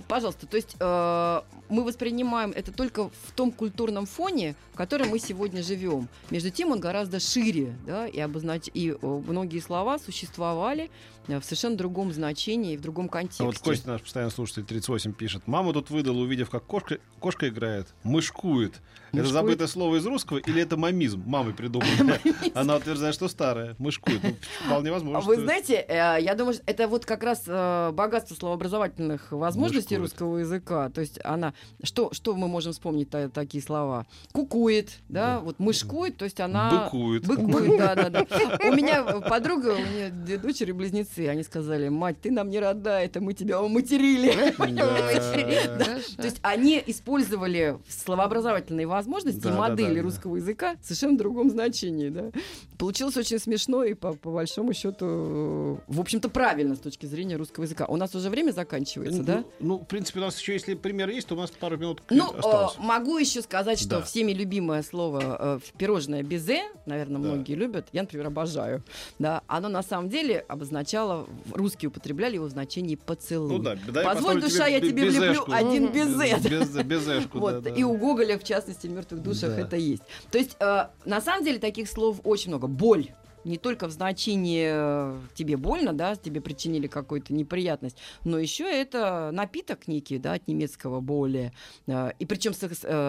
Пожалуйста, 0.09 0.46
то 0.46 0.57
есть 0.57 0.76
э, 0.79 1.40
мы 1.68 1.83
воспринимаем 1.83 2.52
это 2.52 2.70
только 2.70 3.09
в 3.09 3.33
том 3.35 3.50
культурном 3.50 4.07
фоне, 4.07 4.55
в 4.72 4.76
котором 4.76 5.09
мы 5.09 5.18
сегодня 5.18 5.64
живем. 5.64 6.09
Между 6.31 6.50
тем 6.50 6.70
он 6.70 6.79
гораздо 6.79 7.18
шире, 7.18 7.74
да, 7.87 8.07
и, 8.07 8.20
обознач... 8.20 8.70
и 8.72 8.90
э, 8.90 9.22
многие 9.26 9.59
слова 9.59 9.98
существовали 9.98 10.90
в 11.29 11.43
совершенно 11.43 11.77
другом 11.77 12.12
значении 12.12 12.75
и 12.75 12.77
в 12.77 12.81
другом 12.81 13.09
контексте. 13.09 13.43
А 13.43 13.47
вот 13.47 13.59
Костя, 13.59 13.89
наш 13.89 14.03
постоянный 14.03 14.33
слушатель, 14.33 14.65
38, 14.65 15.12
пишет. 15.12 15.43
Мама 15.47 15.73
тут 15.73 15.91
выдала, 15.91 16.19
увидев, 16.19 16.51
как 16.51 16.65
кошка, 16.65 16.99
кошка 17.21 17.49
играет. 17.49 17.89
Мышкует. 18.03 18.81
Это 19.09 19.23
Мышкует? 19.23 19.33
забытое 19.33 19.69
слово 19.69 19.97
из 19.97 20.07
русского 20.07 20.39
или 20.39 20.61
это 20.61 20.77
мамизм? 20.77 21.23
Мамой 21.27 21.55
придумали. 21.55 22.21
Она 22.55 22.77
утверждает, 22.77 23.15
что 23.15 23.29
старое. 23.29 23.75
Мышкует. 23.79 24.23
Ну, 24.23 24.37
вполне 24.67 24.93
возможно. 24.93 25.21
Вы 25.21 25.37
знаете, 25.37 25.85
э, 25.89 26.19
я 26.21 26.35
думаю, 26.35 26.57
это 26.67 26.87
вот 26.89 27.07
как 27.07 27.23
раз 27.23 27.45
э, 27.47 27.93
богатство 27.93 28.35
словообразовательных 28.35 29.33
возможностей 29.33 29.97
русского 29.97 30.39
языка. 30.39 30.91
То 30.91 31.01
есть 31.01 31.19
она... 31.25 31.55
Что, 31.83 32.11
мы 32.35 32.49
можем 32.49 32.73
вспомнить 32.73 33.09
та- 33.11 33.29
такие 33.29 33.62
слова? 33.62 34.07
Кукует, 34.33 34.99
да? 35.09 35.41
Вот 35.41 35.59
мышкует, 35.59 36.16
то 36.16 36.24
есть 36.24 36.41
она... 36.41 36.85
Быкует. 36.85 37.27
Быкует, 37.27 37.79
да, 37.79 37.95
да, 37.95 38.11
да. 38.11 38.27
У 38.64 38.74
меня 38.74 39.03
подруга, 39.20 39.68
у 39.68 39.79
меня 39.79 40.11
две 40.11 40.37
дочери 40.39 40.72
близнецы, 41.17 41.29
они 41.29 41.43
сказали, 41.43 41.89
мать, 41.89 42.21
ты 42.21 42.31
нам 42.31 42.51
не 42.51 42.61
родная, 42.61 43.05
это 43.05 43.21
мы 43.21 43.33
тебя 43.33 43.62
уматерили. 43.62 44.55
То 46.17 46.23
есть 46.23 46.39
они 46.43 46.83
использовали 46.87 47.79
словообразовательные 47.89 48.87
возможности 48.87 49.47
и 49.47 49.51
модели 49.51 50.01
русского 50.01 50.37
языка 50.37 50.77
в 50.81 50.85
совершенно 50.85 51.19
другом 51.19 51.51
значении. 51.51 52.33
Получилось 52.79 53.17
очень 53.17 53.39
смешно 53.39 53.85
и 53.85 53.95
по, 53.95 54.12
большому 54.12 54.73
счету, 54.73 55.81
в 55.87 56.01
общем-то, 56.01 56.29
правильно 56.29 56.75
с 56.75 56.81
точки 56.81 57.07
зрения 57.07 57.37
русского 57.37 57.64
языка. 57.64 57.87
У 57.87 57.97
нас 57.97 58.14
уже 58.14 58.31
время 58.31 58.53
заканчивается, 58.53 59.23
да? 59.23 59.45
Ну, 59.61 59.67
ну, 59.67 59.79
в 59.79 59.87
принципе, 59.87 60.21
у 60.21 60.23
нас 60.23 60.39
еще, 60.39 60.53
если 60.53 60.75
пример 60.75 61.09
есть, 61.09 61.29
то 61.29 61.35
у 61.35 61.39
нас 61.39 61.51
пару 61.51 61.77
минут 61.77 62.03
Ну, 62.11 62.33
э, 62.33 62.67
могу 62.79 63.19
еще 63.19 63.43
сказать, 63.43 63.81
что 63.81 64.03
всеми 64.03 64.33
любимое 64.33 64.83
слово 64.83 65.61
э, 65.62 65.79
пирожное 65.79 66.23
безе, 66.23 66.64
наверное, 66.87 67.19
многие 67.19 67.55
любят. 67.55 67.87
Я, 67.93 68.03
например, 68.03 68.27
обожаю. 68.27 68.83
Да, 69.19 69.43
оно 69.47 69.69
на 69.69 69.83
самом 69.83 70.09
деле 70.09 70.45
обозначало, 70.49 71.05
в- 71.14 71.52
русские 71.54 71.88
употребляли 71.88 72.34
его 72.34 72.46
в 72.46 72.50
значении 72.50 72.94
поцелуй. 72.96 73.50
Ну 73.52 73.59
да, 73.59 73.76
Позволь, 74.02 74.40
душа, 74.40 74.66
я 74.66 74.80
бе- 74.80 74.88
тебе 74.90 75.11
влеплю 75.11 75.44
один 75.48 75.92
безе. 75.92 76.36
Без, 76.48 76.68
безешку, 76.70 77.38
Вот, 77.38 77.62
да, 77.62 77.70
да. 77.70 77.70
и 77.70 77.82
у 77.82 77.96
Гоголя, 77.96 78.38
в 78.38 78.44
частности, 78.44 78.86
в 78.86 78.90
мертвых 78.90 79.22
душах 79.22 79.50
Да. 79.57 79.61
это 79.62 79.76
есть. 79.76 80.02
То 80.30 80.38
есть, 80.38 80.57
э, 80.61 80.86
на 81.04 81.20
самом 81.20 81.44
деле, 81.44 81.59
таких 81.59 81.88
слов 81.88 82.20
очень 82.24 82.50
много. 82.50 82.66
Боль. 82.66 83.09
Не 83.47 83.59
только 83.59 83.86
в 83.86 83.92
значении 83.92 84.68
э, 84.72 85.18
тебе 85.34 85.57
больно, 85.57 85.92
да, 85.92 86.16
тебе 86.16 86.40
причинили 86.40 86.88
какую-то 86.88 87.32
неприятность, 87.32 87.97
но 88.24 88.38
еще 88.38 88.64
это 88.64 89.30
напиток 89.32 89.86
некий, 89.86 90.18
да, 90.18 90.32
от 90.32 90.49
немецкого 90.49 91.01
боли. 91.01 91.53
Э, 91.86 92.11
и 92.18 92.26
причем 92.26 92.53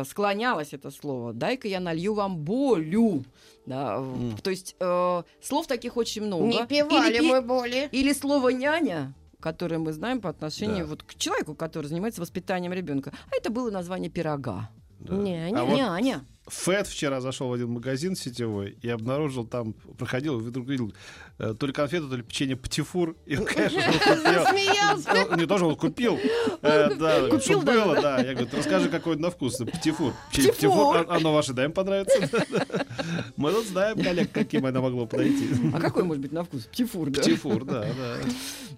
склонялось 0.05 0.73
это 0.73 0.91
слово. 0.91 1.33
Дай-ка 1.33 1.67
я 1.67 1.79
налью 1.79 2.13
вам 2.13 2.37
болю. 2.37 3.23
Да, 3.65 3.95
М. 3.97 4.37
То 4.43 4.49
есть 4.51 4.75
э, 4.79 5.23
слов 5.41 5.65
таких 5.67 5.97
очень 5.97 6.21
много. 6.23 6.45
Не 6.45 6.65
пивали 6.67 7.15
Или 7.17 7.19
мы 7.27 7.41
боли. 7.41 7.89
или 7.91 8.13
слово 8.13 8.49
няня, 8.49 9.13
которое 9.39 9.79
мы 9.79 9.91
знаем 9.91 10.21
по 10.21 10.29
отношению 10.29 10.85
Да. 10.85 10.91
вот 10.91 11.03
к 11.03 11.15
человеку, 11.15 11.55
который 11.55 11.87
занимается 11.87 12.21
воспитанием 12.21 12.73
ребенка. 12.73 13.11
А 13.31 13.35
это 13.35 13.49
было 13.49 13.71
название 13.71 14.09
пирога. 14.11 14.69
Да. 15.07 15.15
Няня. 15.15 15.59
А 15.59 15.63
вот 15.65 15.75
Няня. 15.75 16.25
Фэт 16.47 16.87
вчера 16.87 17.19
зашел 17.19 17.49
в 17.49 17.53
один 17.53 17.71
магазин 17.71 18.15
сетевой 18.15 18.77
и 18.81 18.87
обнаружил 18.87 19.45
там, 19.45 19.73
проходил, 19.97 20.39
вдруг 20.39 20.65
видел 20.69 20.93
э, 21.39 21.53
то 21.59 21.67
ли 21.67 21.73
конфету, 21.73 22.07
то 22.07 22.15
ли 22.15 22.23
печенье 22.23 22.55
птифур. 22.55 23.17
И 23.25 23.35
он, 23.35 23.43
конечно, 23.43 23.81
купил. 23.81 25.35
Не 25.37 25.45
тоже 25.45 25.65
он 25.65 25.75
купил. 25.75 26.17
Э, 26.61 26.95
Да, 26.95 27.27
даже, 27.27 27.57
было, 27.57 27.99
да. 28.01 28.19
Я 28.21 28.31
говорю, 28.31 28.47
«Ты 28.47 28.57
расскажи, 28.57 28.87
какой 28.89 29.17
на 29.17 29.29
вкус. 29.29 29.57
Птифур. 29.57 30.13
птифур. 30.31 30.95
А- 31.09 31.15
Оно 31.17 31.33
ваше, 31.33 31.51
да, 31.51 31.65
им 31.65 31.73
понравится? 31.73 32.17
Мы 33.35 33.51
тут 33.51 33.65
знаем, 33.67 34.01
коллег, 34.01 34.31
каким 34.31 34.65
оно 34.65 34.81
могло 34.81 35.05
подойти. 35.05 35.49
А 35.73 35.81
какой 35.81 36.03
может 36.05 36.21
быть 36.21 36.31
на 36.31 36.45
вкус? 36.45 36.63
Птифур, 36.63 37.09
да? 37.09 37.21
Птифур, 37.21 37.65
да, 37.65 37.81
да. 37.81 38.17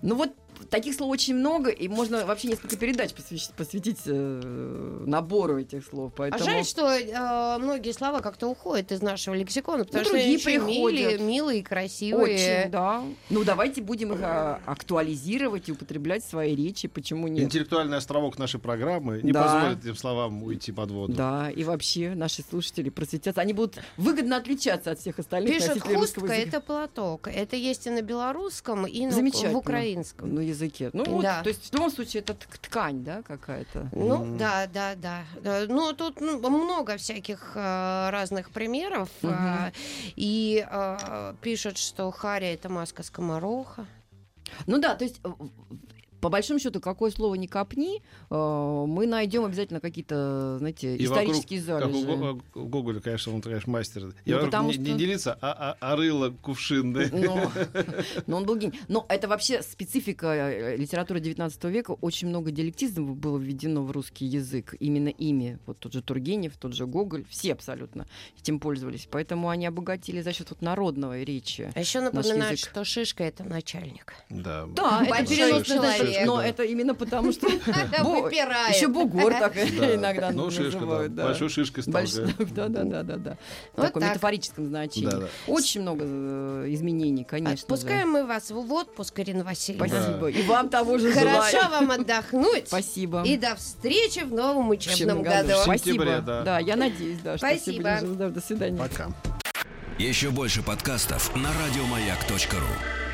Ну 0.02 0.16
вот 0.16 0.32
таких 0.70 0.96
слов 0.96 1.10
очень 1.10 1.36
много, 1.36 1.70
и 1.70 1.88
можно 1.88 2.26
вообще 2.26 2.50
несколько 2.50 2.78
передач 2.78 3.12
посвящ- 3.12 3.52
посвятить 3.56 4.00
э, 4.06 5.04
набору 5.06 5.60
этих 5.60 5.86
слов. 5.86 6.12
А 6.16 6.18
Поэтому... 6.18 6.44
жаль, 6.44 6.66
что 6.66 6.88
э, 6.90 7.58
многие 7.60 7.92
слова 7.92 8.22
как-то 8.22 8.48
уходят 8.48 8.92
из 8.92 9.02
нашего 9.02 9.34
лексикона, 9.36 9.86
потому 9.86 10.04
что 10.04 10.14
другие 10.14 10.36
они 10.36 10.44
приходят. 10.44 10.70
милые, 10.70 11.18
милые, 11.20 11.64
красивые. 11.64 12.62
Очень, 12.62 12.72
да. 12.72 13.04
Ну, 13.30 13.44
давайте 13.44 13.82
будем 13.82 14.14
их 14.14 14.20
а, 14.22 14.60
актуализировать 14.66 15.70
и 15.70 15.72
употреблять 15.72 16.24
в 16.24 16.30
своей 16.30 16.56
речи. 16.56 16.88
Почему 16.88 17.28
нет? 17.28 17.46
Интеллектуальный 17.46 17.98
островок 17.98 18.38
нашей 18.38 18.60
программы 18.60 19.22
не 19.24 19.32
Да. 19.32 19.44
позволит 19.44 19.84
этим 19.84 19.96
словам 19.96 20.44
уйти 20.44 20.72
под 20.72 20.92
воду. 20.92 21.14
Да, 21.14 21.50
и 21.50 21.64
вообще 21.64 22.14
наши 22.16 22.42
слушатели 22.42 22.90
просветятся. 22.90 23.42
Они 23.42 23.54
будут 23.54 23.80
выгодно 23.98 24.38
отличаться 24.38 24.92
от 24.92 25.00
всех 25.00 25.20
остальных 25.20 25.56
Пишут, 25.56 25.76
русского 25.76 25.98
хустка 26.00 26.34
это 26.34 26.62
платок. 26.62 27.28
Это 27.28 27.56
есть 27.56 27.88
и 27.88 27.90
на 27.90 28.02
белорусском, 28.02 28.86
и 28.86 29.06
на, 29.06 29.12
в 29.12 29.56
украинском. 29.56 30.34
На 30.34 30.40
языке. 30.60 30.90
Ну, 30.94 31.04
вот, 31.06 31.22
Да. 31.24 31.42
то 31.44 31.50
есть 31.50 31.70
в 31.70 31.74
любом 31.74 31.92
случае 31.92 32.22
это 32.22 32.34
тк- 32.34 32.60
ткань, 32.62 33.04
да, 33.04 33.22
какая-то. 33.22 33.90
Ну, 33.94 34.18
Мгм. 34.18 34.38
да, 34.38 34.68
да, 34.68 34.96
да. 34.96 35.24
Да, 35.42 35.66
Ну, 35.68 35.94
тут 35.94 36.22
ну, 36.22 36.38
много 36.50 36.98
всяких 36.98 37.52
э, 37.56 38.10
разных 38.12 38.52
примеров. 38.52 39.10
Мгм. 39.22 39.34
э, 39.34 39.72
и 40.16 40.66
э, 40.70 41.34
пишут, 41.42 41.78
что 41.78 42.12
Харя 42.12 42.54
это 42.54 42.70
маска 42.70 43.04
скомороха. 43.04 43.86
Ну 44.68 44.80
да, 44.80 44.96
то 44.96 45.06
есть 45.06 45.20
э, 45.24 45.30
по 46.22 46.30
большому 46.30 46.60
счету, 46.60 46.80
какое 46.80 47.12
слово 47.12 47.36
не 47.36 47.48
копни, 47.48 48.02
э, 48.30 48.86
мы 48.88 49.08
найдем 49.08 49.46
обязательно 49.46 49.80
какие-то, 49.80 50.58
знаете, 50.60 50.96
И 50.96 51.06
исторические 51.06 51.62
вокруг, 51.62 51.80
как 51.82 51.90
у 51.90 52.00
залежи. 52.02 52.18
Го- 52.18 52.42
у 52.62 52.66
Гоголя, 52.66 53.00
конечно, 53.00 53.34
он, 53.34 53.42
конечно, 53.42 53.72
мастер. 53.72 54.14
Я 54.26 54.38
Ну, 54.40 54.46
потому 54.46 54.72
не, 54.72 54.78
не 54.78 54.86
что- 54.90 54.98
делиться, 54.98 55.38
а, 55.42 55.76
а, 55.82 55.92
а 55.92 55.96
рыло 55.96 56.30
кувшинное. 56.42 57.10
Но, 57.12 57.52
но 58.28 58.38
он 58.38 58.46
был 58.46 58.56
гений. 58.58 58.80
Но 58.88 59.06
это 59.10 59.28
вообще 59.28 59.62
специфика 59.62 60.28
э, 60.28 60.76
литературы 60.78 61.20
19 61.20 61.64
века. 61.66 61.92
Очень 62.02 62.28
много 62.30 62.52
диалектизмов 62.52 63.16
было 63.18 63.38
введено 63.38 63.84
в 63.84 63.92
русский 63.92 64.26
язык 64.26 64.76
именно 64.80 65.10
ими. 65.10 65.60
Вот 65.66 65.80
тот 65.80 65.94
же 65.94 66.02
Тургенев, 66.02 66.58
тот 66.58 66.74
же 66.74 66.86
Гоголь, 66.86 67.26
все 67.30 67.54
абсолютно 67.54 68.06
этим 68.40 68.60
пользовались. 68.60 69.08
Поэтому 69.10 69.50
они 69.50 69.66
обогатили 69.66 70.22
за 70.22 70.34
счет 70.34 70.50
вот 70.50 70.62
народной 70.62 71.24
речи. 71.24 71.72
А 71.76 71.80
еще 71.80 72.02
напоминают, 72.02 72.60
что 72.60 72.84
шишка 72.84 73.24
это 73.24 73.44
начальник. 73.44 74.14
Да. 74.30 74.66
Да, 74.76 75.04
это 75.06 75.26
переносный 75.30 75.78
значит, 76.10 76.28
но 76.28 76.42
это 76.42 76.64
именно 76.64 76.96
потому, 76.96 77.32
что 77.32 77.48
еще 77.48 78.88
бугор 78.88 79.34
так 79.34 79.54
Да. 79.80 79.96
иногда 79.96 80.32
Ну, 80.32 80.50
шишка, 80.52 80.80
называют. 80.82 81.16
да. 81.16 81.26
Большой 81.26 81.50
шишкой 81.50 81.84
стал. 81.84 82.02
Да. 82.52 82.68
Да, 82.68 82.84
да, 82.84 83.04
да, 83.04 83.16
да. 83.18 83.38
В 83.74 83.82
таком 83.82 84.02
так. 84.02 84.12
метафорическом 84.12 84.68
значении. 84.68 85.10
Очень 85.48 85.82
много 85.82 86.04
э, 86.06 86.66
изменений, 86.70 87.24
конечно. 87.24 87.64
Отпускаем 87.64 88.10
мы 88.10 88.26
вас 88.26 88.52
в 88.52 88.74
отпуск, 88.74 89.20
Ирина 89.20 89.44
Васильевна. 89.44 89.88
Спасибо. 89.88 90.28
И 90.28 90.42
вам 90.44 90.70
того 90.70 90.98
же 90.98 91.12
Хорошо 91.12 91.52
желаю. 91.52 91.70
вам 91.72 91.92
отдохнуть. 91.92 92.68
Спасибо. 92.68 93.24
И 93.26 93.38
до 93.38 93.56
встречи 93.56 94.20
в 94.20 94.34
новом 94.34 94.70
учебном 94.70 95.22
году. 95.22 95.54
Спасибо. 95.64 96.22
да. 96.22 96.60
я 96.60 96.76
надеюсь, 96.76 97.20
да, 97.24 97.38
Спасибо. 97.38 98.00
До 98.02 98.42
свидания. 98.42 98.78
Пока. 98.78 99.10
Еще 99.98 100.30
больше 100.30 100.64
подкастов 100.64 101.36
на 101.36 101.50
радиомаяк.ру. 101.50 103.09